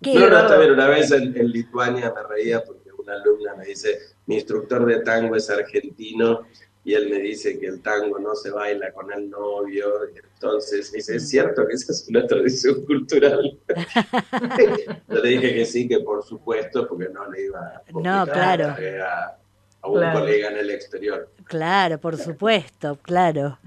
¿Qué? 0.00 0.14
No, 0.18 0.28
no, 0.30 0.38
está 0.40 0.58
bien. 0.58 0.72
Una 0.72 0.88
vez 0.88 1.10
en, 1.12 1.36
en 1.36 1.48
Lituania 1.50 2.12
me 2.14 2.22
reía 2.34 2.64
porque 2.64 2.90
una 2.98 3.14
alumna 3.14 3.54
me 3.56 3.66
dice, 3.66 3.98
mi 4.26 4.34
instructor 4.36 4.84
de 4.86 5.00
tango 5.00 5.36
es 5.36 5.48
argentino 5.50 6.40
y 6.84 6.94
él 6.94 7.10
me 7.10 7.18
dice 7.20 7.58
que 7.58 7.66
el 7.66 7.80
tango 7.80 8.18
no 8.18 8.34
se 8.34 8.50
baila 8.50 8.92
con 8.92 9.12
el 9.12 9.30
novio. 9.30 9.86
Entonces, 10.34 10.90
me 10.92 10.96
dice, 10.96 11.16
¿es 11.16 11.28
cierto 11.28 11.66
que 11.66 11.74
esa 11.74 11.92
es 11.92 12.06
una 12.08 12.26
tradición 12.26 12.84
cultural? 12.84 13.58
Yo 15.08 15.22
le 15.22 15.28
dije 15.28 15.54
que 15.54 15.64
sí, 15.64 15.88
que 15.88 16.00
por 16.00 16.24
supuesto, 16.24 16.86
porque 16.88 17.08
no 17.08 17.30
le 17.30 17.46
iba 17.46 17.60
a 17.60 17.82
No, 17.92 18.26
claro. 18.26 18.68
a, 19.04 19.36
a 19.82 19.88
un 19.88 19.98
Claro. 19.98 20.20
colega 20.20 20.48
en 20.50 20.56
el 20.58 20.70
exterior. 20.70 21.28
Claro, 21.44 21.98
por 21.98 22.16
supuesto, 22.16 22.96
claro. 23.02 23.58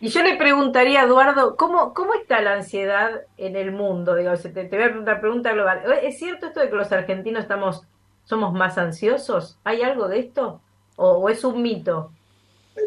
Y 0.00 0.08
yo 0.08 0.22
le 0.22 0.36
preguntaría 0.36 1.02
a 1.02 1.04
Eduardo, 1.06 1.56
¿cómo, 1.56 1.94
cómo 1.94 2.14
está 2.14 2.40
la 2.42 2.54
ansiedad 2.54 3.22
en 3.36 3.56
el 3.56 3.70
mundo? 3.72 4.14
Digo, 4.16 4.34
se 4.36 4.50
te, 4.50 4.64
te 4.64 4.76
voy 4.76 4.84
a 4.86 4.88
preguntar 4.88 5.20
pregunta 5.20 5.52
global. 5.52 5.82
¿Es 6.02 6.18
cierto 6.18 6.46
esto 6.46 6.60
de 6.60 6.68
que 6.68 6.74
los 6.76 6.90
argentinos 6.92 7.42
estamos, 7.42 7.82
somos 8.24 8.52
más 8.52 8.76
ansiosos? 8.76 9.58
¿Hay 9.64 9.82
algo 9.82 10.08
de 10.08 10.18
esto? 10.18 10.60
¿O, 10.96 11.10
o 11.18 11.28
es 11.28 11.44
un 11.44 11.62
mito? 11.62 12.12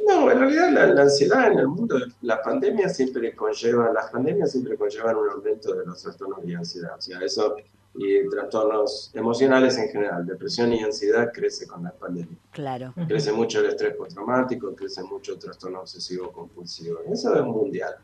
No, 0.07 0.31
en 0.31 0.39
realidad 0.39 0.71
la, 0.71 0.87
la 0.87 1.01
ansiedad 1.03 1.51
en 1.51 1.59
el 1.59 1.67
mundo, 1.67 1.97
la 2.21 2.41
pandemia 2.41 2.89
siempre 2.89 3.35
conlleva, 3.35 3.91
las 3.93 4.09
pandemias 4.11 4.51
siempre 4.51 4.77
conllevan 4.77 5.15
un 5.15 5.29
aumento 5.29 5.75
de 5.75 5.85
los 5.85 6.01
trastornos 6.01 6.43
de 6.45 6.55
ansiedad. 6.55 6.95
O 6.97 7.01
sea, 7.01 7.19
eso 7.21 7.55
y 7.97 8.27
trastornos 8.29 9.11
emocionales 9.13 9.77
en 9.77 9.89
general, 9.89 10.25
depresión 10.25 10.73
y 10.73 10.83
ansiedad 10.83 11.31
crece 11.33 11.65
con 11.65 11.83
la 11.83 11.91
pandemia. 11.91 12.37
Claro. 12.51 12.93
Crece 13.07 13.31
mucho 13.31 13.59
el 13.59 13.67
estrés 13.67 13.95
postraumático, 13.95 14.75
crece 14.75 15.03
mucho 15.03 15.33
el 15.33 15.39
trastorno 15.39 15.81
obsesivo 15.81 16.31
compulsivo. 16.31 16.99
Eso 17.11 17.33
es 17.35 17.43
mundial. 17.45 17.95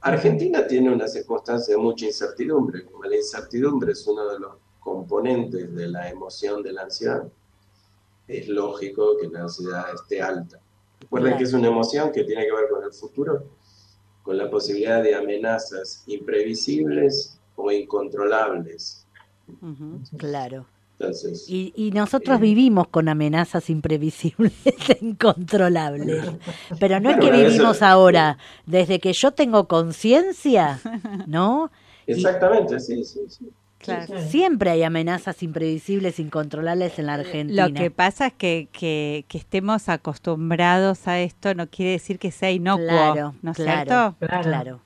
Argentina 0.00 0.66
tiene 0.66 0.92
una 0.92 1.08
circunstancia 1.08 1.74
de 1.76 1.80
mucha 1.80 2.06
incertidumbre. 2.06 2.84
Como 2.84 3.04
la 3.04 3.16
incertidumbre 3.16 3.92
es 3.92 4.06
uno 4.06 4.28
de 4.28 4.38
los 4.38 4.52
componentes 4.80 5.74
de 5.74 5.88
la 5.88 6.10
emoción 6.10 6.62
de 6.62 6.72
la 6.72 6.82
ansiedad, 6.82 7.22
es 8.26 8.48
lógico 8.48 9.16
que 9.18 9.28
la 9.28 9.42
ansiedad 9.42 9.86
esté 9.94 10.20
alta. 10.20 10.58
Recuerden 11.02 11.30
Claro. 11.32 11.38
que 11.38 11.44
es 11.44 11.52
una 11.52 11.68
emoción 11.68 12.12
que 12.12 12.24
tiene 12.24 12.44
que 12.46 12.52
ver 12.52 12.68
con 12.70 12.84
el 12.84 12.92
futuro, 12.92 13.44
con 14.22 14.36
la 14.38 14.50
posibilidad 14.50 15.02
de 15.02 15.14
amenazas 15.14 16.04
imprevisibles 16.06 17.38
o 17.56 17.70
incontrolables. 17.70 19.06
Claro. 20.16 20.66
Entonces, 20.98 21.46
Y, 21.48 21.72
y 21.74 21.90
nosotros 21.90 22.38
vivimos 22.38 22.86
con 22.88 23.08
amenazas 23.08 23.68
imprevisibles 23.70 24.52
e 24.64 24.98
incontrolables. 25.00 26.24
Pero 26.78 27.00
no 27.00 27.10
es 27.10 27.16
que 27.18 27.28
eso- 27.28 27.36
vivimos 27.50 27.82
ahora, 27.82 28.38
desde 28.66 29.00
que 29.00 29.12
yo 29.12 29.32
tengo 29.32 29.66
conciencia, 29.66 30.80
¿no? 31.26 31.70
Y 32.06 32.12
exactamente, 32.12 32.78
sí, 32.80 33.02
sí, 33.04 33.20
sí. 33.28 33.50
Claro. 33.82 34.18
siempre 34.28 34.70
hay 34.70 34.82
amenazas 34.82 35.42
imprevisibles, 35.42 36.18
incontrolables 36.18 36.98
en 36.98 37.06
la 37.06 37.14
Argentina. 37.14 37.68
Lo 37.68 37.74
que 37.74 37.90
pasa 37.90 38.28
es 38.28 38.32
que, 38.34 38.68
que, 38.72 39.24
que 39.28 39.38
estemos 39.38 39.88
acostumbrados 39.88 41.06
a 41.08 41.20
esto 41.20 41.54
no 41.54 41.68
quiere 41.68 41.92
decir 41.92 42.18
que 42.18 42.30
sea 42.30 42.50
inocuo, 42.50 42.84
Claro, 42.86 43.34
¿no 43.42 43.50
es 43.50 43.56
claro, 43.56 44.16
cierto? 44.18 44.42
claro. 44.42 44.80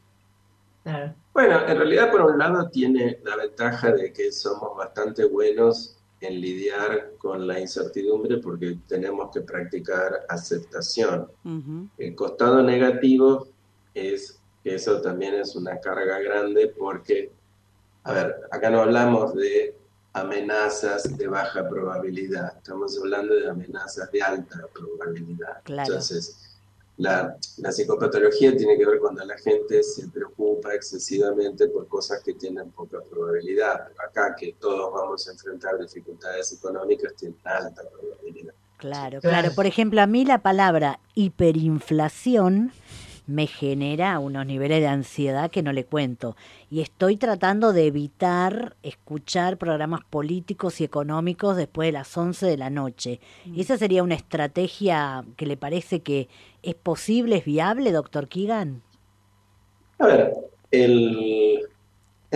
Claro. 0.82 1.14
Bueno, 1.32 1.68
en 1.68 1.76
realidad 1.76 2.10
por 2.10 2.22
un 2.22 2.38
lado 2.38 2.68
tiene 2.70 3.18
la 3.24 3.36
ventaja 3.36 3.92
de 3.92 4.12
que 4.12 4.32
somos 4.32 4.76
bastante 4.76 5.24
buenos 5.24 5.96
en 6.20 6.40
lidiar 6.40 7.10
con 7.18 7.46
la 7.46 7.60
incertidumbre 7.60 8.38
porque 8.38 8.78
tenemos 8.88 9.30
que 9.34 9.42
practicar 9.42 10.24
aceptación. 10.28 11.28
El 11.98 12.14
costado 12.14 12.62
negativo 12.62 13.48
es 13.94 14.40
que 14.64 14.76
eso 14.76 15.00
también 15.02 15.34
es 15.34 15.54
una 15.56 15.78
carga 15.80 16.18
grande 16.20 16.72
porque, 16.78 17.30
a 18.06 18.12
ver, 18.12 18.36
acá 18.52 18.70
no 18.70 18.82
hablamos 18.82 19.34
de 19.34 19.76
amenazas 20.12 21.16
de 21.18 21.26
baja 21.26 21.68
probabilidad, 21.68 22.56
estamos 22.56 22.96
hablando 22.98 23.34
de 23.34 23.50
amenazas 23.50 24.10
de 24.12 24.22
alta 24.22 24.60
probabilidad. 24.72 25.60
Claro. 25.64 25.88
Entonces, 25.88 26.56
la, 26.98 27.36
la 27.58 27.72
psicopatología 27.72 28.56
tiene 28.56 28.78
que 28.78 28.86
ver 28.86 29.00
cuando 29.00 29.24
la 29.24 29.36
gente 29.36 29.82
se 29.82 30.06
preocupa 30.08 30.72
excesivamente 30.72 31.66
por 31.68 31.88
cosas 31.88 32.22
que 32.22 32.34
tienen 32.34 32.70
poca 32.70 32.98
probabilidad. 33.10 33.88
Pero 33.88 34.08
acá 34.08 34.36
que 34.36 34.54
todos 34.58 34.92
vamos 34.94 35.28
a 35.28 35.32
enfrentar 35.32 35.76
dificultades 35.78 36.52
económicas 36.52 37.12
tienen 37.16 37.36
alta 37.44 37.82
probabilidad. 37.90 38.54
Claro, 38.78 39.20
Claro. 39.20 39.20
claro. 39.20 39.54
Por 39.54 39.66
ejemplo, 39.66 40.00
a 40.00 40.06
mí 40.06 40.24
la 40.24 40.38
palabra 40.38 41.00
hiperinflación 41.14 42.72
me 43.26 43.46
genera 43.46 44.18
unos 44.18 44.46
niveles 44.46 44.80
de 44.80 44.86
ansiedad 44.86 45.50
que 45.50 45.62
no 45.62 45.72
le 45.72 45.84
cuento. 45.84 46.36
Y 46.70 46.80
estoy 46.80 47.16
tratando 47.16 47.72
de 47.72 47.86
evitar 47.86 48.76
escuchar 48.82 49.58
programas 49.58 50.04
políticos 50.04 50.80
y 50.80 50.84
económicos 50.84 51.56
después 51.56 51.88
de 51.88 51.92
las 51.92 52.16
11 52.16 52.46
de 52.46 52.56
la 52.56 52.70
noche. 52.70 53.20
¿Esa 53.56 53.76
sería 53.76 54.02
una 54.02 54.14
estrategia 54.14 55.24
que 55.36 55.46
le 55.46 55.56
parece 55.56 56.00
que 56.00 56.28
es 56.62 56.74
posible, 56.74 57.36
es 57.36 57.44
viable, 57.44 57.92
doctor 57.92 58.28
Kigan? 58.28 58.82
A 59.98 60.06
ver, 60.06 60.34
el, 60.70 61.60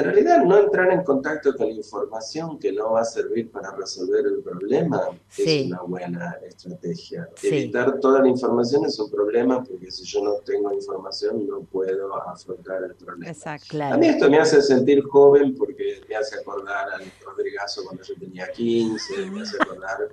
en 0.00 0.04
realidad 0.04 0.44
no 0.44 0.58
entrar 0.58 0.92
en 0.92 1.02
contacto 1.02 1.54
con 1.54 1.68
información 1.68 2.58
que 2.58 2.72
no 2.72 2.92
va 2.92 3.02
a 3.02 3.04
servir 3.04 3.50
para 3.50 3.74
resolver 3.76 4.26
el 4.26 4.42
problema 4.42 5.00
Sí. 5.28 5.60
es 5.60 5.66
una 5.66 5.82
buena 5.82 6.38
estrategia. 6.46 7.28
Sí. 7.36 7.48
Evitar 7.48 7.98
toda 8.00 8.20
la 8.22 8.28
información 8.28 8.84
es 8.84 8.98
un 8.98 9.10
problema 9.10 9.62
porque 9.62 9.90
si 9.90 10.04
yo 10.04 10.22
no 10.22 10.34
tengo 10.44 10.72
información 10.72 11.46
no 11.46 11.60
puedo 11.62 12.14
afrontar 12.28 12.84
el 12.84 12.94
problema. 12.94 13.30
Exacto. 13.30 13.82
A 13.82 13.96
mí 13.96 14.06
esto 14.08 14.28
me 14.30 14.38
hace 14.38 14.60
sentir 14.62 15.02
joven 15.04 15.54
porque 15.54 16.00
me 16.08 16.16
hace 16.16 16.38
acordar 16.38 16.90
al 16.90 17.02
Rodrigazo 17.24 17.84
cuando 17.84 18.02
yo 18.02 18.14
tenía 18.18 18.50
15, 18.50 19.30
me 19.30 19.42
hace 19.42 19.56
acordar 19.60 20.08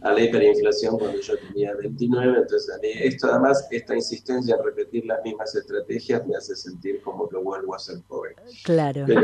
a 0.00 0.12
la 0.12 0.20
hiperinflación 0.20 0.98
cuando 0.98 1.20
yo 1.20 1.34
tenía 1.38 1.74
29, 1.74 2.38
entonces 2.38 2.74
a 2.74 2.78
mí 2.78 2.88
esto 2.94 3.28
además, 3.30 3.66
esta 3.70 3.94
insistencia 3.94 4.56
en 4.56 4.64
repetir 4.64 5.06
las 5.06 5.22
mismas 5.24 5.54
estrategias 5.54 6.26
me 6.26 6.36
hace 6.36 6.54
sentir 6.56 7.00
como 7.02 7.28
que 7.28 7.36
vuelvo 7.36 7.74
a 7.74 7.78
ser 7.78 7.96
joven. 8.08 8.34
Claro. 8.64 9.04
Pero 9.06 9.23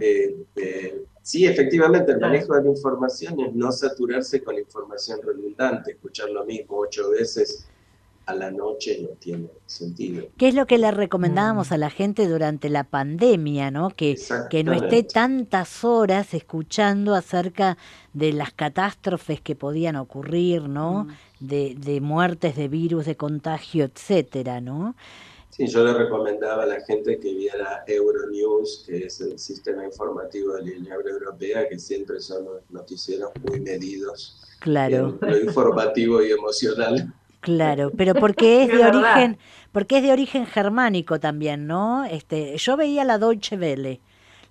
eh, 0.00 0.36
eh, 0.56 1.04
sí, 1.22 1.46
efectivamente, 1.46 2.12
el 2.12 2.20
manejo 2.20 2.54
de 2.54 2.64
la 2.64 2.70
información 2.70 3.40
es 3.40 3.54
no 3.54 3.72
saturarse 3.72 4.42
con 4.42 4.58
información 4.58 5.20
redundante, 5.22 5.92
escuchar 5.92 6.30
lo 6.30 6.44
mismo 6.44 6.78
ocho 6.78 7.10
veces 7.10 7.66
a 8.26 8.34
la 8.34 8.50
noche 8.50 9.00
no 9.02 9.08
tiene 9.18 9.48
sentido. 9.66 10.28
¿Qué 10.36 10.48
es 10.48 10.54
lo 10.54 10.66
que 10.66 10.78
le 10.78 10.90
recomendábamos 10.90 11.72
a 11.72 11.76
la 11.76 11.90
gente 11.90 12.28
durante 12.28 12.68
la 12.68 12.84
pandemia, 12.84 13.70
¿no? 13.70 13.90
Que, 13.90 14.16
que 14.48 14.62
no 14.62 14.72
esté 14.72 15.02
tantas 15.02 15.84
horas 15.84 16.32
escuchando 16.32 17.14
acerca 17.14 17.76
de 18.12 18.32
las 18.32 18.52
catástrofes 18.52 19.40
que 19.40 19.56
podían 19.56 19.96
ocurrir, 19.96 20.68
¿no? 20.68 21.08
De, 21.40 21.74
de 21.76 22.00
muertes, 22.00 22.54
de 22.54 22.68
virus, 22.68 23.06
de 23.06 23.16
contagio, 23.16 23.84
etcétera, 23.84 24.60
¿no? 24.60 24.94
Sí, 25.54 25.66
yo 25.66 25.84
le 25.84 25.92
recomendaba 25.92 26.62
a 26.62 26.66
la 26.66 26.80
gente 26.80 27.20
que 27.20 27.34
viera 27.34 27.84
Euronews, 27.86 28.84
que 28.86 29.04
es 29.04 29.20
el 29.20 29.38
sistema 29.38 29.84
informativo 29.84 30.54
de 30.54 30.62
la 30.64 30.78
Unión 30.78 31.06
Europea, 31.06 31.68
que 31.68 31.78
siempre 31.78 32.20
son 32.20 32.46
noticieros 32.70 33.30
muy 33.46 33.60
medidos 33.60 34.40
Claro. 34.60 35.18
lo 35.20 35.38
informativo 35.40 36.22
y 36.22 36.30
emocional. 36.30 37.12
Claro, 37.40 37.90
pero 37.96 38.14
porque 38.14 38.62
es 38.62 38.68
de 38.72 38.82
origen, 38.86 39.36
porque 39.72 39.98
es 39.98 40.02
de 40.04 40.12
origen 40.12 40.46
germánico 40.46 41.20
también, 41.20 41.66
¿no? 41.66 42.04
Este, 42.04 42.56
yo 42.56 42.76
veía 42.78 43.04
la 43.04 43.18
Deutsche 43.18 43.56
Welle. 43.58 44.00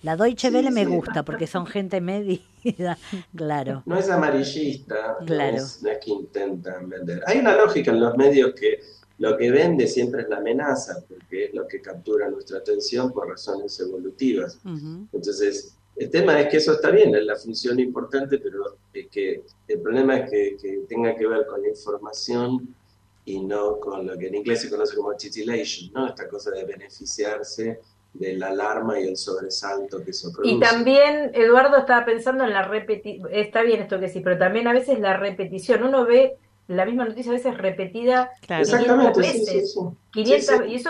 La 0.03 0.15
Deutsche 0.15 0.49
Sí, 0.49 0.55
Welle 0.55 0.69
me 0.71 0.85
sí. 0.85 0.91
gusta 0.91 1.23
porque 1.23 1.47
son 1.47 1.65
gente 1.65 1.99
medida, 2.01 2.97
claro. 3.35 3.81
No 3.87 3.97
es 3.97 4.07
amarillista, 4.09 5.17
Claro. 5.25 5.51
no, 5.53 5.57
es, 5.57 5.81
no 5.81 5.89
es 5.89 5.97
que 5.99 6.11
intentan 6.11 6.89
vender. 6.89 7.21
Hay 7.25 7.39
una 7.39 7.55
lógica 7.55 7.89
en 7.91 8.01
los 8.01 8.15
medios 8.17 8.53
que 8.53 8.79
lo 9.17 9.37
que 9.37 9.51
vende 9.51 9.87
siempre 9.87 10.23
es 10.23 10.29
la 10.29 10.37
amenaza, 10.37 11.03
porque 11.07 11.45
es 11.45 11.53
lo 11.53 11.67
que 11.67 11.81
captura 11.81 12.29
nuestra 12.29 12.59
atención 12.59 13.11
por 13.11 13.29
razones 13.29 13.79
evolutivas. 13.79 14.59
Entonces, 14.65 15.75
el 15.95 16.09
tema 16.09 16.39
es 16.39 16.49
que 16.49 16.57
eso 16.57 16.73
está 16.73 16.89
bien, 16.89 17.13
es 17.13 17.25
la 17.25 17.35
función 17.35 17.79
importante, 17.79 18.39
pero 18.39 18.77
es 18.93 19.07
que 19.07 19.43
el 19.67 19.79
problema 19.79 20.17
es 20.17 20.29
que, 20.29 20.57
que 20.59 20.79
tenga 20.87 21.15
que 21.15 21.27
ver 21.27 21.45
con 21.45 21.61
la 21.61 21.69
información 21.69 22.75
y 23.25 23.39
no 23.39 23.79
con 23.79 24.07
lo 24.07 24.17
que 24.17 24.27
en 24.27 24.35
inglés 24.35 24.61
se 24.61 24.69
conoce 24.69 24.95
como 24.95 25.13
titillation, 25.15 25.91
¿no? 25.93 26.07
Esta 26.07 26.27
cosa 26.27 26.51
de 26.51 26.65
beneficiarse 26.65 27.79
de 28.13 28.33
la 28.33 28.47
alarma 28.47 28.99
y 28.99 29.07
el 29.07 29.15
sobresalto 29.15 30.03
que 30.03 30.11
eso 30.11 30.31
produce. 30.31 30.55
Y 30.55 30.59
también, 30.59 31.31
Eduardo 31.33 31.77
estaba 31.77 32.03
pensando 32.05 32.43
en 32.43 32.51
la 32.51 32.67
repetición, 32.67 33.29
está 33.31 33.61
bien 33.61 33.81
esto 33.81 33.99
que 33.99 34.09
sí, 34.09 34.19
pero 34.21 34.37
también 34.37 34.67
a 34.67 34.73
veces 34.73 34.99
la 34.99 35.15
repetición, 35.15 35.83
uno 35.83 36.05
ve 36.05 36.35
la 36.71 36.85
misma 36.85 37.05
noticia 37.05 37.31
a 37.31 37.35
veces 37.35 37.57
repetida 37.57 38.31
Claro. 38.45 38.65
500 38.65 39.17
Exactamente, 39.17 39.23
sí, 39.23 39.39
veces, 39.39 39.73
sí, 39.73 39.79
sí. 39.79 39.79
500, 40.11 40.45
Sí, 40.47 40.63
sí. 40.65 40.71
y 40.71 40.75
eso 40.75 40.89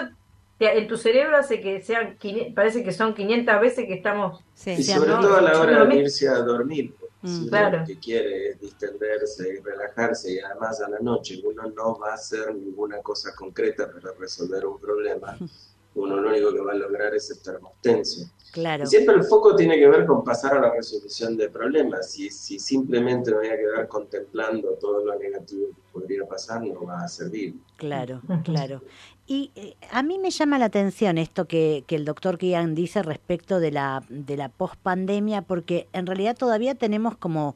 te- 0.58 0.78
en 0.78 0.88
tu 0.88 0.98
cerebro 0.98 1.38
hace 1.38 1.60
que 1.62 1.82
sean, 1.82 2.18
500 2.18 2.54
parece 2.56 2.84
que 2.84 2.92
son 2.92 3.14
500 3.14 3.60
veces 3.62 3.86
que 3.88 3.94
estamos... 3.96 4.44
Y 4.66 4.84
sobre 4.84 5.10
todo 5.12 5.38
a 5.38 5.42
la 5.42 5.60
hora 5.60 5.86
de 5.86 5.96
irse 5.98 6.28
a 6.30 6.36
dormir. 6.40 6.96
porque 7.00 7.12
Mm, 7.24 7.28
si 7.28 7.42
uno 7.42 7.50
claro. 7.52 7.80
lo 7.82 7.86
que 7.86 8.00
quiere 8.00 8.50
es 8.50 8.60
distenderse 8.60 9.48
y 9.54 9.60
relajarse 9.62 10.34
y 10.34 10.40
además 10.40 10.82
a 10.82 10.90
la 10.90 10.98
noche 11.00 11.40
uno 11.44 11.70
no 11.70 12.00
va 12.00 12.12
a 12.12 12.14
hacer 12.16 12.56
ninguna 12.56 13.00
cosa 13.04 13.30
concreta 13.36 13.92
para 13.92 14.12
resolver 14.20 14.66
un 14.66 14.80
problema. 14.80 15.38
Uno 15.94 16.18
lo 16.18 16.30
único 16.30 16.54
que 16.54 16.62
va 16.62 16.72
a 16.72 16.76
lograr 16.76 17.14
es 17.14 17.30
estar 17.30 17.62
más 17.62 17.74
tenso. 17.82 18.30
Claro. 18.52 18.84
Y 18.84 18.88
siempre 18.88 19.16
el 19.16 19.24
foco 19.24 19.56
tiene 19.56 19.78
que 19.78 19.88
ver 19.88 20.06
con 20.06 20.24
pasar 20.24 20.58
a 20.58 20.62
la 20.62 20.74
resolución 20.74 21.38
de 21.38 21.50
problemas. 21.50 22.12
Si, 22.12 22.30
si 22.30 22.60
simplemente 22.60 23.32
me 23.32 23.38
voy 23.38 23.48
a 23.48 23.58
quedar 23.58 23.88
contemplando 23.88 24.70
todo 24.80 25.06
lo 25.06 25.18
negativo 25.18 25.68
que 25.68 25.82
podría 25.94 26.26
pasar, 26.26 26.62
no 26.62 26.86
va 26.86 27.04
a 27.04 27.08
servir. 27.08 27.56
Claro, 27.78 28.22
claro. 28.44 28.82
Y 29.26 29.52
eh, 29.56 29.76
a 29.92 30.04
mí 30.04 30.20
me 30.20 30.32
llama 30.32 30.60
la 30.60 30.66
atención 30.66 31.18
esto 31.18 31.46
que, 31.46 31.86
que 31.88 31.96
el 31.96 32.04
doctor 32.04 32.38
Kian 32.38 32.76
dice 32.76 33.04
respecto 33.04 33.60
de 33.60 33.72
la, 33.72 34.04
de 34.10 34.36
la 34.36 34.50
pospandemia, 34.50 35.42
porque 35.42 35.88
en 35.94 36.06
realidad 36.06 36.36
todavía 36.38 36.76
tenemos 36.76 37.16
como 37.16 37.56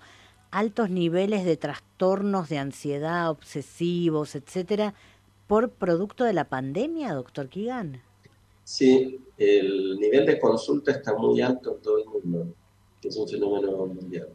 altos 0.52 0.90
niveles 0.90 1.44
de 1.44 1.58
trastornos 1.58 2.48
de 2.48 2.60
ansiedad, 2.60 3.30
obsesivos, 3.30 4.36
etcétera, 4.36 4.94
por 5.48 5.70
producto 5.70 6.24
de 6.24 6.32
la 6.32 6.46
pandemia, 6.46 7.14
doctor 7.14 7.50
Kigan. 7.50 8.02
Sí, 8.66 9.22
el 9.38 10.00
nivel 10.00 10.26
de 10.26 10.40
consulta 10.40 10.92
está 10.92 11.14
muy 11.14 11.40
alto 11.40 11.76
en 11.76 11.82
todo 11.82 12.00
el 12.00 12.06
mundo, 12.06 12.48
que 13.00 13.10
es 13.10 13.16
un 13.16 13.28
fenómeno 13.28 13.86
mundial. 13.86 14.30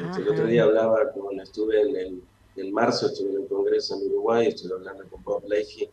Ajá. 0.00 0.20
El 0.20 0.28
otro 0.28 0.46
día 0.46 0.62
hablaba, 0.62 1.10
cuando 1.12 1.42
estuve 1.42 1.80
en 1.82 1.96
el, 1.96 2.22
en 2.56 2.72
marzo, 2.72 3.06
estuve 3.06 3.30
en 3.30 3.42
el 3.42 3.48
Congreso 3.48 3.96
en 3.96 4.06
Uruguay, 4.06 4.46
estuve 4.46 4.74
hablando 4.74 5.04
con 5.08 5.22
Bob 5.24 5.48
Leahy, 5.48 5.90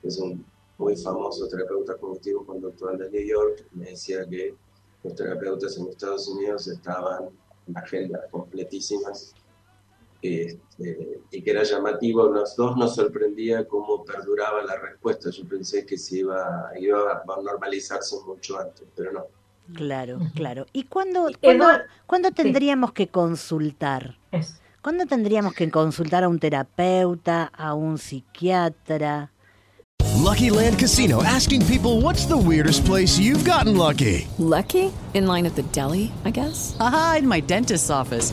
que 0.00 0.08
es 0.08 0.18
un 0.18 0.44
muy 0.78 0.96
famoso 0.96 1.48
terapeuta 1.48 1.96
cognitivo 1.96 2.46
conductual 2.46 2.96
de 2.96 3.10
New 3.10 3.26
York, 3.26 3.66
me 3.72 3.90
decía 3.90 4.24
que 4.28 4.54
los 5.02 5.14
terapeutas 5.16 5.76
en 5.76 5.88
Estados 5.88 6.28
Unidos 6.28 6.68
estaban 6.68 7.28
en 7.66 7.76
agendas 7.76 8.22
completísimas 8.30 9.34
este, 10.22 11.20
y 11.30 11.42
que 11.42 11.50
era 11.50 11.64
llamativo, 11.64 12.28
los 12.28 12.56
dos 12.56 12.76
nos 12.76 12.94
sorprendía 12.94 13.66
cómo 13.66 14.04
perduraba 14.04 14.62
la 14.62 14.76
respuesta. 14.76 15.30
Yo 15.30 15.44
pensé 15.46 15.84
que 15.84 15.98
se 15.98 16.18
iba, 16.18 16.70
iba 16.78 17.12
a 17.12 17.42
normalizarse 17.42 18.16
mucho 18.24 18.58
antes, 18.58 18.86
pero 18.94 19.12
no. 19.12 19.26
Claro, 19.74 20.18
claro. 20.34 20.66
¿Y 20.72 20.84
cuándo, 20.84 21.28
cuándo, 21.40 21.66
cuándo 22.06 22.30
tendríamos 22.30 22.92
que 22.92 23.08
consultar? 23.08 24.16
¿Cuándo 24.82 25.06
tendríamos 25.06 25.54
que 25.54 25.70
consultar 25.70 26.24
a 26.24 26.28
un 26.28 26.38
terapeuta, 26.38 27.44
a 27.44 27.74
un 27.74 27.98
psiquiatra? 27.98 29.30
Lucky 30.22 30.50
Land 30.50 30.78
Casino 30.78 31.22
asking 31.22 31.66
people 31.66 32.00
what's 32.00 32.26
the 32.26 32.36
weirdest 32.36 32.84
place 32.84 33.18
you've 33.18 33.44
gotten 33.44 33.76
lucky? 33.76 34.26
Lucky? 34.38 34.92
In 35.14 35.26
line 35.26 35.46
at 35.46 35.54
the 35.54 35.62
deli, 35.72 36.12
I 36.24 36.30
guess? 36.30 36.76
Aha, 36.78 37.16
in 37.18 37.28
my 37.28 37.40
dentist's 37.40 37.90
office. 37.90 38.32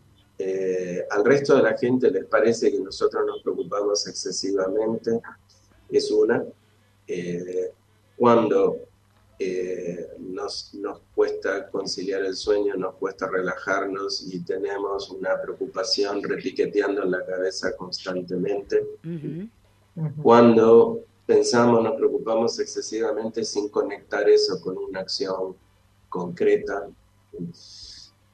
eh, 0.43 1.05
al 1.11 1.23
resto 1.23 1.55
de 1.55 1.61
la 1.61 1.77
gente 1.77 2.09
les 2.09 2.25
parece 2.25 2.71
que 2.71 2.79
nosotros 2.79 3.23
nos 3.27 3.43
preocupamos 3.43 4.07
excesivamente, 4.07 5.21
es 5.87 6.09
una. 6.09 6.43
Eh, 7.07 7.71
cuando 8.17 8.77
eh, 9.37 10.07
nos, 10.17 10.73
nos 10.73 11.01
cuesta 11.13 11.69
conciliar 11.69 12.23
el 12.23 12.35
sueño, 12.35 12.73
nos 12.75 12.95
cuesta 12.95 13.27
relajarnos 13.27 14.33
y 14.33 14.39
tenemos 14.39 15.11
una 15.11 15.39
preocupación 15.39 16.23
repiqueteando 16.23 17.03
en 17.03 17.11
la 17.11 17.23
cabeza 17.23 17.75
constantemente. 17.77 18.83
Cuando 20.23 21.03
pensamos, 21.27 21.83
nos 21.83 21.93
preocupamos 21.97 22.59
excesivamente 22.59 23.43
sin 23.43 23.69
conectar 23.69 24.27
eso 24.27 24.59
con 24.59 24.75
una 24.75 25.01
acción 25.01 25.55
concreta. 26.09 26.87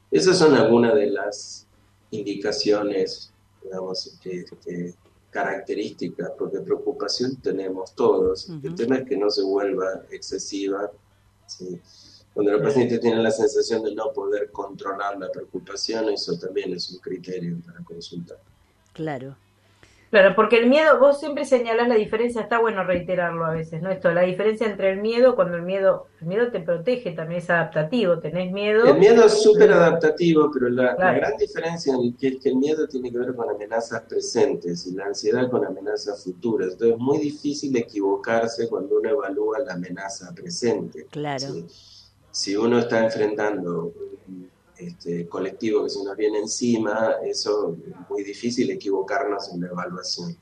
Esas 0.09 0.37
son 0.37 0.53
algunas 0.55 0.95
de 0.95 1.07
las 1.07 1.66
indicaciones, 2.11 3.31
digamos, 3.63 4.17
que, 4.21 4.45
que 4.63 4.93
características, 5.29 6.31
porque 6.37 6.59
preocupación 6.61 7.35
tenemos 7.37 7.93
todos. 7.93 8.49
El 8.63 8.75
tema 8.75 8.97
es 8.97 9.07
que 9.07 9.17
no 9.17 9.29
se 9.29 9.43
vuelva 9.43 10.03
excesiva. 10.09 10.91
¿sí? 11.45 11.79
Cuando 12.33 12.53
los 12.53 12.61
pacientes 12.61 12.99
tienen 12.99 13.23
la 13.23 13.31
sensación 13.31 13.83
de 13.83 13.93
no 13.93 14.13
poder 14.13 14.51
controlar 14.51 15.17
la 15.19 15.31
preocupación, 15.31 16.09
eso 16.09 16.37
también 16.37 16.73
es 16.73 16.89
un 16.91 16.99
criterio 16.99 17.57
para 17.65 17.83
consultar. 17.83 18.39
Claro. 18.93 19.35
Claro, 20.09 20.35
porque 20.35 20.57
el 20.57 20.69
miedo, 20.69 20.99
vos 20.99 21.19
siempre 21.19 21.43
señalás 21.43 21.89
la 21.89 21.95
diferencia, 21.95 22.41
está 22.41 22.59
bueno 22.59 22.83
reiterarlo 22.83 23.45
a 23.45 23.51
veces, 23.51 23.81
¿no? 23.81 23.91
Esto, 23.91 24.11
la 24.11 24.21
diferencia 24.21 24.65
entre 24.65 24.91
el 24.91 25.01
miedo, 25.01 25.35
cuando 25.35 25.57
el 25.57 25.63
miedo, 25.63 26.07
el 26.21 26.27
miedo 26.27 26.49
te 26.49 26.61
protege, 26.61 27.11
también 27.11 27.41
es 27.41 27.49
adaptativo, 27.49 28.19
tenés 28.19 28.51
miedo. 28.53 28.85
El 28.85 28.99
miedo 28.99 29.25
es 29.25 29.41
súper 29.41 29.71
adaptativo, 29.71 30.49
pero 30.53 30.69
la, 30.69 30.95
la 30.95 31.13
gran 31.13 31.35
diferencia 31.37 31.93
es 31.93 32.15
que, 32.17 32.39
que 32.39 32.49
el 32.49 32.55
miedo 32.55 32.87
tiene 32.87 33.11
que 33.11 33.17
ver 33.17 33.35
con 33.35 33.49
amenazas 33.49 34.01
presentes 34.03 34.87
y 34.87 34.93
la 34.93 35.07
ansiedad 35.07 35.49
con 35.49 35.65
amenazas 35.65 36.23
futuras. 36.23 36.71
Entonces 36.71 36.95
es 36.95 37.01
muy 37.01 37.17
difícil 37.17 37.75
equivocarse 37.75 38.69
cuando 38.69 38.99
uno 38.99 39.09
evalúa 39.09 39.59
la 39.59 39.73
amenaza 39.73 40.33
presente. 40.33 41.05
Claro. 41.11 41.39
¿sí? 41.39 41.65
Si 42.31 42.55
uno 42.55 42.79
está 42.79 43.03
enfrentando 43.03 43.91
este, 44.79 45.27
colectivo 45.27 45.83
que 45.83 45.89
se 45.89 46.03
nos 46.03 46.15
viene 46.15 46.39
encima, 46.39 47.15
eso 47.23 47.75
es 47.87 48.09
muy 48.09 48.23
difícil 48.23 48.69
equivocarnos 48.71 49.51
en 49.53 49.61
la 49.61 49.67
evaluación. 49.67 50.35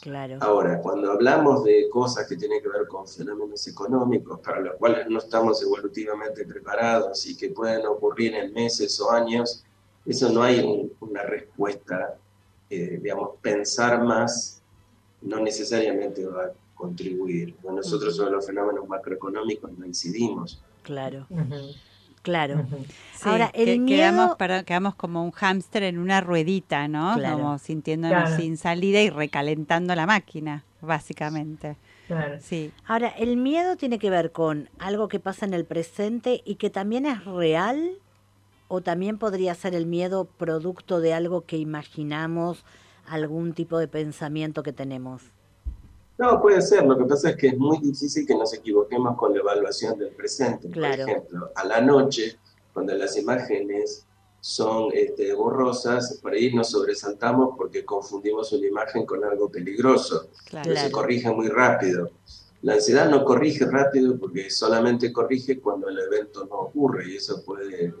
Claro. 0.00 0.38
Ahora, 0.40 0.80
cuando 0.80 1.10
hablamos 1.10 1.64
de 1.64 1.88
cosas 1.90 2.28
que 2.28 2.36
tienen 2.36 2.62
que 2.62 2.68
ver 2.68 2.86
con 2.86 3.06
fenómenos 3.08 3.66
económicos 3.66 4.38
para 4.40 4.60
los 4.60 4.76
cuales 4.76 5.08
no 5.08 5.18
estamos 5.18 5.60
evolutivamente 5.62 6.44
preparados 6.46 7.26
y 7.26 7.36
que 7.36 7.50
pueden 7.50 7.84
ocurrir 7.86 8.34
en 8.34 8.52
meses 8.52 9.00
o 9.00 9.10
años, 9.10 9.64
eso 10.06 10.30
no 10.30 10.42
hay 10.42 10.60
un- 10.60 10.92
una 11.00 11.22
respuesta, 11.24 12.16
eh, 12.70 12.98
digamos, 13.02 13.30
pensar 13.42 14.02
más 14.04 14.62
no 15.20 15.40
necesariamente 15.40 16.24
va 16.26 16.44
a 16.44 16.52
contribuir. 16.76 17.56
Nosotros 17.64 18.14
sobre 18.14 18.30
los 18.30 18.46
fenómenos 18.46 18.86
macroeconómicos 18.88 19.76
no 19.76 19.84
incidimos. 19.84 20.62
Claro. 20.84 21.26
Claro. 22.28 22.66
Sí, 23.14 23.28
Ahora, 23.28 23.50
el 23.54 23.64
que- 23.64 23.78
miedo... 23.78 24.36
quedamos, 24.66 24.94
como 24.94 25.24
un 25.24 25.30
hámster 25.32 25.82
en 25.82 25.98
una 25.98 26.20
ruedita, 26.20 26.86
¿no? 26.88 27.14
Claro. 27.14 27.38
Como 27.38 27.58
sintiéndonos 27.58 28.24
Claro. 28.24 28.36
sin 28.36 28.56
salida 28.58 29.00
y 29.00 29.08
recalentando 29.08 29.94
la 29.94 30.04
máquina, 30.06 30.62
básicamente. 30.82 31.76
Sí. 32.40 32.70
Ahora, 32.86 33.08
¿el 33.08 33.36
miedo 33.38 33.76
tiene 33.76 33.98
que 33.98 34.10
ver 34.10 34.30
con 34.32 34.68
algo 34.78 35.08
que 35.08 35.20
pasa 35.20 35.46
en 35.46 35.54
el 35.54 35.64
presente 35.64 36.42
y 36.44 36.56
que 36.56 36.68
también 36.70 37.06
es 37.06 37.24
real? 37.24 37.92
¿O 38.68 38.82
también 38.82 39.16
podría 39.18 39.54
ser 39.54 39.74
el 39.74 39.86
miedo 39.86 40.26
producto 40.26 41.00
de 41.00 41.14
algo 41.14 41.46
que 41.46 41.56
imaginamos, 41.56 42.64
algún 43.06 43.54
tipo 43.54 43.78
de 43.78 43.88
pensamiento 43.88 44.62
que 44.62 44.74
tenemos? 44.74 45.22
No, 46.18 46.42
puede 46.42 46.60
ser. 46.60 46.84
Lo 46.84 46.98
que 46.98 47.04
pasa 47.04 47.30
es 47.30 47.36
que 47.36 47.48
es 47.48 47.58
muy 47.58 47.78
difícil 47.78 48.26
que 48.26 48.34
nos 48.34 48.52
equivoquemos 48.52 49.16
con 49.16 49.32
la 49.32 49.38
evaluación 49.38 49.98
del 49.98 50.10
presente. 50.10 50.68
Claro. 50.68 51.04
Por 51.04 51.10
ejemplo, 51.10 51.50
a 51.54 51.64
la 51.64 51.80
noche, 51.80 52.38
cuando 52.72 52.94
las 52.94 53.16
imágenes 53.16 54.04
son 54.40 54.90
este, 54.92 55.32
borrosas, 55.34 56.18
por 56.20 56.32
ahí 56.32 56.52
nos 56.52 56.70
sobresaltamos 56.70 57.54
porque 57.56 57.84
confundimos 57.84 58.52
una 58.52 58.66
imagen 58.66 59.06
con 59.06 59.24
algo 59.24 59.48
peligroso. 59.48 60.28
Claro. 60.46 60.68
Entonces 60.68 60.84
se 60.84 60.90
corrige 60.90 61.30
muy 61.30 61.48
rápido. 61.48 62.10
La 62.62 62.74
ansiedad 62.74 63.08
no 63.08 63.24
corrige 63.24 63.66
rápido 63.66 64.18
porque 64.18 64.50
solamente 64.50 65.12
corrige 65.12 65.60
cuando 65.60 65.88
el 65.88 65.98
evento 66.00 66.44
no 66.46 66.56
ocurre 66.56 67.08
y 67.08 67.16
eso 67.16 67.44
puede 67.44 67.94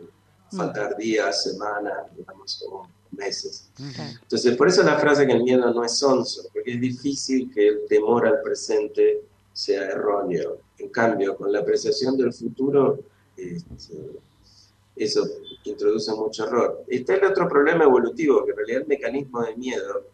faltar 0.50 0.96
días, 0.96 1.44
semanas, 1.44 1.94
digamos, 2.16 2.64
o 2.68 2.88
meses. 3.12 3.68
Entonces, 4.22 4.56
por 4.56 4.68
eso 4.68 4.82
la 4.82 4.98
frase 4.98 5.26
que 5.26 5.32
el 5.32 5.42
miedo 5.42 5.72
no 5.72 5.84
es 5.84 5.98
sonso, 5.98 6.48
porque 6.52 6.72
es 6.72 6.80
difícil 6.80 7.50
que 7.52 7.68
el 7.68 7.80
temor 7.88 8.26
al 8.26 8.40
presente 8.42 9.22
sea 9.52 9.82
erróneo. 9.88 10.58
En 10.78 10.88
cambio, 10.90 11.36
con 11.36 11.52
la 11.52 11.60
apreciación 11.60 12.16
del 12.16 12.32
futuro, 12.32 13.00
este, 13.36 13.96
eso 14.96 15.26
introduce 15.64 16.12
mucho 16.12 16.46
error. 16.46 16.84
Está 16.88 17.14
el 17.14 17.24
otro 17.24 17.48
problema 17.48 17.84
evolutivo, 17.84 18.44
que 18.44 18.50
en 18.52 18.56
realidad 18.56 18.82
el 18.82 18.88
mecanismo 18.88 19.42
de 19.42 19.56
miedo 19.56 20.06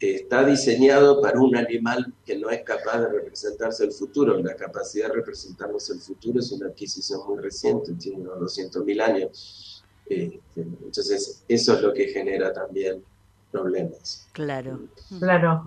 está 0.00 0.44
diseñado 0.44 1.20
para 1.20 1.38
un 1.38 1.54
animal 1.54 2.12
que 2.24 2.38
no 2.38 2.48
es 2.48 2.62
capaz 2.62 3.00
de 3.00 3.08
representarse 3.08 3.84
el 3.84 3.92
futuro. 3.92 4.38
La 4.38 4.56
capacidad 4.56 5.08
de 5.08 5.14
representarnos 5.14 5.90
el 5.90 6.00
futuro 6.00 6.40
es 6.40 6.50
una 6.52 6.68
adquisición 6.68 7.20
muy 7.28 7.38
reciente, 7.38 7.92
tiene 7.94 8.22
unos 8.22 8.56
200.000 8.56 9.02
años. 9.02 9.69
Este, 10.10 10.62
entonces, 10.84 11.44
eso 11.46 11.74
es 11.74 11.82
lo 11.82 11.94
que 11.94 12.08
genera 12.08 12.52
también 12.52 13.02
problemas. 13.52 14.28
Claro. 14.32 14.80
Claro. 15.18 15.66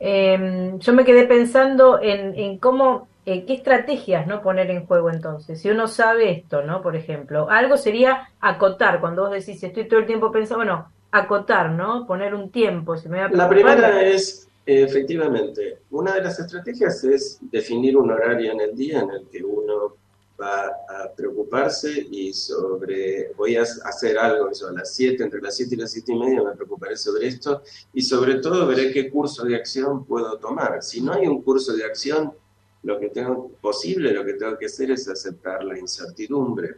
Eh, 0.00 0.72
yo 0.78 0.92
me 0.92 1.04
quedé 1.04 1.26
pensando 1.26 2.00
en, 2.02 2.34
en 2.36 2.58
cómo, 2.58 3.06
eh, 3.24 3.44
qué 3.46 3.54
estrategias 3.54 4.26
no 4.26 4.42
poner 4.42 4.70
en 4.70 4.86
juego 4.86 5.10
entonces. 5.10 5.60
Si 5.60 5.70
uno 5.70 5.86
sabe 5.86 6.32
esto, 6.32 6.62
¿no? 6.62 6.82
Por 6.82 6.96
ejemplo, 6.96 7.48
algo 7.48 7.76
sería 7.76 8.28
acotar. 8.40 9.00
Cuando 9.00 9.22
vos 9.22 9.30
decís, 9.30 9.62
estoy 9.62 9.86
todo 9.86 10.00
el 10.00 10.06
tiempo 10.06 10.32
pensando, 10.32 10.64
bueno, 10.64 10.88
acotar, 11.12 11.70
¿no? 11.70 12.06
Poner 12.06 12.34
un 12.34 12.50
tiempo. 12.50 12.96
Si 12.96 13.08
me 13.08 13.20
va 13.20 13.26
a 13.26 13.30
La 13.30 13.48
primera 13.48 14.02
es, 14.02 14.48
efectivamente, 14.66 15.78
una 15.90 16.14
de 16.14 16.22
las 16.24 16.40
estrategias 16.40 17.04
es 17.04 17.38
definir 17.42 17.96
un 17.96 18.10
horario 18.10 18.50
en 18.50 18.60
el 18.60 18.74
día 18.74 19.00
en 19.00 19.10
el 19.10 19.28
que 19.28 19.44
uno 19.44 19.94
va 20.42 20.66
a 20.66 21.12
preocuparse 21.14 22.06
y 22.10 22.32
sobre, 22.32 23.32
voy 23.36 23.56
a 23.56 23.62
hacer 23.62 24.18
algo, 24.18 24.50
eso, 24.50 24.68
a 24.68 24.72
las 24.72 24.92
7, 24.94 25.22
entre 25.22 25.40
las 25.40 25.54
7 25.56 25.74
y 25.74 25.78
las 25.78 25.92
7 25.92 26.12
y 26.12 26.18
media 26.18 26.42
me 26.42 26.56
preocuparé 26.56 26.96
sobre 26.96 27.28
esto 27.28 27.62
y 27.92 28.02
sobre 28.02 28.36
todo 28.36 28.66
veré 28.66 28.92
qué 28.92 29.08
curso 29.08 29.44
de 29.44 29.54
acción 29.54 30.04
puedo 30.04 30.38
tomar. 30.38 30.82
Si 30.82 31.00
no 31.00 31.12
hay 31.12 31.26
un 31.26 31.42
curso 31.42 31.72
de 31.74 31.84
acción, 31.84 32.32
lo 32.82 32.98
que 32.98 33.10
tengo 33.10 33.52
posible, 33.60 34.12
lo 34.12 34.24
que 34.24 34.34
tengo 34.34 34.58
que 34.58 34.66
hacer 34.66 34.90
es 34.90 35.08
aceptar 35.08 35.62
la 35.62 35.78
incertidumbre. 35.78 36.76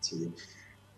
¿sí? 0.00 0.30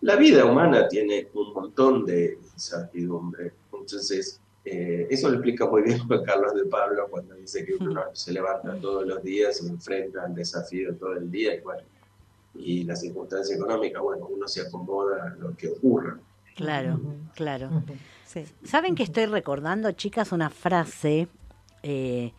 La 0.02 0.16
vida 0.16 0.44
humana 0.44 0.86
tiene 0.88 1.28
un 1.34 1.54
montón 1.54 2.04
de 2.04 2.38
incertidumbre. 2.52 3.54
Entonces, 3.72 4.40
eh, 4.68 5.06
eso 5.10 5.28
lo 5.28 5.34
explica 5.34 5.64
muy 5.64 5.82
bien 5.82 6.00
Juan 6.08 6.24
Carlos 6.24 6.52
de 6.54 6.64
Pablo 6.64 7.06
cuando 7.08 7.36
dice 7.36 7.64
que 7.64 7.74
uno 7.74 8.02
se 8.12 8.32
levanta 8.32 8.74
todos 8.80 9.06
los 9.06 9.22
días 9.22 9.62
y 9.62 9.68
enfrenta 9.68 10.24
al 10.24 10.34
desafío 10.34 10.92
todo 10.96 11.12
el 11.12 11.30
día 11.30 11.54
y, 11.54 11.60
bueno, 11.60 11.82
y 12.52 12.82
la 12.82 12.96
circunstancia 12.96 13.54
económica, 13.54 14.00
bueno, 14.00 14.26
uno 14.26 14.48
se 14.48 14.62
acomoda 14.62 15.24
a 15.24 15.36
lo 15.36 15.56
que 15.56 15.68
ocurra. 15.68 16.18
Claro, 16.56 16.98
claro. 17.36 17.70
¿Saben 18.64 18.96
que 18.96 19.04
estoy 19.04 19.26
recordando, 19.26 19.92
chicas, 19.92 20.32
una 20.32 20.50
frase, 20.50 21.28
eh, 21.84 22.32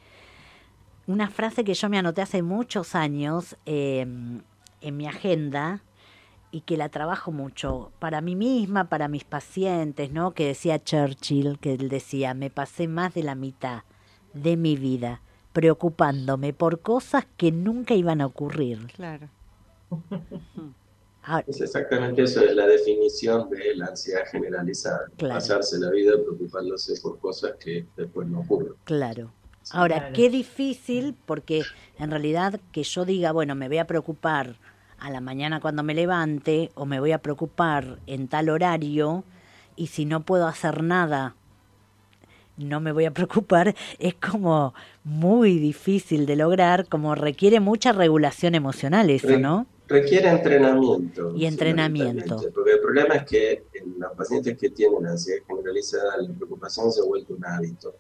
una 1.05 1.29
frase 1.29 1.63
que 1.63 1.75
yo 1.75 1.87
me 1.87 1.97
anoté 1.97 2.23
hace 2.23 2.41
muchos 2.41 2.93
años 2.93 3.55
eh, 3.65 4.01
en 4.01 4.97
mi 4.97 5.07
agenda 5.07 5.81
y 6.51 6.61
que 6.61 6.77
la 6.77 6.89
trabajo 6.89 7.31
mucho 7.31 7.91
para 7.99 8.21
mí 8.21 8.35
misma, 8.35 8.89
para 8.89 9.07
mis 9.07 9.23
pacientes, 9.23 10.11
¿no? 10.11 10.31
Que 10.33 10.47
decía 10.47 10.83
Churchill, 10.83 11.59
que 11.59 11.73
él 11.73 11.89
decía, 11.89 12.33
me 12.33 12.49
pasé 12.49 12.87
más 12.87 13.13
de 13.13 13.23
la 13.23 13.35
mitad 13.35 13.83
de 14.33 14.55
mi 14.57 14.75
vida 14.75 15.21
preocupándome 15.53 16.53
por 16.53 16.81
cosas 16.81 17.25
que 17.35 17.51
nunca 17.51 17.95
iban 17.95 18.21
a 18.21 18.27
ocurrir. 18.27 18.87
Claro. 18.95 19.27
Ahora, 21.23 21.43
Es 21.47 21.59
exactamente 21.59 22.23
eso, 22.23 22.41
es 22.41 22.55
la 22.55 22.67
definición 22.67 23.49
de 23.49 23.75
la 23.75 23.87
ansiedad 23.87 24.21
generalizada. 24.31 25.07
Claro. 25.17 25.33
Pasarse 25.33 25.77
la 25.79 25.89
vida 25.89 26.13
preocupándose 26.13 26.93
por 27.01 27.19
cosas 27.19 27.53
que 27.59 27.85
después 27.97 28.27
no 28.27 28.41
ocurren. 28.41 28.73
Claro. 28.85 29.31
Ahora, 29.71 29.97
Claro. 29.97 30.13
qué 30.15 30.29
difícil, 30.29 31.15
porque 31.25 31.63
en 31.99 32.11
realidad 32.11 32.61
que 32.71 32.83
yo 32.83 33.03
diga, 33.03 33.33
bueno, 33.33 33.55
me 33.55 33.67
voy 33.67 33.79
a 33.79 33.87
preocupar 33.87 34.55
a 34.99 35.09
la 35.09 35.21
mañana 35.21 35.59
cuando 35.59 35.83
me 35.83 35.93
levante, 35.93 36.71
o 36.75 36.85
me 36.85 36.99
voy 36.99 37.11
a 37.11 37.19
preocupar 37.19 37.99
en 38.07 38.27
tal 38.27 38.49
horario, 38.49 39.23
y 39.75 39.87
si 39.87 40.05
no 40.05 40.21
puedo 40.23 40.47
hacer 40.47 40.83
nada, 40.83 41.35
no 42.57 42.79
me 42.81 42.91
voy 42.91 43.05
a 43.05 43.11
preocupar, 43.13 43.75
es 43.99 44.15
como 44.15 44.73
muy 45.03 45.59
difícil 45.59 46.25
de 46.25 46.35
lograr, 46.35 46.87
como 46.87 47.15
requiere 47.15 47.59
mucha 47.59 47.91
regulación 47.91 48.55
emocional 48.55 49.09
eso, 49.09 49.37
¿no? 49.39 49.67
Requiere 49.87 50.27
entrenamiento. 50.29 51.33
Y 51.33 51.45
entrenamiento. 51.45 52.41
Porque 52.53 52.73
el 52.73 52.81
problema 52.81 53.15
es 53.15 53.25
que 53.25 53.63
en 53.73 53.97
los 53.97 54.11
pacientes 54.17 54.57
que 54.57 54.69
tienen 54.71 55.05
ansiedad 55.07 55.43
generalizada, 55.47 56.17
la 56.17 56.33
preocupación 56.33 56.91
se 56.91 56.99
ha 56.99 57.05
vuelto 57.05 57.35
un 57.35 57.45
hábito. 57.45 57.95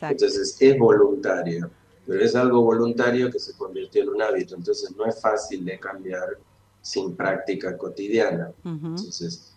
Entonces 0.00 0.56
es 0.58 0.78
voluntario, 0.78 1.70
pero 2.06 2.22
es 2.22 2.34
algo 2.36 2.62
voluntario 2.62 3.30
que 3.30 3.38
se 3.38 3.54
convirtió 3.56 4.02
en 4.02 4.10
un 4.10 4.22
hábito. 4.22 4.54
Entonces 4.54 4.94
no 4.96 5.06
es 5.06 5.20
fácil 5.20 5.64
de 5.64 5.78
cambiar 5.78 6.38
sin 6.80 7.16
práctica 7.16 7.76
cotidiana. 7.76 8.52
Entonces, 8.64 9.52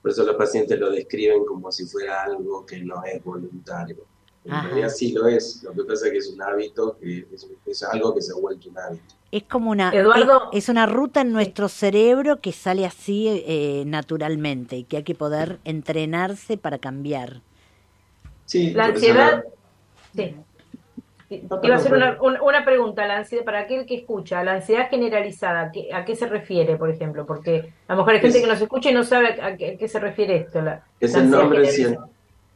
por 0.00 0.10
eso 0.10 0.24
los 0.24 0.36
pacientes 0.36 0.78
lo 0.80 0.90
describen 0.90 1.44
como 1.44 1.70
si 1.70 1.84
fuera 1.86 2.22
algo 2.24 2.64
que 2.64 2.80
no 2.82 3.04
es 3.04 3.22
voluntario. 3.22 3.98
En 4.44 4.52
Ajá. 4.52 4.68
realidad 4.68 4.88
sí 4.88 5.12
lo 5.12 5.28
es. 5.28 5.62
Lo 5.62 5.72
que 5.72 5.84
pasa 5.84 6.06
es 6.06 6.12
que 6.12 6.18
es 6.18 6.28
un 6.30 6.42
hábito, 6.42 6.96
que 6.98 7.26
es, 7.32 7.46
es 7.66 7.82
algo 7.84 8.14
que 8.14 8.22
se 8.22 8.32
ha 8.32 8.40
vuelto 8.40 8.70
un 8.70 8.78
hábito. 8.78 9.14
Es 9.30 9.44
como 9.44 9.70
una 9.70 9.90
Eduardo. 9.92 10.50
es, 10.52 10.64
es 10.64 10.68
una 10.68 10.86
ruta 10.86 11.20
en 11.20 11.32
nuestro 11.32 11.68
cerebro 11.68 12.40
que 12.40 12.52
sale 12.52 12.84
así 12.84 13.28
eh, 13.28 13.84
naturalmente 13.86 14.76
y 14.76 14.84
que 14.84 14.96
hay 14.98 15.02
que 15.04 15.14
poder 15.14 15.60
entrenarse 15.64 16.56
para 16.58 16.78
cambiar. 16.78 17.40
Sí, 18.46 18.72
La 18.72 18.86
ansiedad, 18.86 19.44
sí. 20.14 20.34
Iba 21.62 21.74
a 21.74 21.78
hacer 21.78 21.94
una, 21.94 22.18
una- 22.20 22.64
pregunta, 22.64 23.06
la 23.06 23.18
ansiedad, 23.18 23.44
para 23.44 23.60
aquel 23.60 23.86
que 23.86 23.94
escucha, 23.96 24.42
la 24.44 24.54
ansiedad 24.54 24.88
generalizada, 24.90 25.70
¿qué- 25.72 25.92
¿a 25.92 26.04
qué 26.04 26.14
se 26.16 26.26
refiere, 26.26 26.76
por 26.76 26.90
ejemplo? 26.90 27.24
Porque 27.26 27.72
a 27.88 27.92
lo 27.94 27.98
mejor 27.98 28.14
hay 28.14 28.20
gente 28.20 28.38
Es- 28.38 28.44
que 28.44 28.50
nos 28.50 28.60
escucha 28.60 28.90
y 28.90 28.94
no 28.94 29.04
sabe 29.04 29.40
a 29.40 29.56
qué, 29.56 29.70
a 29.72 29.76
qué 29.78 29.88
se 29.88 29.98
refiere 30.00 30.36
esto. 30.36 30.60
La, 30.60 30.84
Es 31.00 31.12
la 31.14 31.20
el 31.20 31.30
nombre 31.30 31.62
cien- 31.68 31.98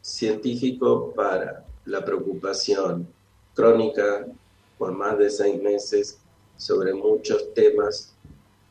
científico 0.01 1.13
para 1.15 1.65
la 1.87 2.05
preocupación 2.05 3.07
crónica 3.55 4.27
por 4.79 4.93
más 4.93 5.19
de 5.19 5.31
seis 5.31 5.61
meses 5.63 6.19
sobre 6.57 6.95
muchos 6.95 7.53
temas. 7.55 8.15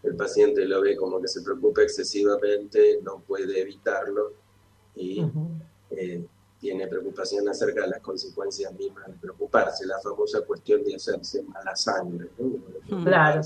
El 0.03 0.15
paciente 0.15 0.65
lo 0.65 0.81
ve 0.81 0.95
como 0.95 1.19
que 1.21 1.27
se 1.27 1.41
preocupa 1.41 1.81
excesivamente, 1.81 2.99
no 3.03 3.19
puede 3.27 3.59
evitarlo 3.61 4.33
y 4.95 5.25
eh, 5.91 6.23
tiene 6.65 6.87
preocupación 6.87 7.47
acerca 7.47 7.81
de 7.81 7.89
las 7.89 7.99
consecuencias 7.99 8.73
mismas 8.73 9.05
de 9.05 9.13
preocuparse, 9.13 9.85
la 9.85 9.99
famosa 9.99 10.41
cuestión 10.41 10.83
de 10.83 10.95
hacerse 10.95 11.43
mala 11.43 11.75
sangre. 11.75 12.27
¿no? 12.39 13.03
Claro. 13.03 13.41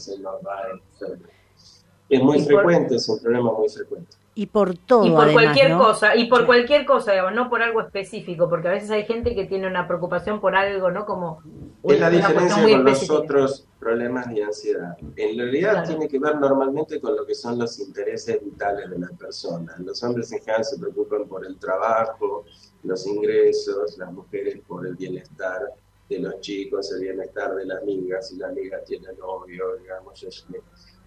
Es 2.08 2.24
muy 2.24 2.38
Y 2.38 2.42
por- 2.44 2.48
frecuente, 2.48 2.96
es 2.96 3.10
un 3.10 3.20
problema 3.20 3.52
muy 3.52 3.68
frecuente. 3.68 4.16
Y 4.36 4.46
por 4.46 4.78
todo, 4.78 5.06
y 5.06 5.10
por 5.12 5.26
además, 5.26 5.44
cualquier 5.44 5.72
¿no? 5.72 5.80
cosa, 5.80 6.16
y 6.16 6.30
por 6.30 6.46
cualquier 6.46 6.86
cosa, 6.86 7.12
digamos, 7.12 7.34
no 7.34 7.50
por 7.50 7.62
algo 7.62 7.82
específico, 7.82 8.48
porque 8.48 8.70
a 8.70 8.72
veces 8.72 8.90
hay 8.90 9.04
gente 9.04 9.36
que 9.36 9.44
tiene 9.46 9.68
una 9.68 9.86
preocupación 9.86 10.40
por 10.40 10.56
algo, 10.56 10.90
¿no? 10.92 11.06
Como 11.06 11.42
Es 11.84 12.00
la 12.00 12.10
diferencia 12.10 12.62
con 12.64 12.86
los 12.86 13.10
otros 13.10 13.68
problemas 13.80 14.30
de 14.34 14.44
ansiedad. 14.44 14.96
En 15.18 15.38
realidad 15.38 15.72
Claro. 15.74 15.88
tiene 15.90 16.08
que 16.08 16.20
ver 16.20 16.38
normalmente 16.38 17.02
con 17.02 17.18
lo 17.18 17.26
que 17.26 17.36
son 17.36 17.60
los 17.60 17.80
intereses 17.80 18.40
vitales 18.42 18.90
de 18.90 18.98
la 19.00 19.10
persona. 19.10 19.76
Los 19.80 20.02
hombres 20.04 20.32
en 20.32 20.40
general 20.40 20.64
se 20.64 20.78
preocupan 20.80 21.26
por 21.28 21.46
el 21.46 21.58
trabajo, 21.60 22.46
los 22.84 23.06
ingresos, 23.06 23.98
las 23.98 24.12
mujeres 24.12 24.60
por 24.68 24.86
el 24.88 24.96
bienestar 24.96 25.74
de 26.10 26.20
los 26.20 26.40
chicos, 26.42 26.92
el 26.94 27.02
bienestar 27.02 27.56
de 27.56 27.66
las 27.66 27.82
amigas, 27.82 28.30
si 28.30 28.38
la 28.38 28.48
amiga 28.48 28.80
tiene 28.84 29.08
novio, 29.20 29.78
digamos, 29.78 30.26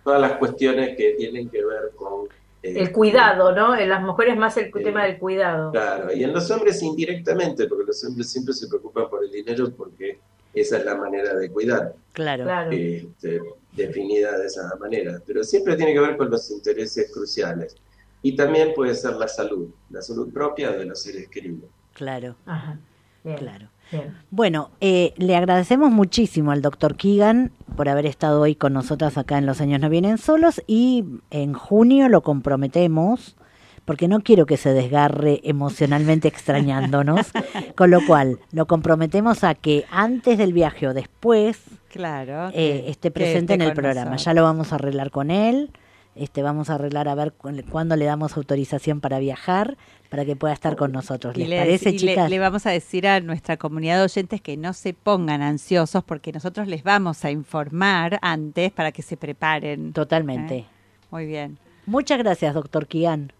todas 0.05 0.21
las 0.21 0.37
cuestiones 0.39 0.97
que 0.97 1.15
tienen 1.15 1.49
que 1.49 1.65
ver 1.65 1.91
con... 1.97 2.27
eh, 2.63 2.75
El 2.81 2.93
cuidado, 2.93 3.53
¿no? 3.53 3.75
En 3.77 3.89
las 3.89 4.03
mujeres 4.03 4.37
más 4.37 4.57
el 4.57 4.71
tema 4.71 5.05
del 5.05 5.19
cuidado. 5.19 5.73
Claro, 5.73 6.13
y 6.13 6.23
en 6.23 6.33
los 6.33 6.51
hombres 6.51 6.83
indirectamente, 6.83 7.67
porque 7.67 7.87
los 7.87 8.05
hombres 8.05 8.31
siempre 8.31 8.55
se 8.55 8.69
preocupan 8.69 9.09
por 9.09 9.25
el 9.25 9.31
dinero 9.31 9.71
porque 9.77 10.19
esa 10.55 10.79
es 10.79 10.85
la 10.85 10.95
manera 10.97 11.35
de 11.35 11.51
cuidar. 11.51 11.95
Claro. 12.13 12.71
Este, 12.71 13.41
definida 13.73 14.39
de 14.39 14.47
esa 14.47 14.77
manera. 14.77 15.21
Pero 15.27 15.43
siempre 15.43 15.77
tiene 15.77 15.95
que 15.95 16.01
ver 16.01 16.17
con 16.17 16.31
los 16.31 16.51
intereses 16.51 17.11
cruciales. 17.13 17.75
Y 18.23 18.37
también 18.37 18.73
puede 18.75 18.95
ser 18.95 19.15
la 19.15 19.27
salud, 19.29 19.69
la 19.91 20.01
salud 20.03 20.33
propia 20.33 20.71
de 20.73 20.85
los 20.85 21.03
seres 21.03 21.29
queridos. 21.29 21.69
Claro. 21.93 22.37
Ajá. 22.47 22.79
Bien. 23.25 23.37
Claro. 23.37 23.69
Bien. 23.91 24.17
Bueno, 24.31 24.71
eh, 24.81 25.13
le 25.17 25.37
agradecemos 25.37 25.91
muchísimo 25.91 26.51
al 26.53 26.63
doctor 26.63 26.97
Keegan 26.97 27.53
por 27.77 27.89
haber 27.89 28.07
estado 28.07 28.41
hoy 28.41 28.55
con 28.55 28.73
nosotras 28.73 29.19
acá 29.19 29.39
en 29.39 29.47
Los 29.47 29.61
Años 29.61 29.81
No 29.81 29.91
Vienen 29.91 30.19
Solos 30.19 30.63
y 30.67 31.05
en 31.31 31.53
junio 31.53 32.09
lo 32.09 32.23
comprometemos 32.23 33.37
porque 33.85 34.07
no 34.09 34.21
quiero 34.21 34.47
que 34.47 34.57
se 34.57 34.73
desgarre 34.73 35.41
emocionalmente 35.43 36.29
extrañándonos, 36.29 37.33
con 37.77 37.91
lo 37.91 38.05
cual 38.07 38.39
lo 38.53 38.67
comprometemos 38.67 39.43
a 39.45 39.55
que 39.57 39.85
antes 39.91 40.39
del 40.39 40.53
viaje 40.53 40.87
o 40.87 40.95
después 40.95 41.59
Claro. 41.91 42.49
eh, 42.49 42.53
que- 42.85 42.91
esté 42.91 43.11
presente 43.11 43.55
esté 43.55 43.55
en 43.55 43.63
el 43.63 43.75
programa. 43.75 44.13
nosotros. 44.13 44.25
Ya 44.25 44.35
lo 44.35 44.43
vamos 44.45 44.73
a 44.73 44.77
arreglar 44.77 45.11
con 45.11 45.31
él. 45.33 45.71
Este, 46.15 46.43
vamos 46.43 46.69
a 46.69 46.75
arreglar 46.75 47.09
a 47.09 47.15
ver 47.15 47.33
cu- 47.33 47.51
cuándo 47.71 47.97
le 47.97 48.05
damos 48.05 48.37
autorización 48.37 49.01
para 49.01 49.19
viajar, 49.19 49.79
para 50.11 50.27
que 50.27 50.37
pueda 50.37 50.53
estar 50.53 50.77
con 50.77 50.93
nosotros. 50.93 51.35
Y 51.37 51.41
¿Les 51.41 51.49
le, 51.49 51.59
parece, 51.59 51.89
y 51.89 51.93
le- 51.93 51.99
chicas? 51.99 52.29
le 52.31 52.39
vamos 52.39 52.67
a 52.67 52.71
decir 52.71 53.07
a 53.09 53.21
nuestra 53.21 53.57
comunidad 53.57 53.97
de 53.97 54.05
oyentes 54.05 54.41
que 54.43 54.59
no 54.59 54.75
se 54.75 54.93
pongan 54.93 55.41
ansiosos 55.41 56.05
porque 56.05 56.31
nosotros 56.33 56.69
les 56.69 56.83
vamos 56.83 57.25
a 57.25 57.31
informar 57.31 58.19
antes 58.21 58.71
para 58.73 58.93
que 58.93 59.01
se 59.01 59.17
preparen. 59.17 59.95
Totalmente. 59.95 60.57
¿Eh? 60.59 60.67
Muy 61.11 61.25
bien. 61.27 61.59
Muchas 61.87 62.19
gracias, 62.19 62.53
doctor 62.55 62.87
Kian. 62.87 63.33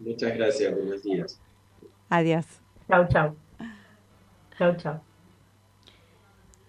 Muchas 0.00 0.34
gracias, 0.36 0.74
buenos 0.74 1.02
días. 1.02 1.38
Adiós. 2.08 2.46
Chau, 2.88 3.06
chau. 3.08 3.36
Chau, 4.58 4.74
chau. 4.76 5.00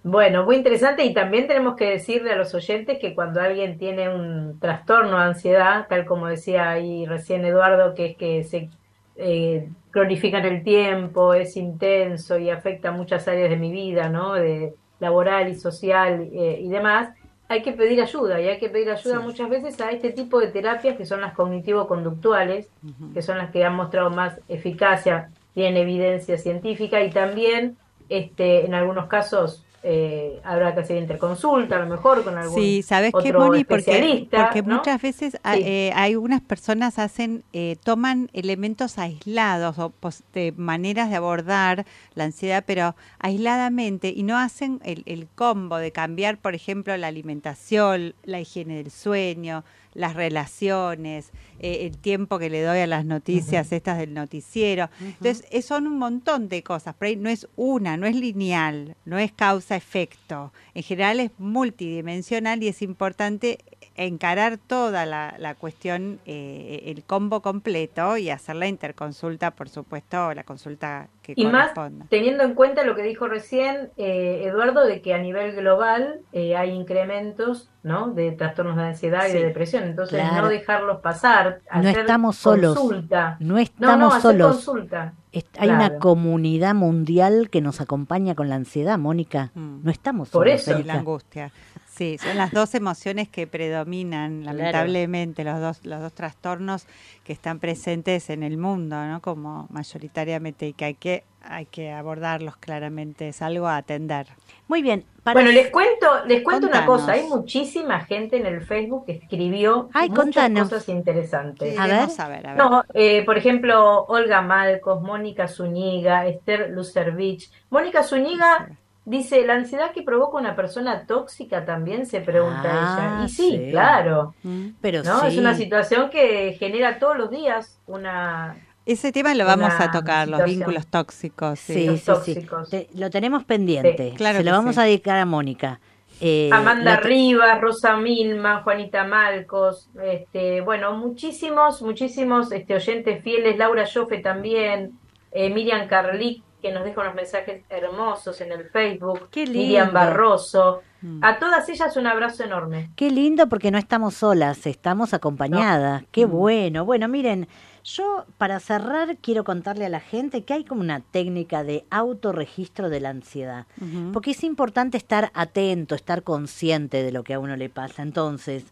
Bueno, 0.10 0.46
muy 0.46 0.56
interesante 0.56 1.04
y 1.04 1.14
también 1.14 1.48
tenemos 1.48 1.76
que 1.76 1.90
decirle 1.90 2.32
a 2.32 2.38
los 2.38 2.54
oyentes 2.54 2.98
que 2.98 3.14
cuando 3.14 3.42
alguien 3.42 3.78
tiene 3.78 4.08
un 4.08 4.58
trastorno 4.58 5.18
de 5.18 5.24
ansiedad, 5.26 5.86
tal 5.90 6.06
como 6.06 6.28
decía 6.28 6.70
ahí 6.70 7.06
recién 7.06 7.44
Eduardo, 7.44 7.94
que 7.94 8.06
es 8.06 8.16
que 8.16 8.44
se 8.46 8.70
eh, 9.18 9.68
cronifica 9.92 10.38
en 10.38 10.46
el 10.46 10.64
tiempo, 10.64 11.34
es 11.34 11.58
intenso 11.58 12.38
y 12.38 12.50
afecta 12.50 12.92
muchas 12.92 13.28
áreas 13.28 13.50
de 13.50 13.58
mi 13.58 13.70
vida, 13.70 14.08
¿no? 14.08 14.36
De 14.36 14.76
laboral 15.02 15.50
y 15.50 15.56
social 15.56 16.30
eh, 16.32 16.58
y 16.62 16.70
demás, 16.70 17.10
hay 17.50 17.62
que 17.62 17.74
pedir 17.74 18.02
ayuda 18.02 18.40
y 18.40 18.48
hay 18.48 18.60
que 18.60 18.70
pedir 18.70 18.90
ayuda 18.90 19.20
muchas 19.20 19.50
veces 19.50 19.82
a 19.82 19.92
este 19.92 20.12
tipo 20.12 20.40
de 20.40 20.48
terapias 20.48 20.96
que 20.96 21.06
son 21.06 21.20
las 21.20 21.34
cognitivo-conductuales, 21.34 22.70
que 23.14 23.22
son 23.22 23.38
las 23.38 23.52
que 23.52 23.66
han 23.66 23.76
mostrado 23.76 24.10
más 24.10 24.40
eficacia, 24.48 25.32
tienen 25.54 25.76
evidencia 25.76 26.38
científica 26.38 27.04
y 27.04 27.10
también 27.10 27.76
este, 28.08 28.66
en 28.66 28.74
algunos 28.74 29.08
casos 29.08 29.66
eh, 29.90 30.42
habrá 30.44 30.74
que 30.74 30.82
hacer 30.82 30.98
interconsulta 30.98 31.78
a 31.78 31.80
lo 31.80 31.88
mejor 31.88 32.24
con 32.24 32.38
algún 32.38 32.62
Sí, 32.62 32.84
¿sabes 32.84 33.16
qué, 33.22 33.30
otro 33.30 33.40
Moni? 33.40 33.64
Porque, 33.64 33.92
especialista, 33.92 34.38
porque 34.44 34.62
¿no? 34.64 34.76
muchas 34.76 35.02
veces 35.02 35.38
Sí. 35.54 35.62
eh, 35.64 35.92
hay 35.96 36.14
algunas 36.14 36.42
personas 36.42 37.00
hacen, 37.00 37.44
eh, 37.54 37.78
toman 37.84 38.30
elementos 38.34 38.98
aislados 38.98 39.80
o 39.80 39.94
de 40.34 40.52
maneras 40.58 41.10
de 41.10 41.16
abordar 41.16 41.86
la 42.16 42.26
ansiedad, 42.26 42.64
pero 42.68 42.96
aisladamente 43.20 44.10
y 44.16 44.24
no 44.24 44.38
hacen 44.38 44.80
el, 44.84 45.04
el 45.06 45.28
combo 45.36 45.78
de 45.78 45.92
cambiar, 45.92 46.38
por 46.38 46.54
ejemplo, 46.56 46.96
la 46.98 47.08
alimentación, 47.08 48.14
la 48.24 48.40
higiene 48.42 48.76
del 48.78 48.92
sueño, 48.92 49.64
las 49.98 50.14
relaciones, 50.14 51.32
eh, 51.60 51.88
el 51.88 51.98
tiempo 51.98 52.38
que 52.38 52.52
le 52.52 52.62
doy 52.62 52.80
a 52.80 52.88
las 52.88 53.04
noticias 53.04 53.72
estas 53.72 53.98
del 53.98 54.14
noticiero. 54.14 54.92
Entonces, 55.02 55.44
eh, 55.50 55.64
son 55.64 55.88
un 55.88 55.98
montón 55.98 56.50
de 56.50 56.62
cosas, 56.62 56.96
pero 56.98 57.10
ahí 57.10 57.16
no 57.16 57.30
es 57.30 57.48
una, 57.56 57.98
no 57.98 58.06
es 58.06 58.16
lineal, 58.16 58.96
no 59.06 59.18
es 59.18 59.32
causa-efecto. 59.32 60.54
En 60.76 60.84
general 60.84 61.20
es 61.20 61.32
multidimensional 61.40 62.62
y 62.62 62.68
es 62.68 62.84
importante 62.84 63.58
encarar 63.98 64.60
toda 64.60 65.06
la, 65.08 65.36
la 65.40 65.56
cuestión, 65.56 66.20
eh, 66.26 66.84
el 66.86 67.04
combo 67.04 67.42
completo 67.42 68.16
y 68.18 68.30
hacer 68.30 68.56
la 68.56 68.68
interconsulta, 68.68 69.52
por 69.52 69.70
supuesto, 69.70 70.34
la 70.36 70.44
consulta 70.44 71.08
que 71.24 71.34
Y 71.36 71.48
más 71.48 71.72
teniendo 72.10 72.44
en 72.44 72.54
cuenta 72.54 72.84
lo 72.84 72.96
que 72.96 73.02
dijo 73.02 73.28
recién 73.28 73.90
eh, 73.98 74.44
Eduardo, 74.46 74.86
de 74.86 75.02
que 75.02 75.16
a 75.16 75.18
nivel 75.18 75.56
global 75.56 76.22
eh, 76.32 76.56
hay 76.56 76.72
incrementos 76.72 77.70
¿no? 77.82 78.12
de 78.12 78.32
trastornos 78.34 78.78
de 78.78 78.84
ansiedad 78.84 79.28
y 79.28 79.34
de 79.34 79.44
depresión. 79.44 79.84
Entonces, 79.84 80.20
claro. 80.20 80.44
no 80.44 80.50
dejarlos 80.50 81.02
pasar. 81.02 81.62
No 81.74 81.90
hacer 81.90 82.00
estamos 82.00 82.36
solos. 82.38 82.78
Consulta. 82.78 83.38
No 83.40 83.58
estamos 83.58 83.98
no, 83.98 84.08
hacer 84.10 84.22
solos. 84.22 84.56
consulta. 84.56 85.14
Hay 85.58 85.70
una 85.70 85.98
comunidad 85.98 86.76
mundial 86.76 87.50
que 87.50 87.62
nos 87.62 87.82
acompaña 87.82 88.36
con 88.36 88.48
la 88.50 88.56
ansiedad, 88.56 88.98
Mónica. 88.98 89.52
No 89.56 89.90
estamos 89.90 90.30
Por 90.30 90.46
solos. 90.48 90.62
eso 90.62 90.72
Erika. 90.72 90.94
la 90.94 91.00
angustia. 91.00 91.52
Sí, 91.98 92.20
son 92.20 92.38
las 92.38 92.52
dos 92.52 92.76
emociones 92.76 93.28
que 93.28 93.48
predominan, 93.48 94.46
lamentablemente, 94.46 95.44
los 95.44 95.60
dos 95.60 95.84
los 95.84 96.00
dos 96.00 96.14
trastornos 96.14 96.86
que 97.24 97.34
están 97.34 97.58
presentes 97.58 98.30
en 98.30 98.44
el 98.44 98.58
mundo, 98.58 99.04
¿no? 99.08 99.20
Como 99.20 99.66
mayoritariamente 99.72 100.68
y 100.68 100.74
que 100.74 100.86
hay 100.86 100.94
que 100.94 101.24
hay 101.42 101.66
que 101.66 101.92
abordarlos 101.92 102.58
claramente, 102.58 103.30
es 103.30 103.42
algo 103.42 103.68
a 103.68 103.78
atender. 103.78 104.28
Muy 104.68 104.82
bien. 104.82 105.06
Bueno, 105.24 105.52
les 105.52 105.70
cuento, 105.72 106.26
les 106.26 106.44
cuento 106.44 106.68
una 106.68 106.86
cosa. 106.86 107.14
Hay 107.14 107.28
muchísima 107.28 108.02
gente 108.02 108.38
en 108.38 108.46
el 108.46 108.62
Facebook 108.62 109.06
que 109.06 109.14
escribió 109.14 109.90
Ay, 109.94 110.10
muchas 110.10 110.24
contanos. 110.26 110.70
cosas 110.70 110.90
interesantes. 110.90 111.80
Queremos 111.80 112.14
saber, 112.14 112.48
a 112.48 112.54
ver. 112.54 112.58
No, 112.58 112.84
eh, 112.94 113.24
por 113.26 113.38
ejemplo, 113.38 114.06
Olga 114.06 114.42
Malcos, 114.42 115.02
Mónica 115.02 115.48
Zúñiga, 115.48 116.28
Esther 116.28 116.70
Lucervich. 116.70 117.50
Mónica 117.70 118.04
Zúñiga 118.04 118.70
dice, 119.10 119.46
¿la 119.46 119.54
ansiedad 119.56 119.92
que 119.94 120.04
provoca 120.04 120.38
una 120.38 120.56
persona 120.56 121.06
tóxica 121.08 121.66
también? 121.66 122.06
Se 122.06 122.22
pregunta 122.22 122.62
Ah, 122.66 123.16
ella. 123.18 123.26
Y 123.26 123.30
sí, 123.30 123.52
sí. 123.52 123.68
claro. 123.72 124.36
Pero 124.82 125.04
¿no? 125.04 125.24
Es 125.26 125.38
una 125.38 125.56
situación 125.56 126.10
que 126.10 126.56
genera 126.60 127.00
todos 127.00 127.18
los 127.18 127.30
días 127.30 127.80
una... 127.88 128.56
Ese 128.86 129.12
tema 129.12 129.34
lo 129.36 129.44
vamos 129.46 129.74
a 129.80 129.92
tocar, 129.92 130.28
los 130.30 130.44
vínculos 130.46 130.88
tóxicos. 130.88 131.60
Sí, 131.60 131.88
Los 131.88 132.00
sí, 132.00 132.06
tóxicos. 132.06 132.70
sí. 132.70 132.88
Te- 132.90 132.98
lo 132.98 133.10
tenemos 133.10 133.44
pendiente. 133.44 134.12
Sí, 134.12 134.16
claro 134.16 134.38
Se 134.40 134.44
lo 134.46 134.52
vamos 134.52 134.76
sí. 134.76 134.82
a 134.82 134.84
dedicar 134.86 135.18
a 135.18 135.26
Mónica. 135.26 135.80
Eh, 136.22 136.50
Amanda 136.52 136.96
Rivas, 136.98 137.60
Rosa 137.62 137.96
Milman, 137.98 138.64
Juanita 138.64 139.04
Malcos, 139.04 139.90
este, 140.02 140.62
bueno, 140.62 140.94
muchísimos, 140.98 141.82
muchísimos 141.82 142.52
este, 142.52 142.76
oyentes 142.76 143.22
fieles, 143.24 143.58
Laura 143.58 143.86
Joffe 143.94 144.20
también, 144.20 144.98
eh, 145.32 145.50
Miriam 145.52 145.88
Carlic, 145.88 146.42
que 146.68 146.74
nos 146.74 146.84
deja 146.84 147.02
unos 147.02 147.16
mensajes 147.16 147.64
hermosos 147.70 148.40
en 148.42 148.52
el 148.52 148.66
Facebook, 148.66 149.30
Qué 149.32 149.46
lindo. 149.46 149.60
Miriam 149.60 149.94
Barroso, 149.94 150.82
Mm. 151.02 151.24
a 151.24 151.38
todas 151.38 151.70
ellas 151.70 151.96
un 151.96 152.08
abrazo 152.08 152.44
enorme. 152.44 152.90
Qué 152.96 153.12
lindo 153.12 153.48
porque 153.48 153.70
no 153.72 153.78
estamos 153.78 154.16
solas, 154.16 154.66
estamos 154.66 155.14
acompañadas. 155.14 156.04
Qué 156.12 156.26
Mm. 156.26 156.32
bueno. 156.32 156.86
Bueno, 156.86 157.08
miren, 157.08 157.48
yo 157.84 158.26
para 158.40 158.60
cerrar 158.60 159.18
quiero 159.18 159.44
contarle 159.44 159.86
a 159.86 159.90
la 159.90 160.00
gente 160.00 160.44
que 160.44 160.54
hay 160.56 160.64
como 160.66 160.82
una 160.82 161.00
técnica 161.02 161.64
de 161.64 161.86
autorregistro 161.92 162.90
de 162.90 163.00
la 163.00 163.10
ansiedad. 163.12 163.66
Porque 164.12 164.32
es 164.32 164.44
importante 164.44 164.98
estar 164.98 165.30
atento, 165.36 165.94
estar 165.96 166.24
consciente 166.24 167.04
de 167.04 167.12
lo 167.12 167.24
que 167.24 167.36
a 167.36 167.40
uno 167.40 167.56
le 167.56 167.70
pasa. 167.70 168.02
Entonces, 168.02 168.66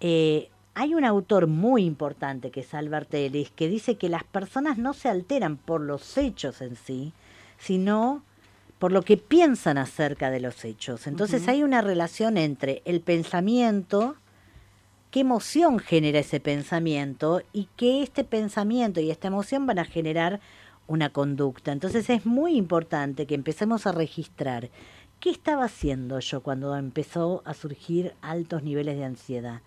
eh, 0.00 0.48
hay 0.74 0.94
un 0.94 1.04
autor 1.04 1.46
muy 1.48 1.84
importante 1.84 2.50
que 2.50 2.60
es 2.60 2.74
Albert 2.74 3.12
Ellis 3.14 3.50
que 3.50 3.68
dice 3.68 3.96
que 3.96 4.08
las 4.08 4.24
personas 4.24 4.78
no 4.78 4.92
se 4.92 5.08
alteran 5.08 5.56
por 5.56 5.80
los 5.80 6.16
hechos 6.16 6.60
en 6.60 6.76
sí, 6.76 7.12
sino 7.58 8.22
por 8.78 8.92
lo 8.92 9.02
que 9.02 9.16
piensan 9.16 9.78
acerca 9.78 10.30
de 10.30 10.40
los 10.40 10.64
hechos. 10.64 11.06
Entonces 11.06 11.48
hay 11.48 11.62
una 11.62 11.80
relación 11.80 12.36
entre 12.36 12.82
el 12.84 13.00
pensamiento, 13.00 14.16
qué 15.10 15.20
emoción 15.20 15.78
genera 15.78 16.18
ese 16.18 16.40
pensamiento 16.40 17.42
y 17.52 17.68
que 17.76 18.02
este 18.02 18.22
pensamiento 18.22 19.00
y 19.00 19.10
esta 19.10 19.28
emoción 19.28 19.66
van 19.66 19.78
a 19.78 19.84
generar 19.84 20.40
una 20.86 21.10
conducta. 21.10 21.72
Entonces 21.72 22.10
es 22.10 22.26
muy 22.26 22.56
importante 22.56 23.26
que 23.26 23.34
empecemos 23.34 23.86
a 23.86 23.92
registrar 23.92 24.68
qué 25.20 25.30
estaba 25.30 25.64
haciendo 25.64 26.20
yo 26.20 26.42
cuando 26.42 26.76
empezó 26.76 27.42
a 27.44 27.54
surgir 27.54 28.14
altos 28.22 28.62
niveles 28.62 28.96
de 28.96 29.04
ansiedad. 29.04 29.60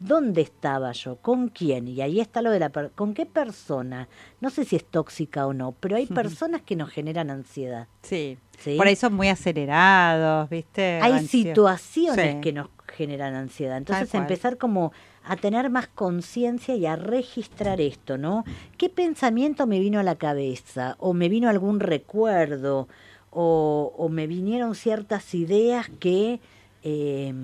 ¿Dónde 0.00 0.40
estaba 0.40 0.92
yo? 0.92 1.16
¿Con 1.16 1.48
quién? 1.48 1.86
Y 1.88 2.00
ahí 2.00 2.20
está 2.20 2.42
lo 2.42 2.50
de 2.50 2.58
la... 2.58 2.70
per- 2.70 2.90
¿Con 2.92 3.14
qué 3.14 3.26
persona? 3.26 4.08
No 4.40 4.50
sé 4.50 4.64
si 4.64 4.76
es 4.76 4.84
tóxica 4.84 5.46
o 5.46 5.52
no, 5.52 5.72
pero 5.78 5.96
hay 5.96 6.06
personas 6.06 6.62
que 6.62 6.74
nos 6.76 6.90
generan 6.90 7.30
ansiedad. 7.30 7.86
Sí. 8.02 8.38
¿sí? 8.58 8.76
Por 8.76 8.86
ahí 8.86 8.96
son 8.96 9.14
muy 9.14 9.28
acelerados, 9.28 10.48
¿viste? 10.50 11.00
hay 11.02 11.26
situaciones 11.26 12.34
Sí. 12.36 12.40
que 12.40 12.52
nos 12.52 12.68
generan 12.88 13.34
ansiedad. 13.34 13.76
Entonces 13.76 14.14
empezar 14.14 14.56
como 14.56 14.92
a 15.24 15.36
tener 15.36 15.70
más 15.70 15.88
conciencia 15.88 16.76
y 16.76 16.86
a 16.86 16.96
registrar 16.96 17.80
esto, 17.80 18.18
¿no? 18.18 18.44
¿Qué 18.78 18.88
pensamiento 18.90 19.66
me 19.66 19.80
vino 19.80 19.98
a 19.98 20.02
la 20.02 20.16
cabeza? 20.16 20.96
¿O 20.98 21.12
me 21.14 21.28
vino 21.28 21.48
algún 21.48 21.80
recuerdo? 21.80 22.88
¿O, 23.34 23.92
o 23.96 24.08
me 24.08 24.26
vinieron 24.26 24.74
ciertas 24.74 25.34
ideas 25.34 25.90
que, 25.98 26.40
eh, 26.82 27.34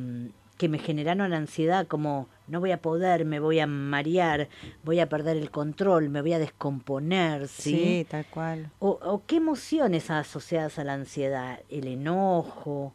que 0.57 0.69
me 0.69 0.79
generaron 0.79 1.33
ansiedad? 1.33 1.87
Como 1.87 2.29
no 2.47 2.61
voy 2.61 2.71
a 2.71 2.81
poder, 2.81 3.25
me 3.25 3.41
voy 3.41 3.61
a 3.61 3.67
marear, 3.67 4.49
voy 4.85 5.01
a 5.01 5.09
perder 5.09 5.37
el 5.37 5.51
control, 5.51 6.09
me 6.09 6.21
voy 6.21 6.33
a 6.33 6.39
descomponer, 6.39 7.49
¿sí? 7.49 7.73
Sí, 7.73 8.07
tal 8.09 8.27
cual. 8.27 8.71
¿O, 8.79 8.99
o 9.03 9.23
qué 9.27 9.37
emociones 9.37 10.11
asociadas 10.11 10.79
a 10.79 10.85
la 10.85 10.95
ansiedad? 10.95 11.61
El 11.69 11.87
enojo, 11.87 12.95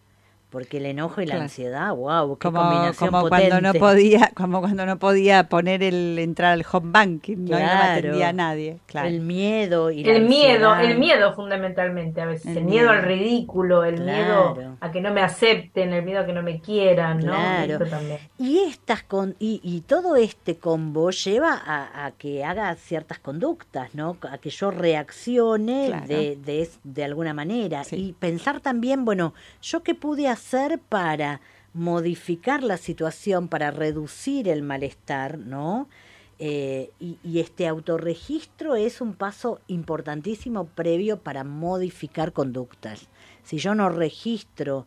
porque 0.55 0.77
el 0.77 0.85
enojo 0.85 1.19
y 1.21 1.25
la 1.25 1.31
Claro. 1.33 1.43
ansiedad, 1.43 1.93
wow, 1.93 2.37
qué 2.37 2.47
Como, 2.47 2.61
combinación 2.61 3.09
como 3.11 3.27
cuando 3.27 3.59
no 3.59 3.73
podía, 3.73 4.31
como 4.33 4.61
cuando 4.61 4.85
no 4.85 4.97
podía 4.97 5.49
poner 5.49 5.83
el 5.83 6.17
entrar 6.17 6.53
al 6.53 6.65
home 6.71 6.91
banking, 6.91 7.35
¿no? 7.43 7.59
No 7.59 7.65
atendía 7.65 8.29
a 8.29 8.33
nadie. 8.33 8.77
Claro. 8.85 9.09
El 9.09 9.19
miedo 9.19 9.91
y 9.91 10.05
la 10.05 10.13
El 10.13 10.23
miedo, 10.29 10.69
ansiedad. 10.71 10.91
el 10.93 10.97
miedo 10.97 11.33
fundamentalmente 11.35 12.21
a 12.21 12.25
veces, 12.25 12.47
El 12.53 12.59
el, 12.59 12.63
miedo 12.63 12.89
al 12.89 13.03
ridículo, 13.03 13.83
el 13.83 13.95
Claro. 13.95 14.55
miedo 14.55 14.77
a 14.79 14.91
que 14.91 15.01
no 15.01 15.11
me 15.13 15.19
acepten, 15.21 15.91
el 15.91 16.05
miedo 16.05 16.21
a 16.21 16.25
que 16.25 16.31
no 16.31 16.41
me 16.41 16.61
quieran, 16.61 17.17
¿no? 17.19 17.33
Claro. 17.33 17.73
Esto 17.73 17.85
también. 17.87 18.19
Y 18.39 18.59
estas 18.59 19.03
con 19.03 19.35
y, 19.39 19.59
y 19.61 19.81
todo 19.81 20.15
este 20.15 20.57
combo 20.57 21.09
lleva 21.11 21.53
a, 21.53 22.05
a 22.05 22.11
que 22.11 22.45
haga 22.45 22.73
ciertas 22.75 23.19
conductas, 23.19 23.93
¿no? 23.93 24.15
A 24.31 24.37
que 24.37 24.49
yo 24.51 24.71
reaccione 24.71 25.87
Claro. 25.87 26.07
de, 26.07 26.37
de, 26.37 26.61
es- 26.61 26.79
de 26.85 27.03
alguna 27.03 27.33
manera. 27.33 27.81
Y 27.91 28.13
pensar 28.13 28.61
también, 28.61 29.03
bueno, 29.03 29.33
¿yo 29.61 29.83
qué 29.83 29.95
pude 29.95 30.27
hacer 30.29 30.44
para 30.89 31.41
modificar 31.73 32.63
la 32.63 32.77
situación, 32.77 33.47
para 33.47 33.71
reducir 33.71 34.47
el 34.47 34.61
malestar, 34.61 35.37
¿no? 35.37 35.89
Eh, 36.37 36.91
y, 36.99 37.17
y 37.23 37.39
este 37.39 37.67
autorregistro 37.67 38.75
es 38.75 38.99
un 38.99 39.13
paso 39.13 39.59
importantísimo 39.67 40.65
previo 40.65 41.17
para 41.19 41.43
modificar 41.43 42.33
conductas. 42.33 43.07
Si 43.43 43.57
yo 43.57 43.73
no 43.73 43.89
registro 43.89 44.85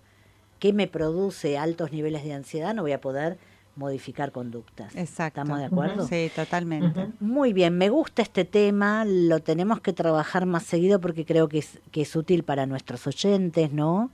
qué 0.58 0.72
me 0.72 0.86
produce 0.86 1.56
altos 1.56 1.92
niveles 1.92 2.24
de 2.24 2.34
ansiedad, 2.34 2.74
no 2.74 2.82
voy 2.82 2.92
a 2.92 3.00
poder 3.00 3.38
modificar 3.76 4.32
conductas. 4.32 4.94
Exacto. 4.96 5.40
¿Estamos 5.40 5.60
de 5.60 5.66
acuerdo? 5.66 6.06
Sí, 6.06 6.30
totalmente. 6.34 7.08
Muy 7.20 7.52
bien, 7.52 7.78
me 7.78 7.88
gusta 7.88 8.22
este 8.22 8.44
tema, 8.44 9.04
lo 9.06 9.38
tenemos 9.40 9.80
que 9.80 9.92
trabajar 9.92 10.46
más 10.46 10.64
seguido 10.64 11.00
porque 11.00 11.24
creo 11.24 11.48
que 11.48 11.58
es, 11.58 11.78
que 11.92 12.02
es 12.02 12.16
útil 12.16 12.42
para 12.42 12.66
nuestros 12.66 13.06
oyentes, 13.06 13.72
¿no? 13.72 14.10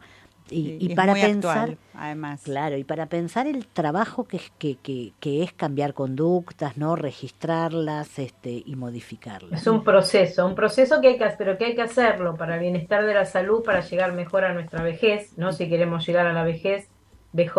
Y, 0.51 0.76
y 0.78 0.90
es 0.90 0.95
para 0.95 1.12
muy 1.12 1.22
pensar, 1.22 1.70
actual, 1.70 1.78
además. 1.95 2.42
claro, 2.42 2.76
y 2.76 2.84
para 2.84 3.07
pensar 3.07 3.47
el 3.47 3.66
trabajo 3.66 4.24
que 4.24 4.36
es, 4.36 4.53
que, 4.59 4.76
que, 4.76 5.12
que 5.18 5.42
es 5.42 5.53
cambiar 5.53 5.95
conductas, 5.95 6.76
¿no? 6.76 6.97
Registrarlas 6.97 8.18
este, 8.18 8.62
y 8.64 8.76
modificarlas. 8.76 9.61
Es 9.61 9.66
un 9.66 9.82
proceso, 9.82 10.47
un 10.47 10.55
proceso 10.55 11.01
que 11.01 11.09
hay 11.09 11.18
que, 11.18 11.26
pero 11.38 11.57
que 11.57 11.64
hay 11.64 11.74
que 11.74 11.82
hacerlo 11.82 12.36
para 12.36 12.55
el 12.57 12.61
bienestar 12.61 13.07
de 13.07 13.14
la 13.14 13.24
salud, 13.24 13.62
para 13.64 13.80
llegar 13.80 14.12
mejor 14.12 14.45
a 14.45 14.53
nuestra 14.53 14.82
vejez, 14.82 15.36
¿no? 15.38 15.53
Si 15.53 15.68
queremos 15.68 16.07
llegar 16.07 16.26
a 16.26 16.32
la 16.32 16.45
vejez 16.45 16.88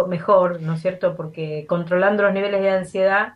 mejor, 0.08 0.62
¿no 0.62 0.74
es 0.74 0.82
cierto? 0.82 1.16
Porque 1.16 1.66
controlando 1.68 2.24
los 2.24 2.34
niveles 2.34 2.62
de 2.62 2.70
ansiedad 2.70 3.34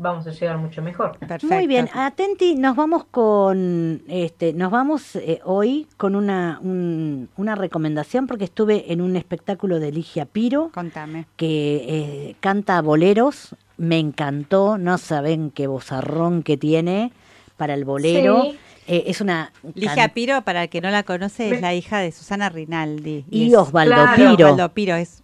vamos 0.00 0.26
a 0.26 0.30
llegar 0.30 0.56
mucho 0.58 0.80
mejor. 0.82 1.18
Muy 1.42 1.66
bien, 1.66 1.88
atenti, 1.92 2.54
nos 2.54 2.74
vamos 2.74 3.04
con, 3.10 4.02
este, 4.08 4.52
nos 4.54 4.70
vamos 4.70 5.14
eh, 5.16 5.40
hoy 5.44 5.86
con 5.98 6.16
una, 6.16 6.58
un- 6.62 7.28
una 7.36 7.54
recomendación 7.54 8.26
porque 8.26 8.44
estuve 8.44 8.92
en 8.92 9.02
un 9.02 9.14
espectáculo 9.16 9.78
de 9.78 9.92
Ligia 9.92 10.24
Piro. 10.24 10.70
Contame. 10.72 11.26
Que 11.36 11.84
eh, 11.86 12.36
canta 12.40 12.80
boleros, 12.80 13.54
me 13.76 13.98
encantó, 13.98 14.78
no 14.78 14.96
saben 14.98 15.50
qué 15.50 15.66
vozarrón 15.66 16.42
que 16.42 16.56
tiene 16.56 17.12
para 17.58 17.74
el 17.74 17.84
bolero. 17.84 18.42
Sí. 18.44 18.58
Eh, 18.86 19.04
es 19.06 19.20
una 19.20 19.52
Ligia 19.74 20.08
Piro, 20.14 20.40
para 20.42 20.62
el 20.64 20.68
que 20.70 20.80
no 20.80 20.90
la 20.90 21.02
conoce, 21.02 21.50
es 21.54 21.60
la 21.60 21.74
hija 21.74 21.98
de 21.98 22.10
Susana 22.10 22.48
Rinaldi. 22.48 23.26
Y 23.30 23.48
es- 23.48 23.54
Osvaldo 23.56 23.94
Claro. 23.94 24.16
Piro. 24.16 24.46
Osvaldo 24.48 24.72
Piro 24.72 24.96
es 24.96 25.22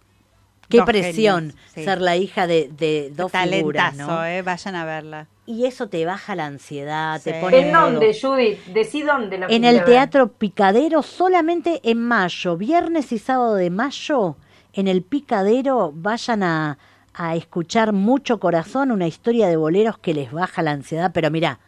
Qué 0.69 0.77
dos 0.77 0.85
presión 0.85 1.49
genios, 1.51 1.55
sí. 1.73 1.83
ser 1.85 2.01
la 2.01 2.17
hija 2.17 2.45
de, 2.47 2.69
de 2.77 3.11
dos 3.15 3.31
figuras, 3.31 3.91
Talentazo, 3.95 4.11
¿no? 4.19 4.25
eh, 4.25 4.41
vayan 4.41 4.75
a 4.75 4.85
verla. 4.85 5.27
Y 5.45 5.65
eso 5.65 5.87
te 5.87 6.05
baja 6.05 6.35
la 6.35 6.45
ansiedad, 6.45 7.21
te 7.21 7.35
pone 7.39 7.59
¿En 7.59 7.73
modo- 7.73 7.91
dónde, 7.91 8.17
Judith? 8.21 8.59
Decí 8.73 9.01
dónde 9.01 9.37
la 9.37 9.45
En 9.47 9.63
el. 9.63 9.83
Teatro 9.85 10.27
Picadero 10.33 11.01
solamente 11.03 11.79
en 11.89 11.99
mayo, 12.05 12.57
viernes 12.57 13.11
y 13.13 13.17
sábado 13.17 13.55
de 13.55 13.69
mayo, 13.69 14.35
en 14.73 14.89
el 14.89 15.03
Picadero 15.03 15.93
vayan 15.95 16.43
a, 16.43 16.77
a 17.13 17.35
escuchar 17.37 17.93
Mucho 17.93 18.39
Corazón, 18.41 18.91
una 18.91 19.07
historia 19.07 19.47
de 19.47 19.55
boleros 19.55 19.97
que 19.99 20.13
les 20.13 20.33
baja 20.33 20.61
la 20.63 20.71
ansiedad, 20.71 21.11
pero 21.13 21.31
mira, 21.31 21.59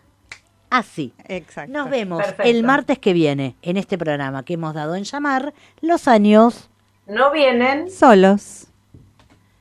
así. 0.70 1.14
Exacto. 1.26 1.72
Nos 1.72 1.90
vemos 1.90 2.20
Perfecto. 2.22 2.44
el 2.44 2.64
martes 2.64 3.00
que 3.00 3.14
viene 3.14 3.56
en 3.62 3.78
este 3.78 3.98
programa 3.98 4.44
que 4.44 4.56
hemos 4.56 4.74
dado 4.74 4.96
en 4.96 5.06
llamar 5.06 5.54
Los 5.80 6.08
años 6.10 6.70
No 7.08 7.32
vienen. 7.32 7.90
Solos. 7.90 8.66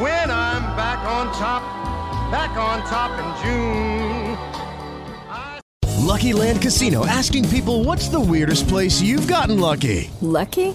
When 0.00 0.30
I'm 0.30 0.62
back 0.76 0.98
on 1.06 1.32
top, 1.32 1.62
back 2.30 2.54
on 2.58 2.80
top 2.86 3.18
in 3.18 3.26
June. 3.42 4.36
Lucky 6.04 6.34
Land 6.34 6.60
Casino 6.60 7.06
asking 7.06 7.46
people 7.48 7.82
what's 7.82 8.08
the 8.08 8.20
weirdest 8.20 8.68
place 8.68 9.00
you've 9.00 9.26
gotten 9.26 9.58
lucky? 9.58 10.10
Lucky? 10.20 10.74